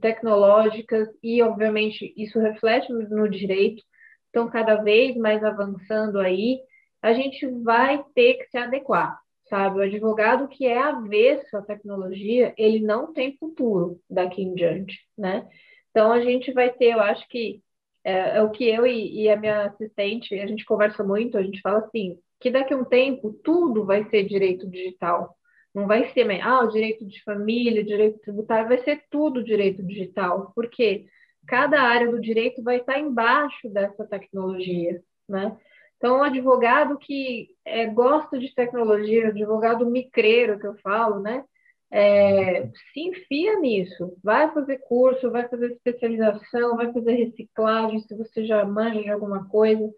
tecnológicas 0.01 1.07
e, 1.22 1.41
obviamente, 1.41 2.13
isso 2.17 2.39
reflete 2.39 2.91
no 2.91 3.30
direito, 3.30 3.84
estão 4.26 4.49
cada 4.49 4.76
vez 4.78 5.15
mais 5.17 5.43
avançando 5.43 6.20
aí, 6.20 6.59
a 7.01 7.13
gente 7.13 7.45
vai 7.63 8.03
ter 8.13 8.36
que 8.36 8.49
se 8.49 8.57
adequar, 8.57 9.20
sabe? 9.49 9.80
O 9.80 9.84
advogado 9.84 10.47
que 10.47 10.65
é 10.65 10.78
avesso 10.78 11.57
à 11.57 11.61
tecnologia, 11.61 12.53
ele 12.57 12.80
não 12.80 13.13
tem 13.13 13.38
futuro 13.38 13.99
daqui 14.09 14.41
em 14.43 14.53
diante, 14.53 14.99
né? 15.17 15.47
Então, 15.91 16.11
a 16.11 16.22
gente 16.22 16.51
vai 16.51 16.72
ter, 16.72 16.93
eu 16.93 16.99
acho 16.99 17.28
que 17.28 17.61
é, 18.03 18.37
é 18.37 18.41
o 18.41 18.49
que 18.51 18.65
eu 18.65 18.85
e, 18.85 19.23
e, 19.23 19.29
a 19.29 19.35
minha 19.35 19.65
assistente, 19.65 20.39
a 20.39 20.47
gente 20.47 20.65
conversa 20.65 21.03
muito, 21.03 21.37
a 21.37 21.43
gente 21.43 21.61
fala 21.61 21.79
assim, 21.79 22.17
que 22.39 22.49
daqui 22.49 22.73
a 22.73 22.77
um 22.77 22.85
tempo 22.85 23.33
tudo 23.43 23.85
vai 23.85 24.09
ser 24.09 24.23
direito 24.23 24.67
digital. 24.69 25.35
Não 25.73 25.85
vai 25.85 26.11
ser, 26.13 26.27
ah, 26.41 26.61
o 26.61 26.69
direito 26.69 27.05
de 27.05 27.21
família, 27.23 27.83
direito 27.83 28.19
tributário, 28.19 28.67
vai 28.67 28.79
ser 28.83 29.03
tudo 29.09 29.43
direito 29.43 29.83
digital. 29.83 30.51
Porque 30.55 31.05
cada 31.47 31.81
área 31.81 32.09
do 32.09 32.19
direito 32.19 32.63
vai 32.63 32.77
estar 32.77 32.99
embaixo 32.99 33.69
dessa 33.69 34.05
tecnologia, 34.05 35.01
né? 35.27 35.57
Então, 35.97 36.19
o 36.19 36.23
advogado 36.23 36.97
que 36.97 37.49
é, 37.65 37.85
gosta 37.87 38.39
de 38.39 38.53
tecnologia, 38.55 39.25
o 39.25 39.29
advogado 39.29 39.85
micreiro 39.85 40.57
que 40.57 40.65
eu 40.65 40.75
falo, 40.77 41.19
né? 41.19 41.43
É, 41.91 42.67
se 42.67 42.99
enfia 42.99 43.59
nisso, 43.59 44.15
vai 44.23 44.53
fazer 44.53 44.77
curso, 44.79 45.31
vai 45.31 45.47
fazer 45.47 45.71
especialização, 45.71 46.75
vai 46.75 46.93
fazer 46.93 47.13
reciclagem, 47.13 47.99
se 48.01 48.15
você 48.15 48.45
já 48.45 48.63
manja 48.63 49.01
de 49.01 49.09
alguma 49.09 49.47
coisa, 49.49 49.91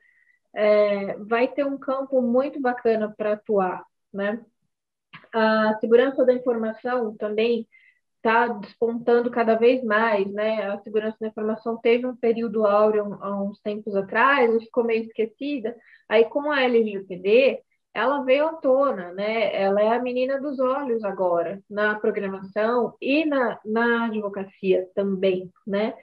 é, 0.54 1.18
vai 1.18 1.48
ter 1.50 1.66
um 1.66 1.78
campo 1.78 2.22
muito 2.22 2.62
bacana 2.62 3.14
para 3.16 3.34
atuar, 3.34 3.84
né? 4.14 4.44
A 5.34 5.78
segurança 5.80 6.26
da 6.26 6.34
informação 6.34 7.16
também 7.18 7.68
está 8.18 8.48
despontando 8.48 9.32
cada 9.32 9.56
vez 9.56 9.84
mais, 9.84 10.32
né? 10.32 10.64
A 10.72 10.80
segurança 10.80 11.18
da 11.20 11.28
informação 11.28 11.78
teve 11.78 12.06
um 12.06 12.16
período 12.16 12.66
áureo 12.66 13.18
há 13.22 13.42
uns 13.42 13.60
tempos 13.62 13.96
atrás, 13.96 14.64
ficou 14.64 14.84
meio 14.84 15.04
esquecida. 15.04 15.76
Aí, 16.08 16.26
com 16.26 16.52
a 16.52 16.62
LGPD, 16.62 17.62
ela 17.94 18.24
veio 18.24 18.48
à 18.48 18.54
tona, 18.54 19.12
né? 19.14 19.54
Ela 19.56 19.82
é 19.82 19.90
a 19.90 20.02
menina 20.02 20.40
dos 20.40 20.60
olhos 20.60 21.04
agora, 21.04 21.62
na 21.70 22.00
programação 22.00 22.96
e 23.02 23.26
na, 23.26 23.60
na 23.66 24.06
advocacia 24.06 24.88
também, 24.96 25.52
né? 25.68 25.94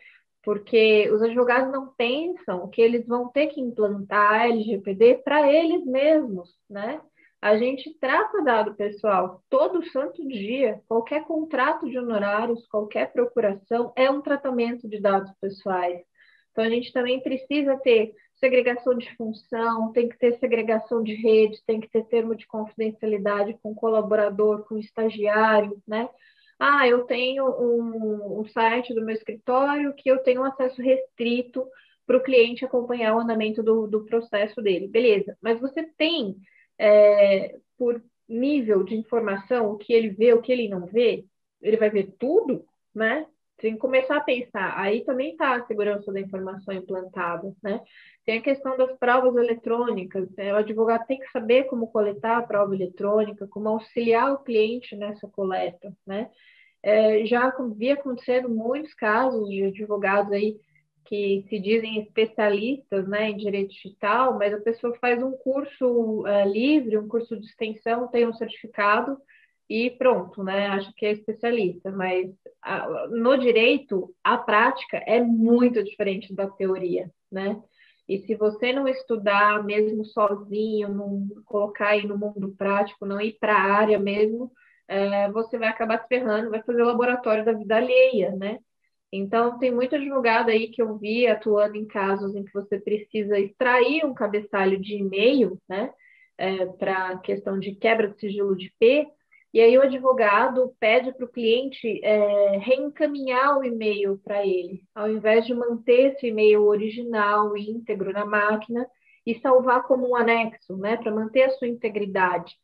Porque 0.42 1.10
os 1.10 1.22
advogados 1.22 1.72
não 1.72 1.88
pensam 1.94 2.68
que 2.68 2.80
eles 2.80 3.06
vão 3.06 3.28
ter 3.28 3.48
que 3.48 3.60
implantar 3.60 4.32
a 4.34 4.48
LGPD 4.48 5.22
para 5.24 5.50
eles 5.52 5.84
mesmos, 5.84 6.50
né? 6.68 7.00
A 7.40 7.56
gente 7.56 7.96
trata 8.00 8.42
dado 8.42 8.74
pessoal 8.74 9.42
todo 9.48 9.84
santo 9.90 10.26
dia. 10.26 10.82
Qualquer 10.88 11.24
contrato 11.24 11.88
de 11.88 11.96
honorários, 11.96 12.66
qualquer 12.66 13.12
procuração 13.12 13.92
é 13.96 14.10
um 14.10 14.20
tratamento 14.20 14.88
de 14.88 15.00
dados 15.00 15.30
pessoais. 15.40 16.00
Então, 16.50 16.64
a 16.64 16.68
gente 16.68 16.92
também 16.92 17.22
precisa 17.22 17.76
ter 17.76 18.12
segregação 18.40 18.96
de 18.96 19.14
função, 19.16 19.92
tem 19.92 20.08
que 20.08 20.18
ter 20.18 20.38
segregação 20.38 21.02
de 21.02 21.14
rede, 21.14 21.62
tem 21.66 21.80
que 21.80 21.88
ter 21.88 22.04
termo 22.04 22.34
de 22.34 22.46
confidencialidade 22.46 23.58
com 23.62 23.74
colaborador, 23.74 24.64
com 24.64 24.78
estagiário, 24.78 25.82
né? 25.86 26.08
Ah, 26.58 26.88
eu 26.88 27.04
tenho 27.04 27.44
um, 27.44 28.40
um 28.40 28.44
site 28.46 28.92
do 28.92 29.04
meu 29.04 29.14
escritório 29.14 29.94
que 29.94 30.10
eu 30.10 30.18
tenho 30.18 30.42
acesso 30.42 30.82
restrito 30.82 31.66
para 32.06 32.16
o 32.16 32.22
cliente 32.22 32.64
acompanhar 32.64 33.14
o 33.14 33.20
andamento 33.20 33.62
do, 33.62 33.86
do 33.86 34.04
processo 34.04 34.60
dele. 34.60 34.88
Beleza, 34.88 35.36
mas 35.40 35.60
você 35.60 35.84
tem 35.96 36.36
é, 36.78 37.56
por 37.76 38.02
nível 38.28 38.82
de 38.82 38.96
informação, 38.96 39.70
o 39.70 39.78
que 39.78 39.92
ele 39.92 40.10
vê, 40.10 40.32
o 40.32 40.42
que 40.42 40.52
ele 40.52 40.68
não 40.68 40.86
vê, 40.86 41.24
ele 41.62 41.76
vai 41.76 41.90
ver 41.90 42.14
tudo, 42.18 42.64
né? 42.94 43.26
Tem 43.58 43.74
que 43.74 43.78
começar 43.78 44.16
a 44.16 44.22
pensar. 44.22 44.78
Aí 44.78 45.04
também 45.04 45.32
está 45.32 45.56
a 45.56 45.66
segurança 45.66 46.12
da 46.12 46.20
informação 46.20 46.72
implantada, 46.72 47.52
né? 47.62 47.80
Tem 48.24 48.38
a 48.38 48.42
questão 48.42 48.76
das 48.76 48.96
provas 48.98 49.34
eletrônicas. 49.36 50.30
Né? 50.36 50.52
O 50.52 50.56
advogado 50.56 51.06
tem 51.06 51.18
que 51.18 51.30
saber 51.30 51.64
como 51.64 51.88
coletar 51.88 52.38
a 52.38 52.42
prova 52.42 52.74
eletrônica, 52.74 53.48
como 53.48 53.68
auxiliar 53.68 54.32
o 54.32 54.44
cliente 54.44 54.96
nessa 54.96 55.26
coleta, 55.28 55.92
né? 56.06 56.30
É, 56.82 57.26
já 57.26 57.52
vi 57.76 57.90
acontecendo 57.90 58.48
muitos 58.48 58.94
casos 58.94 59.48
de 59.48 59.64
advogados 59.64 60.32
aí 60.32 60.56
que 61.08 61.44
se 61.48 61.58
dizem 61.58 61.98
especialistas 62.00 63.08
né, 63.08 63.30
em 63.30 63.36
direito 63.36 63.70
digital, 63.70 64.38
mas 64.38 64.52
a 64.52 64.60
pessoa 64.60 64.94
faz 65.00 65.22
um 65.22 65.32
curso 65.32 66.22
uh, 66.22 66.46
livre, 66.46 66.98
um 66.98 67.08
curso 67.08 67.34
de 67.36 67.46
extensão, 67.46 68.08
tem 68.08 68.28
um 68.28 68.34
certificado 68.34 69.18
e 69.68 69.90
pronto, 69.90 70.42
né? 70.42 70.68
Acho 70.68 70.92
que 70.94 71.04
é 71.04 71.12
especialista, 71.12 71.90
mas 71.92 72.30
a, 72.62 73.08
no 73.08 73.36
direito 73.36 74.14
a 74.24 74.38
prática 74.38 74.98
é 75.06 75.20
muito 75.20 75.82
diferente 75.84 76.34
da 76.34 76.48
teoria, 76.48 77.10
né? 77.30 77.60
E 78.08 78.18
se 78.18 78.34
você 78.34 78.72
não 78.72 78.88
estudar 78.88 79.62
mesmo 79.64 80.04
sozinho, 80.06 80.88
não 80.88 81.28
colocar 81.44 81.88
aí 81.88 82.06
no 82.06 82.16
mundo 82.16 82.54
prático, 82.56 83.04
não 83.04 83.20
ir 83.20 83.36
para 83.38 83.54
a 83.54 83.72
área 83.74 83.98
mesmo, 83.98 84.50
é, 84.88 85.30
você 85.30 85.58
vai 85.58 85.68
acabar 85.68 86.00
se 86.00 86.08
ferrando, 86.08 86.50
vai 86.50 86.62
fazer 86.62 86.82
o 86.82 86.86
laboratório 86.86 87.44
da 87.44 87.52
vida 87.52 87.76
alheia, 87.76 88.34
né? 88.34 88.58
Então, 89.12 89.58
tem 89.58 89.70
muito 89.70 89.94
advogado 89.96 90.50
aí 90.50 90.68
que 90.68 90.82
eu 90.82 90.98
vi 90.98 91.26
atuando 91.26 91.76
em 91.76 91.86
casos 91.86 92.34
em 92.34 92.44
que 92.44 92.52
você 92.52 92.78
precisa 92.78 93.38
extrair 93.38 94.04
um 94.04 94.14
cabeçalho 94.14 94.78
de 94.78 94.96
e-mail, 94.96 95.58
né, 95.68 95.90
é, 96.36 96.66
para 96.66 97.18
questão 97.18 97.58
de 97.58 97.74
quebra 97.74 98.08
de 98.08 98.18
sigilo 98.20 98.54
de 98.54 98.72
P, 98.78 99.06
e 99.52 99.60
aí 99.60 99.78
o 99.78 99.82
advogado 99.82 100.74
pede 100.78 101.12
para 101.12 101.24
o 101.24 101.28
cliente 101.28 102.00
é, 102.04 102.58
reencaminhar 102.58 103.58
o 103.58 103.64
e-mail 103.64 104.18
para 104.22 104.46
ele, 104.46 104.82
ao 104.94 105.10
invés 105.10 105.46
de 105.46 105.54
manter 105.54 106.12
esse 106.12 106.26
e-mail 106.26 106.64
original, 106.64 107.56
íntegro 107.56 108.12
na 108.12 108.26
máquina, 108.26 108.86
e 109.24 109.34
salvar 109.40 109.82
como 109.82 110.08
um 110.08 110.16
anexo, 110.16 110.76
né, 110.76 110.96
para 110.96 111.12
manter 111.12 111.42
a 111.42 111.50
sua 111.50 111.68
integridade. 111.68 112.56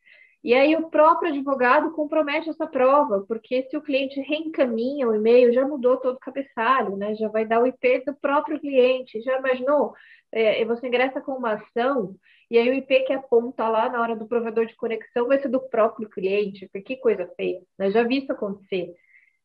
E 0.44 0.52
aí 0.52 0.76
o 0.76 0.90
próprio 0.90 1.32
advogado 1.32 1.90
compromete 1.92 2.50
essa 2.50 2.66
prova, 2.66 3.24
porque 3.26 3.62
se 3.62 3.76
o 3.78 3.82
cliente 3.82 4.20
reencaminha 4.20 5.08
o 5.08 5.14
e-mail, 5.14 5.54
já 5.54 5.66
mudou 5.66 5.96
todo 5.96 6.16
o 6.16 6.20
cabeçalho, 6.20 6.96
né? 6.98 7.14
Já 7.14 7.28
vai 7.28 7.46
dar 7.46 7.62
o 7.62 7.66
IP 7.66 8.04
do 8.04 8.14
próprio 8.14 8.60
cliente. 8.60 9.22
Já 9.22 9.38
imaginou? 9.38 9.94
É, 10.30 10.62
você 10.66 10.86
ingressa 10.86 11.20
com 11.20 11.32
uma 11.32 11.54
ação 11.54 12.14
e 12.50 12.58
aí 12.58 12.68
o 12.68 12.74
IP 12.74 13.04
que 13.04 13.12
aponta 13.14 13.66
lá 13.68 13.88
na 13.88 14.02
hora 14.02 14.14
do 14.14 14.28
provedor 14.28 14.66
de 14.66 14.76
conexão 14.76 15.26
vai 15.28 15.40
ser 15.40 15.48
do 15.48 15.60
próprio 15.60 16.10
cliente. 16.10 16.68
Que 16.84 16.96
coisa 16.96 17.26
feia. 17.36 17.62
Né? 17.78 17.90
Já 17.90 18.02
vi 18.02 18.18
isso 18.18 18.32
acontecer. 18.32 18.94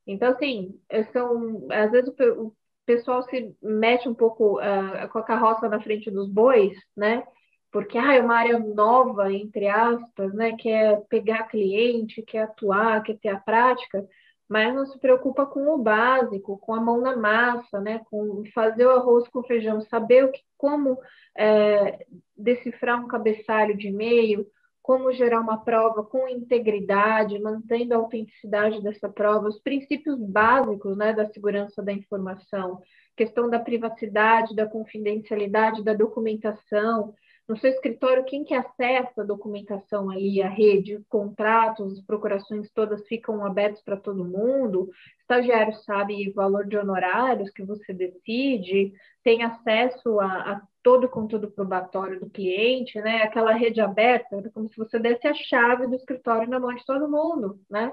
Então, 0.05 0.31
assim, 0.31 0.77
são, 1.13 1.65
às 1.71 1.91
vezes 1.91 2.09
o, 2.09 2.53
pessoal 2.85 3.21
se 3.23 3.55
mete 3.61 4.09
um 4.09 4.15
pouco 4.15 4.59
uh, 4.59 5.07
com 5.11 5.19
a 5.19 5.23
carroça 5.23 5.69
na 5.69 5.79
frente 5.79 6.09
dos 6.09 6.27
bois, 6.27 6.75
né? 6.97 7.23
Porque 7.71 7.97
ah, 7.97 8.15
é 8.15 8.21
uma 8.21 8.35
área 8.35 8.59
nova, 8.59 9.31
entre 9.31 9.67
aspas, 9.67 10.33
né? 10.33 10.55
Quer 10.57 11.01
pegar 11.09 11.43
cliente, 11.43 12.21
quer 12.23 12.43
atuar, 12.43 13.03
quer 13.03 13.17
ter 13.17 13.29
a 13.29 13.39
prática, 13.39 14.07
mas 14.47 14.73
não 14.73 14.85
se 14.85 14.99
preocupa 14.99 15.45
com 15.45 15.67
o 15.69 15.77
básico, 15.77 16.57
com 16.57 16.73
a 16.73 16.81
mão 16.81 16.99
na 16.99 17.15
massa, 17.15 17.79
né? 17.79 18.01
Com 18.09 18.43
fazer 18.53 18.85
o 18.87 18.91
arroz 18.91 19.27
com 19.27 19.43
feijão, 19.43 19.81
saber 19.81 20.25
o 20.25 20.31
que, 20.31 20.41
como 20.57 20.97
é, 21.37 22.05
decifrar 22.35 22.99
um 23.03 23.07
cabeçalho 23.07 23.77
de 23.77 23.87
e-mail, 23.89 24.47
como 24.81 25.13
gerar 25.13 25.39
uma 25.39 25.63
prova 25.63 26.03
com 26.03 26.27
integridade, 26.27 27.37
mantendo 27.37 27.93
a 27.93 27.97
autenticidade 27.97 28.81
dessa 28.81 29.07
prova, 29.07 29.47
os 29.47 29.59
princípios 29.59 30.19
básicos 30.19 30.97
né, 30.97 31.13
da 31.13 31.27
segurança 31.27 31.83
da 31.83 31.93
informação, 31.93 32.81
questão 33.15 33.47
da 33.47 33.59
privacidade, 33.59 34.55
da 34.55 34.65
confidencialidade, 34.65 35.83
da 35.83 35.93
documentação, 35.93 37.13
no 37.49 37.57
seu 37.57 37.71
escritório, 37.71 38.23
quem 38.25 38.43
que 38.43 38.53
acessa 38.53 39.23
a 39.23 39.25
documentação 39.25 40.11
ali, 40.11 40.39
a 40.39 40.47
rede, 40.47 41.03
contratos, 41.09 41.93
as 41.93 42.05
procurações 42.05 42.69
todas 42.69 43.07
ficam 43.07 43.43
abertas 43.43 43.81
para 43.81 43.97
todo 43.97 44.23
mundo, 44.23 44.87
estagiário 45.19 45.73
sabe 45.77 46.29
o 46.29 46.33
valor 46.35 46.67
de 46.67 46.77
honorários 46.77 47.49
que 47.49 47.63
você 47.63 47.91
decide, 47.91 48.93
tem 49.23 49.41
acesso 49.41 50.19
a, 50.19 50.27
a 50.27 50.61
todo 50.83 51.05
o 51.05 51.09
conteúdo 51.09 51.49
probatório 51.49 52.19
do 52.19 52.29
cliente, 52.29 53.01
né? 53.01 53.23
Aquela 53.23 53.53
rede 53.53 53.81
aberta, 53.81 54.49
como 54.53 54.69
se 54.69 54.77
você 54.77 54.99
desse 54.99 55.27
a 55.27 55.33
chave 55.33 55.87
do 55.87 55.95
escritório 55.95 56.47
na 56.47 56.59
mão 56.59 56.73
de 56.75 56.85
todo 56.85 57.09
mundo, 57.09 57.59
né? 57.67 57.91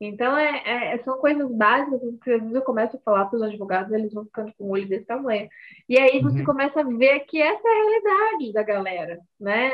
Então, 0.00 0.36
é, 0.36 0.92
é, 0.92 0.98
são 0.98 1.18
coisas 1.18 1.50
básicas 1.50 2.00
que 2.22 2.30
às 2.30 2.40
vezes 2.40 2.54
eu 2.54 2.62
começo 2.62 2.96
a 2.96 3.00
falar 3.00 3.26
para 3.26 3.36
os 3.36 3.42
advogados, 3.42 3.92
eles 3.92 4.12
vão 4.12 4.24
ficando 4.24 4.52
com 4.58 4.64
o 4.64 4.70
olho 4.70 4.88
desse 4.88 5.06
tamanho. 5.06 5.48
E 5.88 5.98
aí 5.98 6.20
você 6.20 6.40
uhum. 6.40 6.44
começa 6.44 6.80
a 6.80 6.84
ver 6.84 7.20
que 7.20 7.40
essa 7.40 7.62
é 7.66 7.70
a 7.70 7.74
realidade 7.74 8.52
da 8.52 8.62
galera, 8.62 9.20
né? 9.38 9.70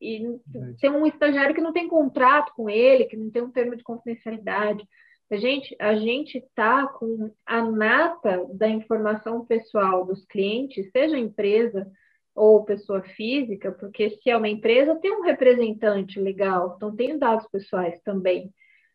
E 0.00 0.38
tem 0.80 0.90
um 0.90 1.06
estagiário 1.06 1.54
que 1.54 1.60
não 1.60 1.72
tem 1.72 1.88
contrato 1.88 2.52
com 2.54 2.68
ele, 2.68 3.04
que 3.04 3.16
não 3.16 3.30
tem 3.30 3.42
um 3.42 3.50
termo 3.50 3.76
de 3.76 3.82
confidencialidade. 3.82 4.86
A 5.30 5.36
gente 5.36 5.76
a 5.78 5.94
gente 5.94 6.38
está 6.38 6.88
com 6.88 7.30
a 7.46 7.62
nata 7.62 8.44
da 8.52 8.68
informação 8.68 9.46
pessoal 9.46 10.04
dos 10.04 10.24
clientes, 10.26 10.90
seja 10.90 11.16
empresa 11.16 11.86
ou 12.34 12.64
pessoa 12.64 13.02
física, 13.02 13.70
porque 13.70 14.10
se 14.10 14.30
é 14.30 14.36
uma 14.36 14.48
empresa, 14.48 14.96
tem 14.96 15.12
um 15.12 15.22
representante 15.22 16.18
legal, 16.18 16.74
então 16.76 16.94
tem 16.94 17.18
dados 17.18 17.46
pessoais 17.48 18.00
também. 18.02 18.52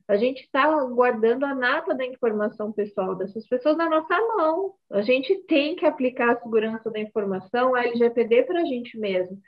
A 0.08 0.18
gente 0.18 0.42
está 0.42 0.84
guardando 0.84 1.46
a 1.46 1.56
nata 1.56 1.96
da 1.96 2.06
informação 2.06 2.72
pessoal 2.72 3.16
dessas 3.16 3.48
pessoas 3.48 3.76
na 3.76 3.90
nossa 3.90 4.16
mão. 4.38 4.76
A 4.92 5.02
gente 5.02 5.36
tem 5.48 5.76
que 5.76 5.86
aplicar 5.86 6.32
a 6.32 6.40
segurança 6.40 6.92
da 6.92 7.00
informação, 7.00 7.74
a 7.74 7.84
LGPD, 7.84 8.44
para 8.44 8.62
a 8.62 8.66
gente 8.66 8.98
mesmo. 9.00 9.42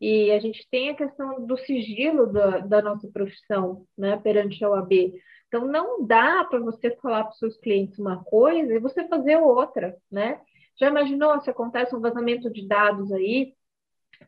E 0.00 0.30
a 0.30 0.38
gente 0.38 0.66
tem 0.70 0.90
a 0.90 0.94
questão 0.94 1.44
do 1.44 1.56
sigilo 1.56 2.26
da, 2.32 2.58
da 2.58 2.82
nossa 2.82 3.08
profissão 3.08 3.84
né, 3.98 4.16
perante 4.18 4.64
a 4.64 4.70
OAB. 4.70 5.14
Então, 5.48 5.66
não 5.66 6.06
dá 6.06 6.44
para 6.44 6.60
você 6.60 6.90
falar 6.96 7.24
para 7.24 7.32
os 7.32 7.38
seus 7.38 7.56
clientes 7.56 7.98
uma 7.98 8.22
coisa 8.24 8.74
e 8.74 8.80
você 8.80 9.08
fazer 9.08 9.36
outra, 9.36 9.96
né? 10.10 10.40
Já 10.78 10.88
imaginou 10.88 11.40
se 11.40 11.50
acontece 11.50 11.96
um 11.96 12.00
vazamento 12.00 12.50
de 12.50 12.66
dados 12.66 13.10
aí 13.10 13.54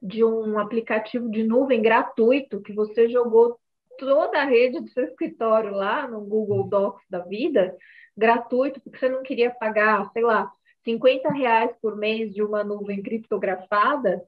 de 0.02 0.24
um 0.24 0.58
aplicativo 0.58 1.30
de 1.30 1.42
nuvem 1.42 1.82
gratuito 1.82 2.62
que 2.62 2.72
você 2.72 3.08
jogou 3.08 3.58
toda 3.98 4.40
a 4.40 4.44
rede 4.44 4.80
do 4.80 4.88
seu 4.88 5.04
escritório 5.04 5.72
lá 5.72 6.08
no 6.08 6.20
Google 6.20 6.64
Docs 6.64 7.04
da 7.10 7.20
vida, 7.20 7.76
gratuito, 8.16 8.80
porque 8.80 8.98
você 8.98 9.08
não 9.08 9.22
queria 9.22 9.50
pagar, 9.50 10.10
sei 10.12 10.22
lá, 10.22 10.50
50 10.84 11.30
reais 11.30 11.70
por 11.82 11.96
mês 11.96 12.32
de 12.32 12.42
uma 12.42 12.64
nuvem 12.64 13.02
criptografada, 13.02 14.22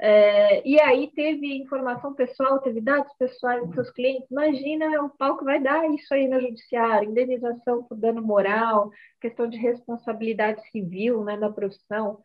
é, 0.00 0.66
e 0.68 0.80
aí 0.80 1.10
teve 1.14 1.56
informação 1.56 2.14
pessoal, 2.14 2.60
teve 2.60 2.80
dados 2.80 3.12
pessoais 3.16 3.64
dos 3.64 3.74
seus 3.74 3.90
clientes. 3.90 4.28
Imagina 4.30 5.02
o 5.02 5.10
pau 5.10 5.38
que 5.38 5.44
vai 5.44 5.60
dar 5.62 5.88
isso 5.90 6.12
aí 6.12 6.28
no 6.28 6.40
judiciário, 6.40 7.10
indenização 7.10 7.84
por 7.84 7.96
dano 7.96 8.20
moral, 8.20 8.90
questão 9.20 9.48
de 9.48 9.56
responsabilidade 9.56 10.60
civil 10.70 11.24
né, 11.24 11.36
da 11.36 11.50
profissão. 11.50 12.20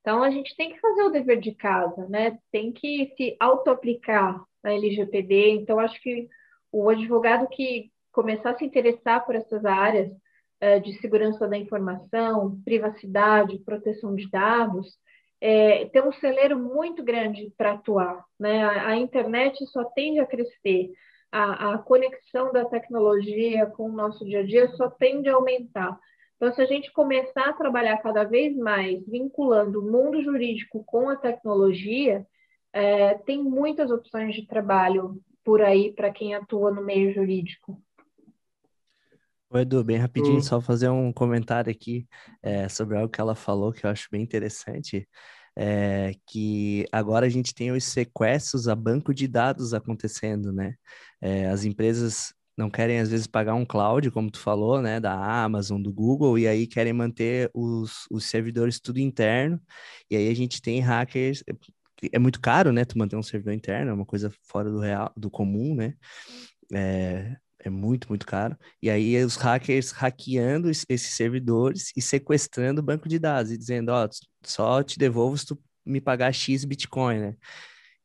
Então, 0.00 0.22
a 0.22 0.30
gente 0.30 0.56
tem 0.56 0.72
que 0.72 0.80
fazer 0.80 1.02
o 1.04 1.10
dever 1.10 1.38
de 1.40 1.54
casa, 1.54 2.08
né? 2.08 2.36
Tem 2.50 2.72
que 2.72 3.12
se 3.16 3.36
auto-aplicar 3.38 4.42
a 4.64 4.72
LGPD. 4.72 5.50
Então, 5.50 5.78
acho 5.78 6.00
que 6.02 6.28
o 6.72 6.88
advogado 6.88 7.46
que 7.48 7.90
começar 8.10 8.50
a 8.50 8.58
se 8.58 8.64
interessar 8.64 9.24
por 9.24 9.36
essas 9.36 9.64
áreas 9.64 10.10
uh, 10.10 10.80
de 10.80 10.94
segurança 11.00 11.46
da 11.46 11.56
informação, 11.56 12.60
privacidade, 12.64 13.58
proteção 13.60 14.14
de 14.14 14.28
dados, 14.30 14.98
é, 15.44 15.86
tem 15.86 16.00
um 16.00 16.12
celeiro 16.12 16.56
muito 16.56 17.02
grande 17.02 17.52
para 17.58 17.72
atuar. 17.72 18.24
Né? 18.38 18.62
A, 18.62 18.90
a, 18.90 18.96
internet 18.96 19.66
só 19.66 19.82
tende 19.84 20.20
a 20.20 20.26
crescer, 20.26 20.92
a, 21.32 21.74
a, 21.74 21.78
conexão 21.78 22.52
da 22.52 22.64
tecnologia 22.64 23.66
com 23.66 23.90
o 23.90 23.92
nosso 23.92 24.24
dia 24.24 24.40
a 24.40 24.46
dia 24.46 24.68
só 24.76 24.88
tende 24.88 25.28
a 25.28 25.34
aumentar. 25.34 25.98
Então, 26.36 26.52
se 26.52 26.62
a 26.62 26.66
gente 26.66 26.92
começar 26.92 27.48
a 27.48 27.52
trabalhar 27.54 27.98
cada 27.98 28.22
vez 28.22 28.56
mais 28.56 29.04
vinculando 29.06 29.80
o 29.80 29.90
mundo 29.90 30.22
jurídico 30.22 30.84
com 30.84 31.08
a 31.08 31.16
tecnologia, 31.16 32.24
é, 32.72 33.14
tem 33.14 33.42
muitas 33.42 33.90
opções 33.90 34.36
de 34.36 34.46
trabalho 34.46 35.20
por 35.44 35.60
aí 35.60 35.92
para 35.92 36.12
quem 36.12 36.34
atua 36.34 36.70
no 36.70 36.84
meio 36.84 37.12
jurídico. 37.12 37.82
O 39.50 39.58
Edu, 39.58 39.84
bem 39.84 39.98
rapidinho, 39.98 40.40
só 40.42 40.62
fazer 40.62 40.88
um 40.88 41.12
comentário 41.12 41.70
aqui 41.70 42.06
é, 42.42 42.68
sobre 42.70 42.96
algo 42.96 43.10
que 43.10 43.20
ela 43.20 43.34
falou 43.34 43.70
que 43.70 43.84
eu 43.84 43.90
acho 43.90 44.08
bem 44.10 44.22
interessante. 44.22 45.06
É, 45.54 46.14
que 46.26 46.86
agora 46.90 47.26
a 47.26 47.28
gente 47.28 47.54
tem 47.54 47.70
os 47.70 47.84
sequestros 47.84 48.66
a 48.66 48.74
banco 48.74 49.12
de 49.12 49.28
dados 49.28 49.74
acontecendo, 49.74 50.50
né? 50.50 50.74
É, 51.20 51.46
as 51.48 51.66
empresas 51.66 52.32
não 52.56 52.70
querem 52.70 52.98
às 53.00 53.10
vezes 53.10 53.26
pagar 53.26 53.54
um 53.54 53.64
cloud, 53.64 54.10
como 54.10 54.30
tu 54.30 54.38
falou, 54.38 54.80
né, 54.80 55.00
da 55.00 55.12
Amazon, 55.44 55.80
do 55.80 55.92
Google, 55.92 56.38
e 56.38 56.46
aí 56.46 56.66
querem 56.66 56.92
manter 56.92 57.50
os, 57.54 58.06
os 58.10 58.24
servidores 58.24 58.80
tudo 58.80 58.98
interno, 58.98 59.60
e 60.10 60.16
aí 60.16 60.28
a 60.28 60.34
gente 60.34 60.60
tem 60.60 60.80
hackers, 60.80 61.42
é 62.10 62.18
muito 62.18 62.40
caro, 62.40 62.72
né? 62.72 62.84
Tu 62.84 62.98
manter 62.98 63.16
um 63.16 63.22
servidor 63.22 63.54
interno, 63.54 63.90
é 63.90 63.94
uma 63.94 64.06
coisa 64.06 64.32
fora 64.42 64.70
do 64.70 64.80
real, 64.80 65.12
do 65.16 65.30
comum, 65.30 65.74
né? 65.74 65.94
É, 66.72 67.36
é 67.60 67.70
muito, 67.70 68.08
muito 68.08 68.26
caro. 68.26 68.56
E 68.82 68.90
aí 68.90 69.22
os 69.24 69.36
hackers 69.36 69.92
hackeando 69.92 70.70
esses 70.70 71.02
servidores 71.14 71.92
e 71.96 72.02
sequestrando 72.02 72.80
o 72.80 72.84
banco 72.84 73.08
de 73.08 73.18
dados 73.18 73.52
e 73.52 73.58
dizendo, 73.58 73.90
ó, 73.90 74.04
oh, 74.04 74.08
só 74.44 74.82
te 74.82 74.98
devolvo 74.98 75.36
se 75.36 75.46
tu 75.46 75.58
me 75.84 76.00
pagar 76.00 76.32
X 76.32 76.64
Bitcoin, 76.64 77.20
né? 77.20 77.36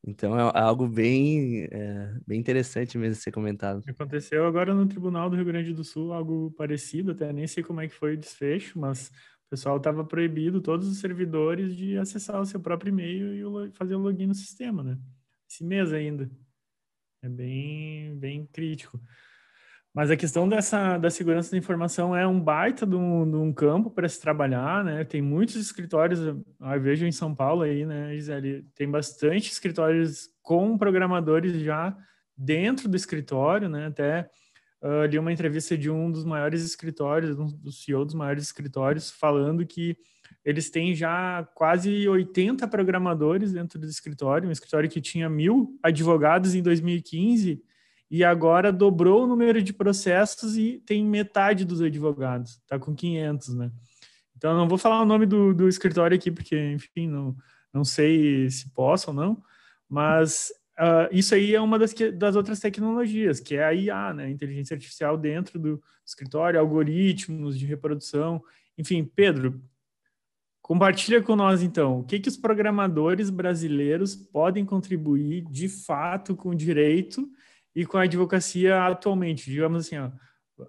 Então 0.06 0.39
é 0.39 0.52
algo 0.54 0.88
bem, 0.88 1.68
é, 1.72 2.14
bem 2.26 2.39
interessante 2.39 2.98
mesmo 2.98 3.22
ser 3.22 3.32
comentado. 3.32 3.84
Aconteceu 3.88 4.45
agora 4.45 4.74
no 4.74 4.88
Tribunal 4.88 5.30
do 5.30 5.36
Rio 5.36 5.45
Grande 5.45 5.74
do 5.74 5.84
Sul 5.84 6.14
algo 6.14 6.52
parecido, 6.52 7.12
até 7.12 7.34
nem 7.34 7.48
sei 7.48 7.64
como 7.64 7.82
é 7.82 7.88
que 7.88 7.93
foi 7.93 8.14
o 8.14 8.18
desfecho, 8.18 8.80
mas 8.80 9.12
o 9.48 9.50
pessoal 9.50 9.78
estava 9.78 10.04
proibido, 10.04 10.62
todos 10.62 10.88
os 10.88 11.00
servidores, 11.00 11.76
de 11.76 11.98
acessar 11.98 12.41
o 12.41 12.45
seu 12.45 12.60
próprio 12.60 12.89
e-mail 12.89 13.66
e 13.66 13.72
fazer 13.72 13.95
o 13.95 14.00
login 14.00 14.28
no 14.28 14.36
sistema, 14.36 14.84
né? 14.84 14.98
Esse 15.50 15.64
mês 15.64 15.93
ainda. 15.93 16.30
É 17.22 17.30
bem, 17.30 18.18
bem 18.20 18.45
crítico. 18.45 19.00
Mas 19.93 20.12
a 20.12 20.18
questão 20.18 20.48
dessa, 20.48 20.98
da 20.98 21.10
segurança 21.10 21.50
da 21.52 21.58
informação 21.58 22.16
é 22.16 22.28
um 22.28 22.39
baita 22.39 22.86
de 22.86 22.95
um, 22.95 23.30
de 23.30 23.38
um 23.38 23.54
campo 23.54 23.89
para 23.89 24.08
se 24.08 24.20
trabalhar, 24.20 24.84
né? 24.84 25.06
Tem 25.06 25.22
muitos 25.22 25.56
escritórios, 25.56 26.20
eu 26.20 26.82
vejo 26.82 27.06
em 27.06 27.12
São 27.12 27.34
Paulo 27.34 27.64
aí, 27.64 27.86
né, 27.86 28.14
Gisele? 28.14 28.68
Tem 28.76 28.91
bastante 28.91 29.50
escritórios 29.50 30.30
com 30.41 30.78
programadores 30.78 31.60
já 31.62 31.98
dentro 32.38 32.89
do 32.89 32.98
escritório, 32.98 33.70
né? 33.70 33.88
Até 33.88 34.30
uh, 34.82 35.05
li 35.05 35.17
uma 35.17 35.32
entrevista 35.32 35.78
de 35.78 35.89
um 35.89 36.11
dos 36.11 36.23
maiores 36.25 36.63
escritórios, 36.63 37.38
um 37.38 37.47
do 37.47 37.71
CEO 37.71 38.05
dos 38.05 38.13
maiores 38.13 38.43
escritórios, 38.43 39.11
falando 39.11 39.65
que 39.65 39.97
eles 40.43 40.69
têm 40.69 40.95
já 40.95 41.47
quase 41.53 42.07
80 42.07 42.67
programadores 42.67 43.51
dentro 43.51 43.80
do 43.80 43.88
escritório, 43.88 44.47
um 44.47 44.51
escritório 44.51 44.89
que 44.89 45.01
tinha 45.01 45.30
mil 45.30 45.78
advogados 45.84 46.55
em 46.55 46.61
2015 46.61 47.61
e 48.09 48.23
agora 48.23 48.71
dobrou 48.71 49.23
o 49.23 49.28
número 49.28 49.61
de 49.61 49.73
processos 49.73 50.57
e 50.57 50.82
tem 50.86 51.03
metade 51.03 51.65
dos 51.65 51.82
advogados, 51.82 52.51
está 52.51 52.80
com 52.80 52.95
500, 52.95 53.55
né? 53.55 53.71
Então, 54.38 54.55
não 54.55 54.67
vou 54.67 54.78
falar 54.78 55.01
o 55.01 55.05
nome 55.05 55.25
do, 55.25 55.53
do 55.53 55.67
escritório 55.67 56.15
aqui, 56.15 56.32
porque, 56.32 56.55
enfim, 56.71 57.07
não, 57.07 57.36
não 57.73 57.84
sei 57.84 58.49
se 58.49 58.69
posso 58.69 59.09
ou 59.09 59.15
não, 59.15 59.43
Mas 59.89 60.51
uh, 60.80 61.07
isso 61.11 61.36
aí 61.36 61.53
é 61.53 61.61
uma 61.61 61.78
das, 61.78 61.93
das 62.15 62.36
outras 62.36 62.59
tecnologias, 62.59 63.39
que 63.39 63.55
é 63.55 63.63
a 63.63 63.73
IA, 63.73 64.13
né? 64.13 64.30
Inteligência 64.30 64.75
artificial 64.75 65.17
dentro 65.17 65.59
do 65.59 65.82
escritório, 66.05 66.59
algoritmos 66.59 67.57
de 67.57 67.65
reprodução. 67.65 68.41
Enfim, 68.78 69.03
Pedro, 69.03 69.61
compartilha 70.61 71.21
com 71.21 71.36
nós 71.36 71.63
então, 71.63 71.99
o 71.99 72.03
que, 72.03 72.19
que 72.19 72.30
os 72.30 72.38
programadores 72.38 73.30
brasileiros 73.30 74.15
podem 74.15 74.65
contribuir 74.65 75.45
de 75.49 75.67
fato 75.67 76.36
com 76.36 76.49
o 76.49 76.55
direito 76.55 77.28
e 77.75 77.86
com 77.86 77.97
a 77.97 78.03
advocacia 78.03 78.86
atualmente, 78.86 79.49
digamos 79.49 79.86
assim, 79.86 79.95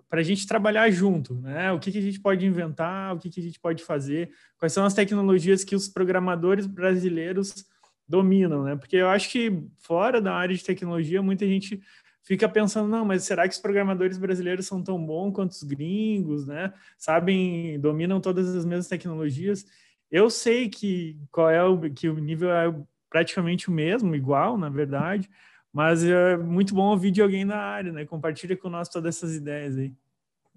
para 0.09 0.21
a 0.21 0.23
gente 0.23 0.47
trabalhar 0.47 0.91
junto, 0.91 1.35
né? 1.35 1.73
O 1.73 1.79
que, 1.79 1.91
que 1.91 1.99
a 1.99 2.03
gente 2.03 2.21
pode 2.21 2.45
inventar, 2.45 3.15
o 3.15 3.19
que, 3.19 3.31
que 3.31 3.41
a 3.41 3.43
gente 3.43 3.59
pode 3.59 3.83
fazer, 3.83 4.31
quais 4.59 4.73
são 4.73 4.85
as 4.85 4.95
tecnologias 4.95 5.65
que 5.65 5.75
os 5.75 5.89
programadores 5.89 6.67
brasileiros 6.67 7.65
dominam, 8.09 8.65
né? 8.65 8.77
Porque 8.77 8.97
eu 8.97 9.09
acho 9.09 9.31
que 9.31 9.63
fora 9.79 10.21
da 10.21 10.35
área 10.35 10.57
de 10.57 10.65
tecnologia, 10.65 11.21
muita 11.23 11.47
gente 11.47 11.81
fica 12.23 12.49
pensando, 12.49 12.89
não, 12.89 13.05
mas 13.05 13.25
será 13.25 13.49
que 13.49 13.55
os 13.55 13.61
programadores 13.61 14.19
brasileiros 14.19 14.67
são 14.67 14.83
tão 14.83 15.05
bons 15.05 15.33
quanto 15.33 15.53
os 15.53 15.63
gringos, 15.63 16.47
né? 16.47 16.73
Sabem, 16.97 17.79
dominam 17.81 18.21
todas 18.21 18.55
as 18.55 18.65
mesmas 18.65 18.89
tecnologias. 18.89 19.65
Eu 20.11 20.31
sei 20.31 20.69
que 20.69 21.19
qual 21.31 21.51
é 21.51 21.63
o 21.63 21.79
que 21.91 22.09
o 22.09 22.19
nível 22.19 22.51
é 22.51 22.75
praticamente 23.11 23.69
o 23.69 23.73
mesmo, 23.73 24.15
igual, 24.15 24.59
na 24.59 24.69
verdade, 24.69 25.29
mas 25.73 26.05
é 26.05 26.37
muito 26.37 26.75
bom 26.75 26.91
ouvir 26.91 27.11
de 27.11 27.23
alguém 27.23 27.45
na 27.45 27.57
área, 27.57 27.93
né? 27.93 28.05
Compartilha 28.05 28.57
com 28.57 28.69
nós 28.69 28.89
todas 28.89 29.17
essas 29.17 29.35
ideias 29.35 29.77
aí. 29.77 29.93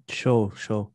Show, 0.10 0.52
show. 0.52 0.91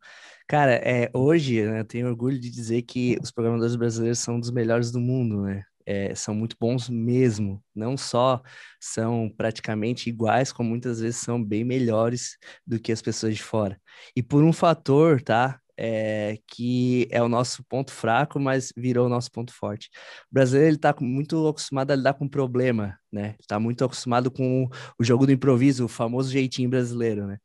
Cara, 0.47 0.73
é, 0.75 1.11
hoje 1.13 1.65
né, 1.65 1.81
eu 1.81 1.85
tenho 1.85 2.07
orgulho 2.07 2.39
de 2.39 2.51
dizer 2.51 2.83
que 2.83 3.19
os 3.23 3.31
programadores 3.31 3.75
brasileiros 3.77 4.19
são 4.19 4.39
dos 4.39 4.51
melhores 4.51 4.91
do 4.93 5.01
mundo, 5.01 5.43
né? 5.43 5.65
É, 5.87 6.15
são 6.15 6.35
muito 6.35 6.57
bons 6.61 6.89
mesmo. 6.89 7.63
Não 7.75 7.97
só 7.97 8.43
são 8.81 9.33
praticamente 9.37 10.11
iguais, 10.11 10.53
como 10.53 10.69
muitas 10.69 11.01
vezes 11.01 11.21
são 11.21 11.43
bem 11.43 11.65
melhores 11.65 12.37
do 12.67 12.81
que 12.81 12.93
as 12.93 13.01
pessoas 13.01 13.37
de 13.37 13.43
fora. 13.43 13.81
E 14.15 14.23
por 14.23 14.43
um 14.43 14.53
fator, 14.53 15.23
tá? 15.23 15.61
É, 15.79 16.39
que 16.49 17.07
é 17.11 17.23
o 17.23 17.29
nosso 17.29 17.63
ponto 17.65 17.93
fraco, 17.93 18.41
mas 18.41 18.73
virou 18.75 19.07
o 19.07 19.09
nosso 19.11 19.31
ponto 19.31 19.53
forte. 19.53 19.91
O 20.31 20.35
brasileiro 20.35 20.71
ele 20.71 20.77
está 20.77 20.95
muito 20.99 21.47
acostumado 21.47 21.91
a 21.91 21.97
lidar 21.97 22.15
com 22.15 22.27
problema, 22.27 22.99
né? 23.13 23.37
Está 23.39 23.61
muito 23.61 23.85
acostumado 23.85 24.31
com 24.31 24.69
o 24.99 25.05
jogo 25.05 25.27
do 25.27 25.33
improviso, 25.33 25.85
o 25.85 25.89
famoso 25.89 26.33
jeitinho 26.33 26.71
brasileiro, 26.71 27.27
né? 27.27 27.37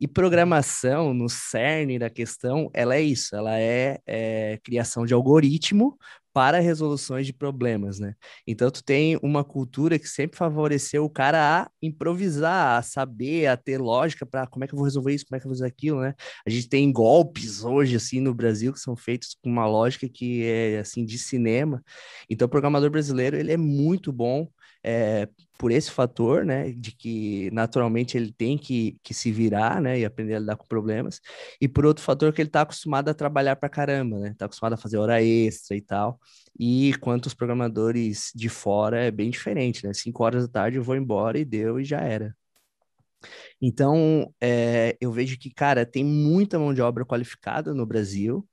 E 0.00 0.06
programação, 0.06 1.12
no 1.12 1.28
cerne 1.28 1.98
da 1.98 2.08
questão, 2.08 2.70
ela 2.72 2.94
é 2.94 3.02
isso, 3.02 3.34
ela 3.36 3.58
é, 3.58 3.98
é 4.06 4.58
criação 4.62 5.04
de 5.04 5.12
algoritmo 5.12 5.98
para 6.32 6.60
resoluções 6.60 7.26
de 7.26 7.32
problemas, 7.32 7.98
né? 7.98 8.14
Então 8.46 8.70
tu 8.70 8.82
tem 8.84 9.18
uma 9.22 9.42
cultura 9.44 9.98
que 9.98 10.08
sempre 10.08 10.36
favoreceu 10.36 11.04
o 11.04 11.10
cara 11.10 11.62
a 11.62 11.70
improvisar, 11.82 12.78
a 12.78 12.82
saber, 12.82 13.46
a 13.46 13.56
ter 13.56 13.78
lógica 13.78 14.24
para 14.24 14.46
como 14.46 14.64
é 14.64 14.68
que 14.68 14.74
eu 14.74 14.78
vou 14.78 14.84
resolver 14.84 15.14
isso, 15.14 15.26
como 15.28 15.36
é 15.36 15.40
que 15.40 15.46
eu 15.46 15.50
vou 15.50 15.56
fazer 15.56 15.66
aquilo, 15.66 16.00
né? 16.00 16.14
A 16.46 16.50
gente 16.50 16.68
tem 16.68 16.90
golpes 16.92 17.64
hoje 17.64 17.96
assim 17.96 18.20
no 18.20 18.34
Brasil 18.34 18.72
que 18.72 18.80
são 18.80 18.96
feitos 18.96 19.36
com 19.42 19.50
uma 19.50 19.66
lógica 19.66 20.08
que 20.08 20.44
é 20.44 20.78
assim 20.78 21.04
de 21.04 21.18
cinema. 21.18 21.82
Então 22.28 22.46
o 22.46 22.50
programador 22.50 22.90
brasileiro, 22.90 23.36
ele 23.36 23.52
é 23.52 23.56
muito 23.56 24.12
bom 24.12 24.48
é, 24.82 25.28
por 25.58 25.70
esse 25.70 25.90
fator, 25.90 26.44
né, 26.44 26.72
de 26.72 26.92
que 26.92 27.50
naturalmente 27.52 28.16
ele 28.16 28.32
tem 28.32 28.56
que, 28.56 28.98
que 29.02 29.12
se 29.12 29.30
virar, 29.30 29.80
né, 29.80 29.98
e 29.98 30.04
aprender 30.04 30.34
a 30.34 30.38
lidar 30.38 30.56
com 30.56 30.66
problemas, 30.66 31.20
e 31.60 31.68
por 31.68 31.84
outro 31.84 32.02
fator 32.02 32.32
que 32.32 32.40
ele 32.40 32.48
está 32.48 32.62
acostumado 32.62 33.08
a 33.08 33.14
trabalhar 33.14 33.56
para 33.56 33.68
caramba, 33.68 34.18
né, 34.18 34.30
está 34.30 34.46
acostumado 34.46 34.74
a 34.74 34.78
fazer 34.78 34.96
hora 34.98 35.22
extra 35.22 35.76
e 35.76 35.80
tal, 35.80 36.18
e 36.58 36.94
quanto 37.00 37.26
os 37.26 37.34
programadores 37.34 38.30
de 38.34 38.48
fora 38.48 39.04
é 39.04 39.10
bem 39.10 39.30
diferente, 39.30 39.86
né, 39.86 39.92
cinco 39.92 40.24
horas 40.24 40.46
da 40.46 40.52
tarde 40.52 40.78
eu 40.78 40.82
vou 40.82 40.96
embora 40.96 41.38
e 41.38 41.44
deu 41.44 41.78
e 41.78 41.84
já 41.84 42.00
era. 42.00 42.34
Então, 43.60 44.32
é, 44.40 44.96
eu 45.00 45.12
vejo 45.12 45.38
que, 45.38 45.50
cara, 45.52 45.84
tem 45.84 46.04
muita 46.04 46.58
mão 46.58 46.72
de 46.72 46.80
obra 46.80 47.04
qualificada 47.04 47.74
no 47.74 47.84
Brasil, 47.84 48.46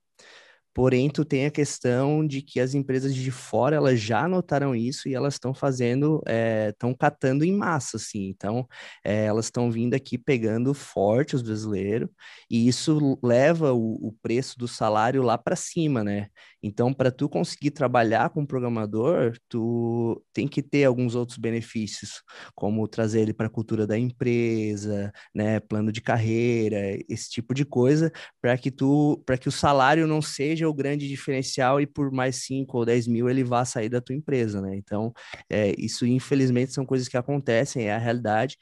Porém, 0.78 1.10
tu 1.10 1.26
tem 1.26 1.48
a 1.48 1.50
questão 1.50 2.24
de 2.24 2.40
que 2.40 2.60
as 2.60 2.76
empresas 2.76 3.16
de 3.16 3.32
fora, 3.32 3.76
elas 3.76 4.00
já 4.00 4.28
notaram 4.28 4.76
isso 4.76 5.10
e 5.10 5.16
elas 5.16 5.34
estão 5.34 5.52
fazendo, 5.52 6.22
estão 6.70 6.92
eh, 6.92 6.94
é, 6.94 6.98
catando 7.00 7.44
em 7.44 7.52
massa, 7.52 7.98
assim. 7.98 8.28
Então, 8.28 8.68
é, 9.04 9.26
elas 9.26 9.46
estão 9.46 9.72
vindo 9.72 9.96
aqui 9.96 10.20
pegando 10.20 10.76
forte 10.76 11.36
os 11.36 11.42
brasileiros 11.42 12.08
e 12.48 12.68
isso 12.68 13.18
leva 13.24 13.74
o, 13.74 13.96
o 14.10 14.14
preço 14.22 14.56
do 14.60 14.68
salário 14.68 15.24
lá 15.24 15.36
para 15.36 15.56
cima, 15.56 16.04
né? 16.04 16.28
Então, 16.62 16.94
para 16.94 17.12
tu 17.12 17.30
conseguir 17.30 17.72
trabalhar 17.72 18.30
com 18.30 18.46
programador, 18.46 19.38
tu 19.48 20.22
tem 20.34 20.48
que 20.48 20.62
ter 20.62 20.86
alguns 20.86 21.16
outros 21.16 21.38
benefícios, 21.38 22.22
como 22.56 22.88
trazer 22.88 23.22
ele 23.22 23.34
para 23.34 23.48
a 23.48 23.50
cultura 23.50 23.86
da 23.88 23.98
empresa, 23.98 25.12
né, 25.34 25.60
plano 25.60 25.92
de 25.92 26.02
carreira, 26.02 26.78
esse 27.08 27.30
tipo 27.30 27.54
de 27.54 27.64
coisa, 27.64 28.12
para 28.42 28.58
que 28.58 28.72
tu, 28.72 29.22
para 29.26 29.38
que 29.38 29.48
o 29.48 29.52
salário 29.52 30.08
não 30.08 30.22
seja 30.22 30.67
o 30.68 30.74
grande 30.74 31.08
diferencial 31.08 31.82
e 31.82 31.88
por 31.88 32.12
mais 32.12 32.38
5 32.46 32.78
ou 32.78 32.86
10 32.86 33.08
mil 33.08 33.30
ele 33.30 33.44
vá 33.44 33.66
sair 33.66 33.90
da 33.90 34.02
tua 34.02 34.16
empresa, 34.16 34.62
né? 34.62 34.76
Então, 34.76 35.14
é, 35.50 35.74
isso 35.78 36.06
infelizmente 36.06 36.74
são 36.74 36.86
coisas 36.86 37.08
que 37.08 37.18
acontecem, 37.18 37.86
é 37.86 37.94
a 37.94 37.98
realidade. 37.98 38.58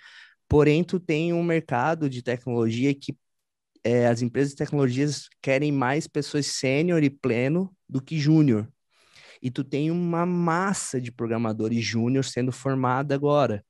Porém, 0.47 0.83
tu 0.83 0.99
tem 0.99 1.33
um 1.33 1.43
mercado 1.43 2.09
de 2.09 2.21
tecnologia 2.21 2.93
que 2.93 3.15
é, 3.83 4.07
as 4.07 4.21
empresas 4.21 4.51
de 4.51 4.57
tecnologias 4.57 5.29
querem 5.41 5.71
mais 5.71 6.07
pessoas 6.07 6.47
sênior 6.47 7.03
e 7.03 7.09
pleno 7.09 7.71
do 7.87 8.01
que 8.01 8.17
júnior. 8.17 8.67
E 9.41 9.51
tu 9.51 9.63
tem 9.63 9.91
uma 9.91 10.25
massa 10.25 10.99
de 10.99 11.11
programadores 11.11 11.83
júnior 11.83 12.25
sendo 12.25 12.51
formada 12.51 13.13
agora. 13.13 13.63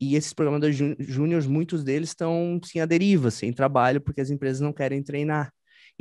E 0.00 0.16
esses 0.16 0.32
programadores 0.32 0.76
júniores, 0.98 1.46
muitos 1.46 1.84
deles 1.84 2.10
estão 2.10 2.58
sim 2.64 2.80
à 2.80 2.86
deriva, 2.86 3.30
sem 3.30 3.52
trabalho, 3.52 4.00
porque 4.00 4.20
as 4.22 4.30
empresas 4.30 4.60
não 4.60 4.72
querem 4.72 5.02
treinar. 5.02 5.52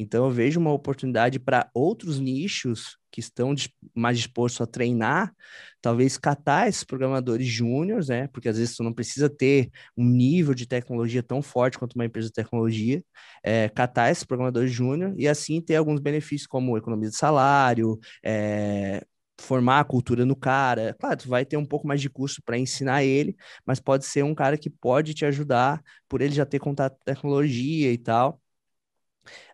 Então, 0.01 0.25
eu 0.25 0.31
vejo 0.31 0.59
uma 0.59 0.71
oportunidade 0.71 1.39
para 1.39 1.69
outros 1.73 2.19
nichos 2.19 2.97
que 3.11 3.19
estão 3.19 3.53
mais 3.93 4.17
dispostos 4.17 4.61
a 4.61 4.67
treinar, 4.67 5.33
talvez 5.81 6.17
catar 6.17 6.67
esses 6.69 6.83
programadores 6.83 7.47
júniores, 7.47 8.07
né? 8.07 8.27
Porque 8.27 8.47
às 8.49 8.57
vezes 8.57 8.75
tu 8.75 8.83
não 8.83 8.93
precisa 8.93 9.29
ter 9.29 9.69
um 9.97 10.05
nível 10.05 10.53
de 10.53 10.65
tecnologia 10.67 11.23
tão 11.23 11.41
forte 11.41 11.77
quanto 11.77 11.93
uma 11.95 12.05
empresa 12.05 12.27
de 12.27 12.33
tecnologia, 12.33 13.03
é, 13.43 13.69
catar 13.69 14.11
esses 14.11 14.23
programadores 14.23 14.71
júnior 14.71 15.13
e 15.17 15.27
assim 15.27 15.61
ter 15.61 15.75
alguns 15.75 15.99
benefícios 15.99 16.47
como 16.47 16.77
economia 16.77 17.09
de 17.09 17.15
salário, 17.17 17.99
é, 18.23 19.03
formar 19.39 19.79
a 19.79 19.83
cultura 19.83 20.25
no 20.25 20.35
cara. 20.35 20.95
Claro, 20.99 21.17
tu 21.17 21.29
vai 21.29 21.45
ter 21.45 21.57
um 21.57 21.65
pouco 21.65 21.87
mais 21.87 22.01
de 22.01 22.09
custo 22.09 22.41
para 22.43 22.57
ensinar 22.57 23.03
ele, 23.03 23.35
mas 23.65 23.79
pode 23.79 24.05
ser 24.05 24.23
um 24.23 24.35
cara 24.35 24.57
que 24.57 24.69
pode 24.69 25.13
te 25.13 25.25
ajudar 25.25 25.81
por 26.07 26.21
ele 26.21 26.33
já 26.33 26.45
ter 26.45 26.59
contato 26.59 26.93
com 26.97 27.03
tecnologia 27.05 27.91
e 27.91 27.97
tal. 27.97 28.41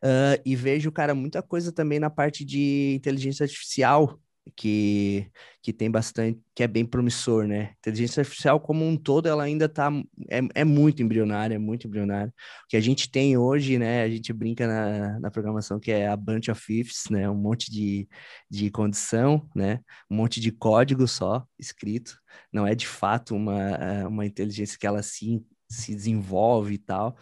Uh, 0.03 0.41
e 0.45 0.55
vejo, 0.55 0.91
cara, 0.91 1.15
muita 1.15 1.41
coisa 1.41 1.71
também 1.71 1.99
na 1.99 2.09
parte 2.09 2.43
de 2.45 2.95
inteligência 2.95 3.43
artificial, 3.43 4.19
que, 4.55 5.27
que 5.61 5.73
tem 5.73 5.89
bastante, 5.89 6.39
que 6.53 6.61
é 6.61 6.67
bem 6.67 6.85
promissor, 6.85 7.47
né? 7.47 7.73
Inteligência 7.79 8.21
artificial 8.21 8.59
como 8.59 8.85
um 8.85 8.95
todo, 8.95 9.27
ela 9.27 9.43
ainda 9.43 9.67
tá, 9.67 9.91
é, 10.29 10.41
é 10.53 10.63
muito 10.63 11.01
embrionária, 11.01 11.55
é 11.55 11.57
muito 11.57 11.87
embrionária. 11.87 12.31
O 12.65 12.67
que 12.69 12.77
a 12.77 12.81
gente 12.81 13.09
tem 13.09 13.37
hoje, 13.37 13.79
né, 13.79 14.03
a 14.03 14.09
gente 14.09 14.31
brinca 14.31 14.67
na, 14.67 15.19
na 15.19 15.31
programação 15.31 15.79
que 15.79 15.91
é 15.91 16.07
a 16.07 16.15
bunch 16.15 16.51
of 16.51 16.79
ifs, 16.79 17.09
né, 17.09 17.29
um 17.29 17.35
monte 17.35 17.71
de, 17.71 18.07
de 18.49 18.69
condição, 18.69 19.49
né, 19.55 19.79
um 20.09 20.15
monte 20.15 20.39
de 20.39 20.51
código 20.51 21.07
só 21.07 21.45
escrito, 21.57 22.17
não 22.51 22.67
é 22.67 22.75
de 22.75 22.87
fato 22.87 23.35
uma, 23.35 24.07
uma 24.07 24.25
inteligência 24.25 24.77
que 24.77 24.85
ela 24.85 25.01
se 25.01 25.43
se 25.69 25.93
desenvolve 25.93 26.75
e 26.75 26.77
tal. 26.77 27.17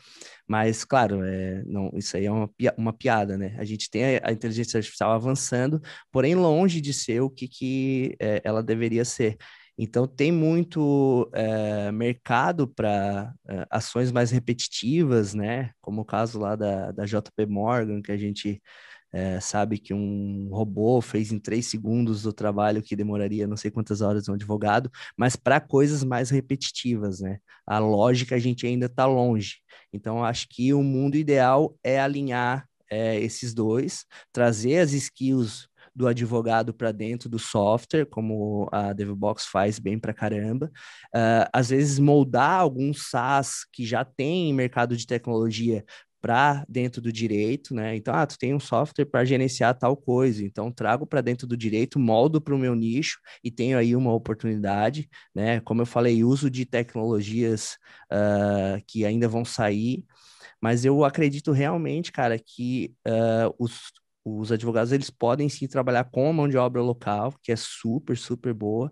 Mas, 0.47 0.83
claro, 0.83 1.23
é, 1.23 1.63
não, 1.65 1.91
isso 1.95 2.17
aí 2.17 2.25
é 2.25 2.31
uma, 2.31 2.49
uma 2.77 2.93
piada, 2.93 3.37
né? 3.37 3.55
A 3.57 3.63
gente 3.63 3.89
tem 3.89 4.17
a, 4.17 4.29
a 4.29 4.31
inteligência 4.31 4.77
artificial 4.77 5.11
avançando, 5.11 5.81
porém 6.11 6.35
longe 6.35 6.81
de 6.81 6.93
ser 6.93 7.21
o 7.21 7.29
que, 7.29 7.47
que 7.47 8.15
é, 8.19 8.41
ela 8.43 8.61
deveria 8.63 9.05
ser. 9.05 9.37
Então, 9.77 10.07
tem 10.07 10.31
muito 10.31 11.29
é, 11.33 11.91
mercado 11.91 12.67
para 12.67 13.33
é, 13.49 13.65
ações 13.71 14.11
mais 14.11 14.29
repetitivas, 14.29 15.33
né? 15.33 15.71
Como 15.81 16.01
o 16.01 16.05
caso 16.05 16.39
lá 16.39 16.55
da, 16.55 16.91
da 16.91 17.05
JP 17.05 17.45
Morgan, 17.47 18.01
que 18.01 18.11
a 18.11 18.17
gente 18.17 18.61
é, 19.13 19.39
sabe 19.39 19.77
que 19.77 19.93
um 19.93 20.49
robô 20.51 20.99
fez 20.99 21.31
em 21.31 21.37
três 21.37 21.67
segundos 21.67 22.25
o 22.25 22.33
trabalho 22.33 22.81
que 22.81 22.95
demoraria 22.95 23.45
não 23.45 23.55
sei 23.55 23.69
quantas 23.69 24.01
horas 24.01 24.27
um 24.27 24.33
advogado, 24.33 24.91
mas 25.15 25.35
para 25.35 25.59
coisas 25.61 26.03
mais 26.03 26.31
repetitivas, 26.31 27.19
né? 27.19 27.37
A 27.65 27.77
lógica 27.77 28.35
a 28.35 28.39
gente 28.39 28.65
ainda 28.65 28.87
está 28.87 29.05
longe. 29.05 29.57
Então, 29.93 30.25
acho 30.25 30.47
que 30.49 30.73
o 30.73 30.81
mundo 30.81 31.15
ideal 31.15 31.77
é 31.83 31.99
alinhar 31.99 32.67
é, 32.89 33.19
esses 33.19 33.53
dois, 33.53 34.05
trazer 34.31 34.79
as 34.79 34.93
skills 34.93 35.67
do 35.95 36.07
advogado 36.07 36.73
para 36.73 36.91
dentro 36.91 37.29
do 37.29 37.37
software, 37.37 38.05
como 38.05 38.67
a 38.71 38.93
DevBox 38.93 39.45
faz 39.45 39.77
bem 39.77 39.99
para 39.99 40.13
caramba. 40.13 40.71
Uh, 41.15 41.45
às 41.53 41.69
vezes 41.69 41.99
moldar 41.99 42.59
alguns 42.59 43.09
SaaS 43.09 43.65
que 43.71 43.85
já 43.85 44.03
tem 44.03 44.51
mercado 44.53 44.97
de 44.97 45.05
tecnologia 45.05 45.85
para 46.23 46.65
dentro 46.69 47.01
do 47.01 47.11
direito, 47.11 47.75
né? 47.75 47.97
Então, 47.97 48.15
ah, 48.15 48.25
tu 48.25 48.37
tem 48.37 48.55
um 48.55 48.59
software 48.59 49.03
para 49.03 49.25
gerenciar 49.25 49.77
tal 49.77 49.97
coisa, 49.97 50.41
então 50.41 50.71
trago 50.71 51.05
para 51.05 51.19
dentro 51.19 51.45
do 51.45 51.57
direito, 51.57 51.99
moldo 51.99 52.39
para 52.39 52.55
o 52.55 52.57
meu 52.57 52.73
nicho 52.73 53.19
e 53.43 53.51
tenho 53.51 53.77
aí 53.77 53.93
uma 53.93 54.13
oportunidade, 54.13 55.09
né? 55.35 55.59
Como 55.59 55.81
eu 55.81 55.85
falei, 55.85 56.23
uso 56.23 56.49
de 56.49 56.65
tecnologias 56.65 57.77
uh, 58.09 58.81
que 58.87 59.03
ainda 59.05 59.27
vão 59.27 59.43
sair, 59.43 60.05
mas 60.61 60.85
eu 60.85 61.03
acredito 61.03 61.51
realmente, 61.51 62.09
cara, 62.09 62.39
que 62.39 62.95
uh, 63.05 63.53
os, 63.59 63.91
os 64.23 64.49
advogados 64.49 64.93
eles 64.93 65.09
podem 65.09 65.49
sim 65.49 65.67
trabalhar 65.67 66.05
com 66.05 66.29
a 66.29 66.33
mão 66.33 66.47
de 66.47 66.55
obra 66.55 66.81
local, 66.81 67.33
que 67.43 67.51
é 67.51 67.55
super, 67.57 68.17
super 68.17 68.53
boa, 68.53 68.89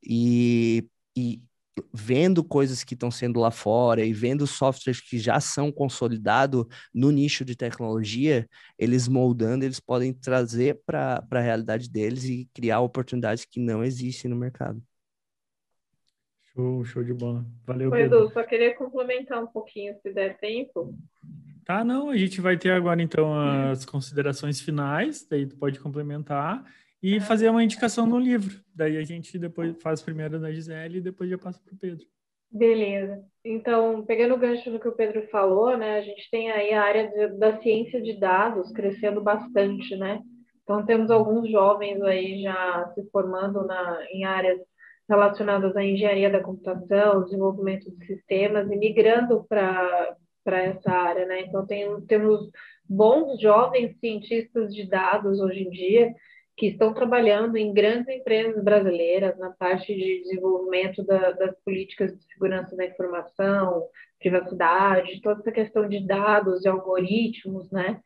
e, 0.00 0.88
e 1.16 1.42
vendo 1.92 2.44
coisas 2.44 2.84
que 2.84 2.94
estão 2.94 3.10
sendo 3.10 3.40
lá 3.40 3.50
fora 3.50 4.04
e 4.04 4.12
vendo 4.12 4.46
softwares 4.46 5.00
que 5.00 5.18
já 5.18 5.40
são 5.40 5.70
consolidados 5.70 6.66
no 6.94 7.10
nicho 7.10 7.44
de 7.44 7.56
tecnologia, 7.56 8.48
eles 8.78 9.08
moldando, 9.08 9.64
eles 9.64 9.80
podem 9.80 10.12
trazer 10.12 10.80
para 10.84 11.24
a 11.30 11.40
realidade 11.40 11.90
deles 11.90 12.24
e 12.24 12.48
criar 12.54 12.80
oportunidades 12.80 13.44
que 13.44 13.60
não 13.60 13.82
existem 13.84 14.30
no 14.30 14.36
mercado. 14.36 14.82
Show, 16.52 16.84
show 16.84 17.04
de 17.04 17.14
bola. 17.14 17.46
Valeu, 17.64 17.90
Oi, 17.92 18.02
Pedro. 18.02 18.18
Edu, 18.18 18.32
só 18.32 18.42
queria 18.42 18.74
complementar 18.74 19.42
um 19.42 19.46
pouquinho, 19.46 19.94
se 20.02 20.12
der 20.12 20.38
tempo. 20.38 20.92
Tá, 21.64 21.84
não, 21.84 22.08
a 22.08 22.16
gente 22.16 22.40
vai 22.40 22.56
ter 22.56 22.70
agora 22.70 23.02
então 23.02 23.38
as 23.70 23.84
considerações 23.84 24.60
finais, 24.60 25.26
daí 25.28 25.46
tu 25.46 25.56
pode 25.56 25.78
complementar 25.78 26.64
e 27.02 27.20
fazer 27.20 27.48
uma 27.48 27.62
indicação 27.62 28.06
no 28.06 28.18
livro. 28.18 28.60
Daí 28.74 28.96
a 28.96 29.02
gente 29.02 29.38
depois 29.38 29.80
faz 29.82 30.02
primeiro 30.02 30.38
da 30.38 30.52
Gisele 30.52 30.98
e 30.98 31.02
depois 31.02 31.30
já 31.30 31.38
passa 31.38 31.60
para 31.64 31.74
o 31.74 31.78
Pedro. 31.78 32.04
Beleza. 32.50 33.22
Então, 33.44 34.04
pegando 34.04 34.34
o 34.34 34.38
gancho 34.38 34.70
do 34.70 34.80
que 34.80 34.88
o 34.88 34.94
Pedro 34.94 35.28
falou, 35.28 35.76
né, 35.76 35.98
a 35.98 36.02
gente 36.02 36.30
tem 36.30 36.50
aí 36.50 36.72
a 36.72 36.82
área 36.82 37.08
de, 37.08 37.38
da 37.38 37.60
ciência 37.60 38.00
de 38.00 38.18
dados 38.18 38.72
crescendo 38.72 39.20
bastante, 39.20 39.94
né? 39.96 40.20
Então, 40.62 40.84
temos 40.84 41.10
alguns 41.10 41.50
jovens 41.50 42.00
aí 42.02 42.42
já 42.42 42.90
se 42.94 43.08
formando 43.10 43.66
na, 43.66 44.02
em 44.10 44.24
áreas 44.24 44.60
relacionadas 45.08 45.76
à 45.76 45.84
engenharia 45.84 46.30
da 46.30 46.42
computação, 46.42 47.24
desenvolvimento 47.24 47.90
de 47.90 48.06
sistemas 48.06 48.70
e 48.70 48.76
migrando 48.76 49.44
para 49.48 50.16
essa 50.46 50.90
área, 50.90 51.26
né? 51.26 51.42
Então, 51.42 51.66
tem, 51.66 52.00
temos 52.06 52.50
bons 52.88 53.40
jovens 53.40 53.98
cientistas 54.00 54.74
de 54.74 54.88
dados 54.88 55.38
hoje 55.40 55.60
em 55.60 55.70
dia 55.70 56.14
que 56.58 56.66
estão 56.66 56.92
trabalhando 56.92 57.56
em 57.56 57.72
grandes 57.72 58.08
empresas 58.08 58.62
brasileiras 58.62 59.38
na 59.38 59.50
parte 59.50 59.94
de 59.94 60.22
desenvolvimento 60.22 61.04
da, 61.04 61.30
das 61.30 61.54
políticas 61.64 62.12
de 62.18 62.24
segurança 62.32 62.76
da 62.76 62.84
informação, 62.84 63.86
privacidade, 64.18 65.22
toda 65.22 65.40
essa 65.40 65.52
questão 65.52 65.88
de 65.88 66.04
dados 66.04 66.64
e 66.64 66.68
algoritmos, 66.68 67.70
né? 67.70 68.00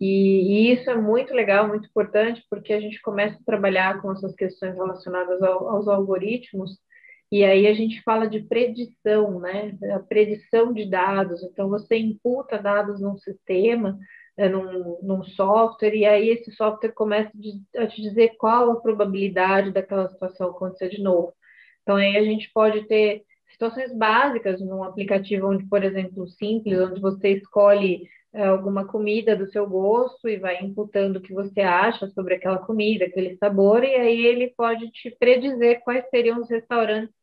E, 0.00 0.68
e, 0.68 0.72
isso 0.72 0.88
é 0.88 0.94
muito 0.94 1.34
legal, 1.34 1.66
muito 1.66 1.88
importante, 1.88 2.44
porque 2.48 2.72
a 2.72 2.80
gente 2.80 3.02
começa 3.02 3.38
a 3.40 3.44
trabalhar 3.44 4.00
com 4.00 4.12
essas 4.12 4.34
questões 4.36 4.76
relacionadas 4.76 5.42
ao, 5.42 5.68
aos 5.68 5.88
algoritmos, 5.88 6.78
e 7.32 7.44
aí 7.44 7.66
a 7.66 7.74
gente 7.74 8.00
fala 8.02 8.28
de 8.28 8.40
predição, 8.40 9.40
né? 9.40 9.76
A 9.92 9.98
predição 9.98 10.72
de 10.72 10.88
dados. 10.88 11.42
Então, 11.42 11.68
você 11.68 11.96
imputa 11.96 12.56
dados 12.56 13.00
num 13.00 13.16
sistema, 13.16 13.98
num, 14.36 14.98
num, 15.02 15.24
software, 15.24 15.94
e 15.94 16.04
aí 16.04 16.28
esse 16.28 16.52
software 16.52 16.92
começa 16.92 17.30
a 17.76 17.86
te 17.86 18.02
dizer 18.02 18.36
qual 18.38 18.70
a 18.70 18.80
probabilidade 18.80 19.72
daquela 19.72 20.08
situação 20.08 20.50
acontecer 20.50 20.90
de 20.90 21.02
novo. 21.02 21.32
Então, 21.82 21.96
aí 21.96 22.16
a 22.16 22.22
gente 22.22 22.50
pode 22.52 22.86
ter 22.86 23.22
situações 23.50 23.96
básicas 23.96 24.60
num 24.60 24.82
aplicativo 24.84 25.48
onde, 25.48 25.64
por 25.66 25.82
exemplo, 25.82 26.26
simples, 26.28 26.78
onde 26.78 27.00
você 27.00 27.30
escolhe 27.30 28.06
é, 28.32 28.44
alguma 28.44 28.86
comida 28.86 29.34
do 29.34 29.50
seu 29.50 29.66
gosto 29.66 30.28
e 30.28 30.36
vai 30.36 30.62
imputando 30.62 31.16
o 31.16 31.20
que 31.22 31.32
você 31.32 31.60
acha 31.62 32.06
sobre 32.08 32.34
aquela 32.34 32.58
comida, 32.58 33.06
aquele 33.06 33.36
sabor, 33.38 33.82
e 33.82 33.94
aí 33.94 34.26
ele 34.26 34.52
pode 34.56 34.90
te 34.90 35.10
predizer 35.18 35.80
quais 35.82 36.06
seriam 36.10 36.40
os 36.40 36.50
restaurantes 36.50 37.14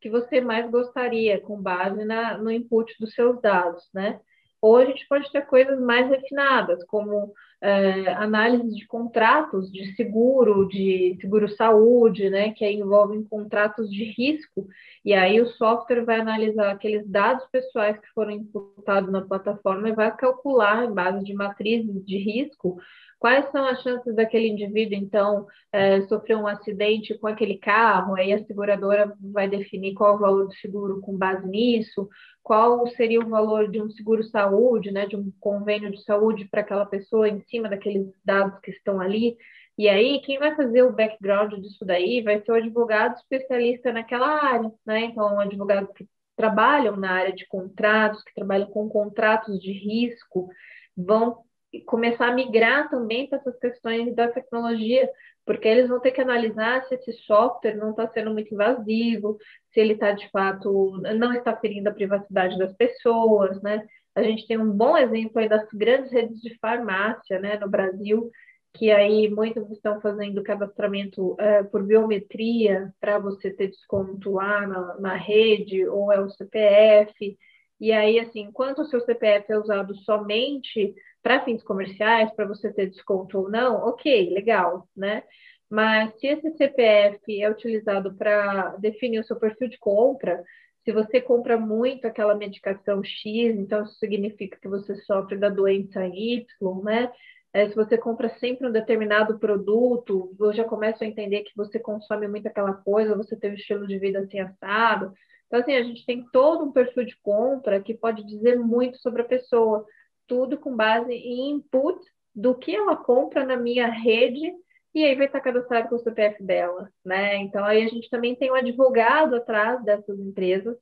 que 0.00 0.08
você 0.08 0.40
mais 0.40 0.70
gostaria, 0.70 1.40
com 1.40 1.60
base 1.60 2.04
na, 2.04 2.38
no 2.38 2.50
input 2.50 2.94
dos 2.98 3.14
seus 3.14 3.40
dados, 3.40 3.88
né? 3.92 4.20
Ou 4.62 4.76
a 4.76 4.84
gente 4.84 5.06
pode 5.08 5.30
ter 5.32 5.42
coisas 5.46 5.80
mais 5.80 6.08
refinadas, 6.08 6.84
como 6.84 7.32
é, 7.62 8.12
análise 8.14 8.74
de 8.74 8.86
contratos 8.86 9.70
de 9.70 9.94
seguro, 9.94 10.66
de 10.68 11.16
seguro-saúde, 11.20 12.30
né, 12.30 12.52
que 12.52 12.68
envolvem 12.68 13.22
contratos 13.22 13.90
de 13.90 14.04
risco, 14.04 14.66
e 15.04 15.12
aí 15.12 15.40
o 15.40 15.46
software 15.46 16.04
vai 16.04 16.20
analisar 16.20 16.70
aqueles 16.70 17.06
dados 17.08 17.46
pessoais 17.52 17.98
que 17.98 18.08
foram 18.14 18.32
imputados 18.32 19.10
na 19.10 19.22
plataforma 19.22 19.88
e 19.88 19.94
vai 19.94 20.14
calcular, 20.16 20.84
em 20.84 20.92
base 20.92 21.24
de 21.24 21.34
matrizes 21.34 22.04
de 22.04 22.18
risco, 22.18 22.78
Quais 23.20 23.50
são 23.50 23.66
as 23.66 23.82
chances 23.82 24.14
daquele 24.14 24.48
indivíduo, 24.48 24.96
então, 24.96 25.46
é, 25.70 26.00
sofrer 26.08 26.36
um 26.36 26.46
acidente 26.46 27.18
com 27.18 27.26
aquele 27.26 27.58
carro? 27.58 28.16
Aí 28.16 28.32
a 28.32 28.42
seguradora 28.46 29.14
vai 29.20 29.46
definir 29.46 29.92
qual 29.92 30.16
o 30.16 30.18
valor 30.18 30.46
do 30.46 30.54
seguro 30.54 31.02
com 31.02 31.18
base 31.18 31.46
nisso, 31.46 32.08
qual 32.42 32.86
seria 32.88 33.20
o 33.20 33.28
valor 33.28 33.70
de 33.70 33.80
um 33.80 33.90
seguro-saúde, 33.90 34.90
né, 34.90 35.04
de 35.06 35.16
um 35.16 35.30
convênio 35.38 35.90
de 35.90 36.02
saúde 36.02 36.46
para 36.46 36.62
aquela 36.62 36.86
pessoa 36.86 37.28
em 37.28 37.42
cima 37.42 37.68
daqueles 37.68 38.06
dados 38.24 38.58
que 38.60 38.70
estão 38.70 38.98
ali. 38.98 39.36
E 39.76 39.86
aí, 39.86 40.22
quem 40.22 40.38
vai 40.38 40.56
fazer 40.56 40.82
o 40.82 40.92
background 40.92 41.52
disso 41.60 41.84
daí 41.84 42.22
vai 42.22 42.40
ser 42.40 42.52
o 42.52 42.54
advogado 42.54 43.16
especialista 43.16 43.92
naquela 43.92 44.42
área, 44.42 44.72
né? 44.86 45.04
Então, 45.04 45.38
advogados 45.38 45.92
que 45.94 46.08
trabalham 46.34 46.96
na 46.96 47.12
área 47.12 47.34
de 47.34 47.46
contratos, 47.46 48.24
que 48.24 48.32
trabalham 48.34 48.70
com 48.70 48.88
contratos 48.88 49.60
de 49.60 49.72
risco, 49.72 50.48
vão 50.96 51.44
começar 51.86 52.28
a 52.28 52.34
migrar 52.34 52.90
também 52.90 53.28
para 53.28 53.38
essas 53.38 53.58
questões 53.58 54.14
da 54.14 54.28
tecnologia, 54.28 55.08
porque 55.46 55.66
eles 55.66 55.88
vão 55.88 56.00
ter 56.00 56.10
que 56.10 56.20
analisar 56.20 56.84
se 56.84 56.94
esse 56.94 57.12
software 57.24 57.76
não 57.76 57.90
está 57.90 58.08
sendo 58.08 58.32
muito 58.32 58.52
invasivo, 58.52 59.38
se 59.72 59.80
ele 59.80 59.94
está 59.94 60.12
de 60.12 60.28
fato 60.30 61.00
não 61.16 61.32
está 61.32 61.56
ferindo 61.56 61.88
a 61.88 61.94
privacidade 61.94 62.58
das 62.58 62.72
pessoas, 62.74 63.60
né? 63.62 63.86
A 64.14 64.22
gente 64.22 64.46
tem 64.46 64.58
um 64.58 64.70
bom 64.70 64.96
exemplo 64.96 65.38
aí 65.40 65.48
das 65.48 65.68
grandes 65.72 66.12
redes 66.12 66.40
de 66.40 66.58
farmácia, 66.58 67.38
né, 67.38 67.56
no 67.58 67.68
Brasil, 67.68 68.30
que 68.74 68.90
aí 68.90 69.28
muitos 69.30 69.70
estão 69.70 70.00
fazendo 70.00 70.42
cadastramento 70.42 71.36
é, 71.38 71.62
por 71.62 71.84
biometria 71.84 72.92
para 73.00 73.18
você 73.18 73.50
ter 73.50 73.68
desconto 73.68 74.32
lá 74.32 74.66
na, 74.66 75.00
na 75.00 75.14
rede 75.14 75.86
ou 75.86 76.12
é 76.12 76.20
o 76.20 76.30
CPF. 76.30 77.36
E 77.80 77.92
aí, 77.92 78.18
assim, 78.20 78.40
enquanto 78.42 78.80
o 78.80 78.84
seu 78.84 79.00
CPF 79.00 79.52
é 79.52 79.58
usado 79.58 79.94
somente 79.96 80.94
para 81.22 81.44
fins 81.44 81.62
comerciais, 81.62 82.30
para 82.32 82.46
você 82.46 82.72
ter 82.72 82.88
desconto 82.88 83.38
ou 83.38 83.50
não, 83.50 83.76
ok, 83.88 84.30
legal, 84.30 84.88
né? 84.96 85.22
Mas 85.68 86.18
se 86.18 86.26
esse 86.26 86.50
CPF 86.56 87.42
é 87.42 87.50
utilizado 87.50 88.14
para 88.14 88.76
definir 88.76 89.20
o 89.20 89.24
seu 89.24 89.36
perfil 89.36 89.68
de 89.68 89.78
compra, 89.78 90.42
se 90.84 90.92
você 90.92 91.20
compra 91.20 91.58
muito 91.58 92.06
aquela 92.06 92.34
medicação 92.34 93.04
X, 93.04 93.54
então 93.56 93.84
isso 93.84 93.94
significa 93.98 94.58
que 94.60 94.68
você 94.68 94.96
sofre 94.96 95.36
da 95.36 95.48
doença 95.48 96.04
Y, 96.06 96.44
né? 96.82 97.12
É, 97.52 97.68
se 97.68 97.74
você 97.74 97.98
compra 97.98 98.28
sempre 98.38 98.66
um 98.66 98.72
determinado 98.72 99.38
produto, 99.38 100.34
eu 100.38 100.52
já 100.52 100.64
começo 100.64 101.02
a 101.02 101.06
entender 101.06 101.42
que 101.42 101.52
você 101.56 101.78
consome 101.78 102.28
muito 102.28 102.46
aquela 102.46 102.74
coisa, 102.74 103.16
você 103.16 103.36
tem 103.36 103.50
um 103.50 103.54
estilo 103.54 103.86
de 103.86 103.98
vida 103.98 104.20
assim 104.20 104.38
assado. 104.38 105.12
Então, 105.46 105.60
assim, 105.60 105.74
a 105.74 105.82
gente 105.82 106.06
tem 106.06 106.24
todo 106.32 106.64
um 106.64 106.72
perfil 106.72 107.04
de 107.04 107.16
compra 107.22 107.80
que 107.82 107.92
pode 107.92 108.24
dizer 108.24 108.56
muito 108.56 108.98
sobre 108.98 109.22
a 109.22 109.24
pessoa 109.24 109.84
tudo 110.30 110.56
com 110.56 110.76
base 110.76 111.12
em 111.12 111.50
input 111.50 111.98
do 112.32 112.54
que 112.54 112.76
ela 112.76 112.96
compra 112.96 113.44
na 113.44 113.56
minha 113.56 113.88
rede 113.88 114.52
e 114.94 115.04
aí 115.04 115.16
vai 115.16 115.26
estar 115.26 115.40
cadastrado 115.40 115.88
com 115.88 115.96
o 115.96 115.98
CPF 115.98 116.40
dela, 116.44 116.88
né? 117.04 117.36
Então 117.38 117.64
aí 117.64 117.84
a 117.84 117.88
gente 117.88 118.08
também 118.08 118.36
tem 118.36 118.52
um 118.52 118.54
advogado 118.54 119.34
atrás 119.34 119.82
dessas 119.82 120.20
empresas, 120.20 120.76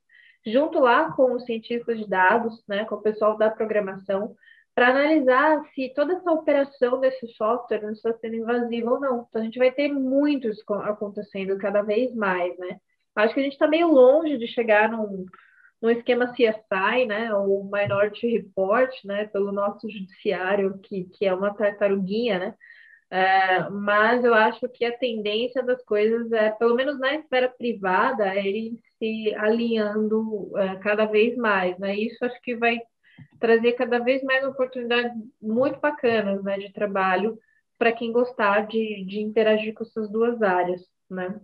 junto 0.45 0.79
lá 0.79 1.11
com 1.13 1.33
os 1.33 1.45
cientistas 1.45 1.97
de 1.97 2.07
dados, 2.07 2.63
né, 2.67 2.85
com 2.85 2.95
o 2.95 3.01
pessoal 3.01 3.37
da 3.37 3.49
programação, 3.49 4.35
para 4.75 4.89
analisar 4.89 5.63
se 5.73 5.89
toda 5.95 6.13
essa 6.13 6.31
operação 6.31 6.99
desse 6.99 7.27
software 7.29 7.81
não 7.81 7.91
está 7.91 8.13
sendo 8.13 8.35
invasiva 8.35 8.91
ou 8.91 8.99
não. 8.99 9.25
Então 9.27 9.41
a 9.41 9.45
gente 9.45 9.57
vai 9.57 9.71
ter 9.71 9.91
muito 9.91 10.47
isso 10.47 10.63
acontecendo 10.83 11.57
cada 11.57 11.81
vez 11.81 12.13
mais, 12.13 12.55
né? 12.59 12.79
Acho 13.15 13.33
que 13.33 13.39
a 13.39 13.43
gente 13.43 13.53
está 13.53 13.67
meio 13.67 13.87
longe 13.87 14.37
de 14.37 14.47
chegar 14.47 14.91
num, 14.91 15.25
no 15.81 15.89
esquema 15.89 16.33
CSI, 16.33 17.05
né, 17.07 17.33
o 17.33 17.63
Minority 17.71 18.27
Report, 18.27 18.91
né, 19.05 19.25
pelo 19.27 19.51
nosso 19.51 19.89
judiciário, 19.89 20.77
que, 20.79 21.05
que 21.05 21.25
é 21.25 21.33
uma 21.33 21.53
tartaruguinha, 21.53 22.39
né, 22.39 22.55
é, 23.11 23.69
mas 23.69 24.23
eu 24.23 24.33
acho 24.33 24.67
que 24.69 24.85
a 24.85 24.97
tendência 24.97 25.63
das 25.63 25.83
coisas 25.83 26.31
é, 26.31 26.51
pelo 26.51 26.75
menos 26.75 26.99
na 26.99 27.15
esfera 27.15 27.49
privada, 27.49 28.35
é 28.35 28.45
ele 28.45 28.79
se 28.99 29.33
alinhando 29.35 30.51
é, 30.57 30.75
cada 30.77 31.05
vez 31.05 31.35
mais, 31.37 31.77
né, 31.79 31.95
isso 31.95 32.23
acho 32.25 32.39
que 32.41 32.55
vai 32.55 32.77
trazer 33.39 33.73
cada 33.73 33.99
vez 33.99 34.21
mais 34.23 34.43
oportunidades 34.45 35.13
muito 35.41 35.79
bacanas, 35.79 36.43
né, 36.43 36.57
de 36.57 36.73
trabalho 36.73 37.37
para 37.77 37.93
quem 37.93 38.11
gostar 38.11 38.67
de, 38.67 39.05
de 39.05 39.21
interagir 39.21 39.73
com 39.73 39.83
essas 39.83 40.09
duas 40.11 40.41
áreas, 40.41 40.81
né. 41.09 41.39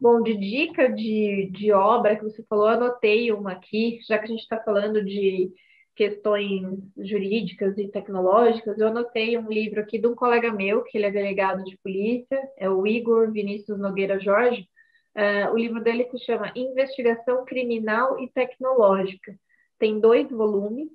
Bom, 0.00 0.22
de 0.22 0.34
dica 0.34 0.88
de, 0.88 1.50
de 1.52 1.72
obra 1.72 2.16
que 2.16 2.24
você 2.24 2.42
falou, 2.48 2.66
anotei 2.66 3.30
uma 3.32 3.52
aqui, 3.52 4.00
já 4.08 4.18
que 4.18 4.24
a 4.24 4.28
gente 4.28 4.40
está 4.40 4.58
falando 4.58 5.04
de 5.04 5.52
questões 5.94 6.62
jurídicas 6.96 7.76
e 7.76 7.86
tecnológicas, 7.86 8.78
eu 8.78 8.88
anotei 8.88 9.36
um 9.36 9.50
livro 9.50 9.80
aqui 9.80 9.98
de 9.98 10.06
um 10.06 10.14
colega 10.14 10.50
meu, 10.50 10.82
que 10.84 10.96
ele 10.96 11.04
é 11.04 11.10
delegado 11.10 11.62
de 11.64 11.76
polícia, 11.84 12.40
é 12.56 12.70
o 12.70 12.86
Igor 12.86 13.30
Vinícius 13.30 13.78
Nogueira 13.78 14.18
Jorge. 14.18 14.66
Uh, 15.14 15.52
o 15.52 15.58
livro 15.58 15.82
dele 15.82 16.08
se 16.10 16.18
chama 16.24 16.52
Investigação 16.56 17.44
Criminal 17.44 18.18
e 18.18 18.30
Tecnológica. 18.30 19.38
Tem 19.78 20.00
dois 20.00 20.30
volumes, 20.30 20.88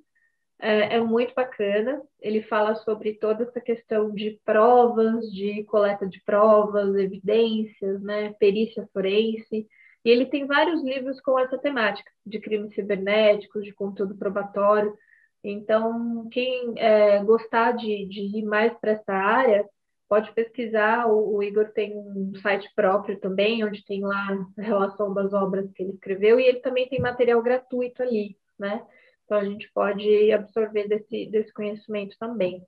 é, 0.58 0.96
é, 0.96 1.00
muito 1.00 1.34
bacana. 1.34 2.02
Ele 2.20 2.42
fala 2.42 2.74
sobre 2.76 3.14
toda 3.14 3.44
essa 3.44 3.60
questão 3.60 4.12
de 4.12 4.40
provas, 4.44 5.30
de 5.32 5.64
coleta 5.64 6.06
de 6.06 6.20
provas, 6.22 6.94
evidências, 6.96 8.02
né, 8.02 8.32
perícia 8.38 8.88
forense. 8.92 9.66
E 10.04 10.10
ele 10.10 10.26
tem 10.26 10.46
vários 10.46 10.82
livros 10.82 11.20
com 11.20 11.38
essa 11.38 11.58
temática, 11.58 12.10
de 12.24 12.38
crimes 12.38 12.74
cibernéticos, 12.74 13.64
de 13.64 13.72
conteúdo 13.72 14.16
probatório. 14.16 14.96
Então, 15.42 16.28
quem 16.30 16.74
é, 16.76 17.22
gostar 17.24 17.72
de, 17.72 18.06
de 18.06 18.38
ir 18.38 18.44
mais 18.44 18.72
para 18.78 18.92
essa 18.92 19.12
área, 19.12 19.68
pode 20.08 20.32
pesquisar. 20.32 21.06
O, 21.08 21.36
o, 21.36 21.42
Igor 21.42 21.72
tem 21.72 21.96
um 21.96 22.32
site 22.40 22.70
próprio 22.74 23.18
também, 23.20 23.64
onde 23.64 23.84
tem 23.84 24.02
lá 24.02 24.28
a 24.58 24.62
relação 24.62 25.12
das 25.12 25.32
obras 25.32 25.70
que 25.72 25.82
ele 25.82 25.92
escreveu, 25.92 26.40
e 26.40 26.44
ele 26.44 26.60
também 26.60 26.88
tem 26.88 27.00
material 27.00 27.42
gratuito 27.42 28.02
ali, 28.02 28.36
né? 28.58 28.84
Então, 29.26 29.38
a 29.38 29.44
gente 29.44 29.68
pode 29.74 30.32
absorver 30.32 30.86
desse, 30.86 31.26
desse 31.26 31.52
conhecimento 31.52 32.16
também. 32.18 32.64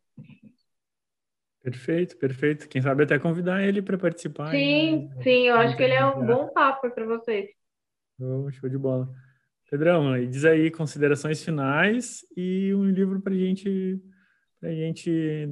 Perfeito, 1.63 2.17
perfeito. 2.17 2.69
Quem 2.69 2.83
sabe 2.83 3.05
até 3.05 3.17
convidar 3.17 3.63
ele 3.63 3.81
para 3.81 3.97
participar. 3.97 4.51
Sim, 4.51 5.09
né? 5.09 5.23
sim, 5.23 5.47
eu 5.47 5.55
acho 5.55 5.77
que 5.77 5.83
ele 5.85 5.95
é 5.95 6.05
um 6.05 6.27
bom 6.27 6.49
papo 6.49 6.91
para 6.91 7.07
vocês. 7.07 7.49
Oh, 8.21 8.51
show 8.51 8.69
de 8.69 8.77
bola. 8.77 9.09
Pedrão, 9.71 10.19
diz 10.27 10.45
aí 10.45 10.71
considerações 10.71 11.45
finais 11.45 12.27
e 12.37 12.75
um 12.75 12.87
livro 12.87 13.21
para 13.21 13.35
gente, 13.35 14.03
a 14.63 14.71
gente 14.71 15.47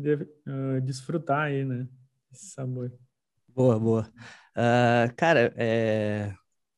uh, 0.49 0.81
desfrutar 0.81 1.43
aí, 1.43 1.65
né? 1.65 1.87
Esse 2.33 2.47
sabor. 2.47 2.91
Boa, 3.49 3.79
boa. 3.79 4.13
Uh, 4.57 5.15
cara, 5.17 5.53
é, 5.57 6.33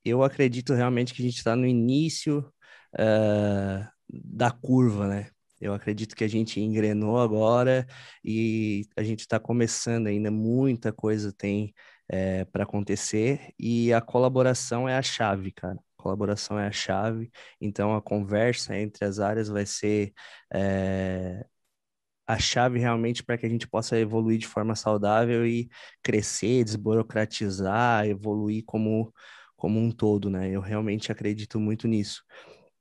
eu 0.05 0.23
acredito 0.23 0.75
realmente 0.75 1.15
que 1.15 1.23
a 1.23 1.25
gente 1.25 1.37
está 1.37 1.57
no 1.57 1.65
início 1.65 2.41
uh, 2.95 3.98
da 4.09 4.51
curva, 4.51 5.07
né? 5.09 5.31
Eu 5.61 5.75
acredito 5.75 6.15
que 6.15 6.25
a 6.25 6.29
gente 6.29 6.61
engrenou 6.61 7.19
agora 7.19 7.87
e 8.25 8.87
a 8.97 9.03
gente 9.03 9.21
está 9.21 9.41
começando 9.41 10.07
ainda, 10.07 10.31
muita 10.31 10.93
coisa 10.93 11.33
tem 11.33 11.75
é, 12.09 12.45
para 12.47 12.63
acontecer 12.65 13.53
e 13.59 13.93
a 13.93 14.01
colaboração 14.01 14.89
é 14.89 14.97
a 14.97 15.03
chave, 15.03 15.53
cara. 15.53 15.79
Colaboração 15.97 16.59
é 16.59 16.67
a 16.69 16.73
chave, 16.73 17.31
então 17.61 17.95
a 17.97 18.01
conversa 18.01 18.77
entre 18.79 19.05
as 19.05 19.19
áreas 19.19 19.49
vai 19.49 19.67
ser 19.67 20.13
é, 20.55 21.45
a 22.27 22.39
chave 22.39 22.79
realmente 22.79 23.23
para 23.25 23.39
que 23.39 23.47
a 23.47 23.49
gente 23.49 23.67
possa 23.67 23.99
evoluir 23.99 24.39
de 24.39 24.47
forma 24.47 24.77
saudável 24.77 25.47
e 25.47 25.69
crescer, 26.03 26.63
desburocratizar, 26.63 28.07
evoluir 28.07 28.63
como, 28.67 29.13
como 29.57 29.81
um 29.81 29.91
todo, 29.91 30.31
né? 30.31 30.51
Eu 30.51 30.61
realmente 30.61 31.11
acredito 31.11 31.59
muito 31.59 31.89
nisso. 31.89 32.23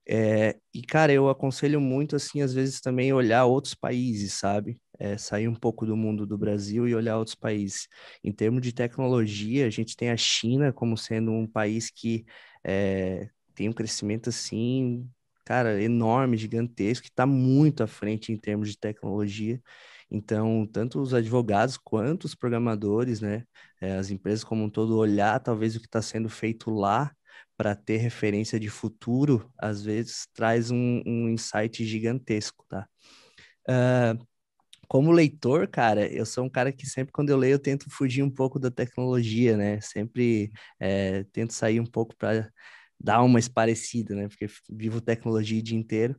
É, 0.09 0.55
e, 0.73 0.81
cara, 0.81 1.11
eu 1.11 1.29
aconselho 1.29 1.81
muito, 1.81 2.15
assim, 2.15 2.41
às 2.41 2.53
vezes 2.53 2.79
também 2.79 3.11
olhar 3.13 3.45
outros 3.45 3.73
países, 3.75 4.33
sabe? 4.33 4.79
É, 4.99 5.17
sair 5.17 5.47
um 5.49 5.55
pouco 5.55 5.85
do 5.85 5.97
mundo 5.97 6.25
do 6.25 6.37
Brasil 6.37 6.87
e 6.87 6.95
olhar 6.95 7.17
outros 7.17 7.35
países. 7.35 7.87
Em 8.23 8.31
termos 8.31 8.61
de 8.61 8.71
tecnologia, 8.73 9.67
a 9.67 9.69
gente 9.69 9.95
tem 9.97 10.09
a 10.09 10.17
China 10.17 10.71
como 10.71 10.97
sendo 10.97 11.31
um 11.31 11.45
país 11.45 11.89
que 11.91 12.25
é, 12.63 13.29
tem 13.53 13.67
um 13.69 13.73
crescimento, 13.73 14.29
assim, 14.29 15.09
cara, 15.45 15.81
enorme, 15.81 16.37
gigantesco, 16.37 17.03
que 17.03 17.09
está 17.09 17.25
muito 17.25 17.83
à 17.83 17.87
frente 17.87 18.31
em 18.31 18.37
termos 18.37 18.69
de 18.69 18.77
tecnologia. 18.77 19.61
Então, 20.09 20.65
tanto 20.71 21.01
os 21.01 21.13
advogados 21.13 21.77
quanto 21.77 22.23
os 22.25 22.33
programadores, 22.35 23.19
né, 23.21 23.43
é, 23.81 23.93
as 23.97 24.09
empresas 24.09 24.43
como 24.43 24.63
um 24.63 24.69
todo, 24.69 24.97
olhar 24.97 25.37
talvez 25.41 25.75
o 25.75 25.79
que 25.81 25.85
está 25.85 26.01
sendo 26.01 26.29
feito 26.29 26.69
lá 26.71 27.11
para 27.57 27.75
ter 27.75 27.97
referência 27.97 28.59
de 28.59 28.69
futuro, 28.69 29.51
às 29.57 29.83
vezes 29.83 30.27
traz 30.33 30.71
um, 30.71 31.01
um 31.05 31.29
insight 31.29 31.85
gigantesco, 31.85 32.65
tá? 32.69 32.87
Uh, 33.69 34.25
como 34.87 35.11
leitor, 35.11 35.67
cara, 35.67 36.07
eu 36.07 36.25
sou 36.25 36.45
um 36.45 36.49
cara 36.49 36.71
que 36.71 36.85
sempre 36.87 37.11
quando 37.11 37.29
eu 37.29 37.37
leio 37.37 37.53
eu 37.55 37.59
tento 37.59 37.89
fugir 37.89 38.23
um 38.23 38.29
pouco 38.29 38.59
da 38.59 38.71
tecnologia, 38.71 39.57
né? 39.57 39.81
Sempre 39.81 40.51
é, 40.79 41.23
tento 41.33 41.53
sair 41.53 41.79
um 41.79 41.85
pouco 41.85 42.15
para 42.17 42.49
dar 42.99 43.21
uma 43.23 43.39
esparecida, 43.39 44.15
né? 44.15 44.27
Porque 44.29 44.47
vivo 44.69 45.01
tecnologia 45.01 45.59
o 45.59 45.63
dia 45.63 45.77
inteiro. 45.77 46.15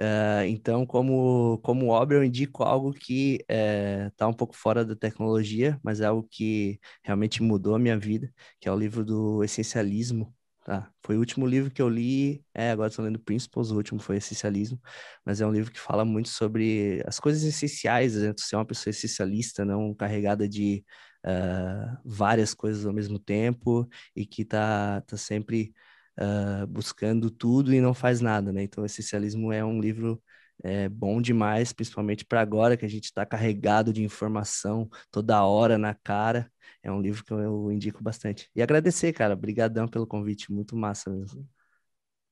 Uh, 0.00 0.44
então, 0.48 0.86
como, 0.86 1.58
como 1.62 1.88
obra, 1.88 2.16
eu 2.16 2.24
indico 2.24 2.62
algo 2.62 2.92
que 2.92 3.38
está 3.48 4.24
eh, 4.24 4.28
um 4.28 4.32
pouco 4.32 4.56
fora 4.56 4.82
da 4.84 4.96
tecnologia, 4.96 5.78
mas 5.82 6.00
é 6.00 6.06
algo 6.06 6.26
que 6.30 6.80
realmente 7.04 7.42
mudou 7.42 7.74
a 7.74 7.78
minha 7.78 7.98
vida, 7.98 8.32
que 8.58 8.66
é 8.68 8.72
o 8.72 8.78
livro 8.78 9.04
do 9.04 9.44
Essencialismo, 9.44 10.34
Tá, 10.62 10.92
foi 11.02 11.16
o 11.16 11.20
último 11.20 11.46
livro 11.46 11.70
que 11.70 11.80
eu 11.80 11.88
li, 11.88 12.44
é, 12.54 12.70
agora 12.70 12.88
estou 12.90 13.02
lendo 13.02 13.18
Principles, 13.18 13.70
o 13.70 13.76
último 13.76 13.98
foi 13.98 14.18
Essencialismo, 14.18 14.78
mas 15.24 15.40
é 15.40 15.46
um 15.46 15.52
livro 15.52 15.72
que 15.72 15.80
fala 15.80 16.04
muito 16.04 16.28
sobre 16.28 17.02
as 17.06 17.18
coisas 17.18 17.42
essenciais, 17.44 18.14
né? 18.16 18.32
Tu 18.34 18.42
ser 18.42 18.56
uma 18.56 18.66
pessoa 18.66 18.90
essencialista, 18.90 19.64
não 19.64 19.94
carregada 19.94 20.46
de 20.46 20.84
uh, 21.26 21.96
várias 22.04 22.52
coisas 22.52 22.84
ao 22.84 22.92
mesmo 22.92 23.18
tempo 23.18 23.88
e 24.14 24.26
que 24.26 24.44
tá, 24.44 25.00
tá 25.02 25.16
sempre 25.16 25.72
uh, 26.20 26.66
buscando 26.66 27.30
tudo 27.30 27.72
e 27.72 27.80
não 27.80 27.94
faz 27.94 28.20
nada, 28.20 28.52
né? 28.52 28.62
Então, 28.62 28.84
Essencialismo 28.84 29.50
é 29.52 29.64
um 29.64 29.80
livro 29.80 30.22
é 30.62 30.88
bom 30.88 31.20
demais, 31.20 31.72
principalmente 31.72 32.24
para 32.24 32.40
agora 32.40 32.76
que 32.76 32.84
a 32.84 32.88
gente 32.88 33.04
está 33.04 33.24
carregado 33.24 33.92
de 33.92 34.02
informação 34.02 34.88
toda 35.10 35.44
hora 35.44 35.78
na 35.78 35.94
cara. 35.94 36.50
É 36.82 36.90
um 36.90 37.00
livro 37.00 37.24
que 37.24 37.32
eu 37.32 37.70
indico 37.70 38.02
bastante. 38.02 38.50
E 38.54 38.62
agradecer, 38.62 39.12
cara. 39.12 39.34
Obrigadão 39.34 39.88
pelo 39.88 40.06
convite. 40.06 40.52
Muito 40.52 40.76
massa 40.76 41.10
mesmo. 41.10 41.46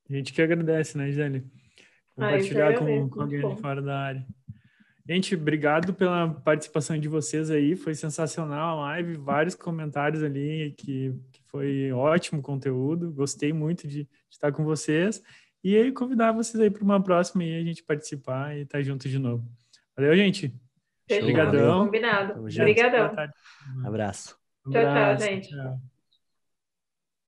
A 0.08 0.14
gente 0.14 0.32
que 0.32 0.40
agradece, 0.40 0.96
né, 0.96 1.08
Gisele? 1.08 1.44
Compartilhar 2.14 2.70
ah, 2.70 2.78
com, 2.78 3.08
com 3.08 3.20
alguém 3.20 3.46
de 3.46 3.60
fora 3.60 3.82
da 3.82 3.98
área. 3.98 4.26
Gente, 5.08 5.34
obrigado 5.34 5.94
pela 5.94 6.28
participação 6.28 6.98
de 6.98 7.08
vocês 7.08 7.50
aí. 7.50 7.74
Foi 7.74 7.94
sensacional 7.94 8.78
a 8.78 8.82
live, 8.82 9.16
vários 9.16 9.54
comentários 9.54 10.22
ali 10.22 10.74
que, 10.76 11.14
que 11.32 11.40
foi 11.46 11.90
ótimo 11.92 12.42
conteúdo. 12.42 13.10
Gostei 13.12 13.52
muito 13.52 13.88
de, 13.88 14.04
de 14.04 14.08
estar 14.30 14.52
com 14.52 14.64
vocês. 14.64 15.22
E 15.62 15.76
aí 15.76 15.92
convidar 15.92 16.32
vocês 16.32 16.60
aí 16.60 16.70
para 16.70 16.84
uma 16.84 17.02
próxima 17.02 17.44
e 17.44 17.60
a 17.60 17.64
gente 17.64 17.82
participar 17.82 18.56
e 18.56 18.62
estar 18.62 18.78
tá 18.78 18.82
junto 18.82 19.08
de 19.08 19.18
novo. 19.18 19.44
Valeu, 19.96 20.16
gente. 20.16 20.54
Obrigadão. 21.10 21.86
Combinado. 21.86 22.40
Obrigadão. 22.40 23.10
Abraço. 23.84 24.38
Tchau, 24.70 24.82
tchau, 24.82 25.18
gente. 25.18 25.48
Tchau. 25.48 25.80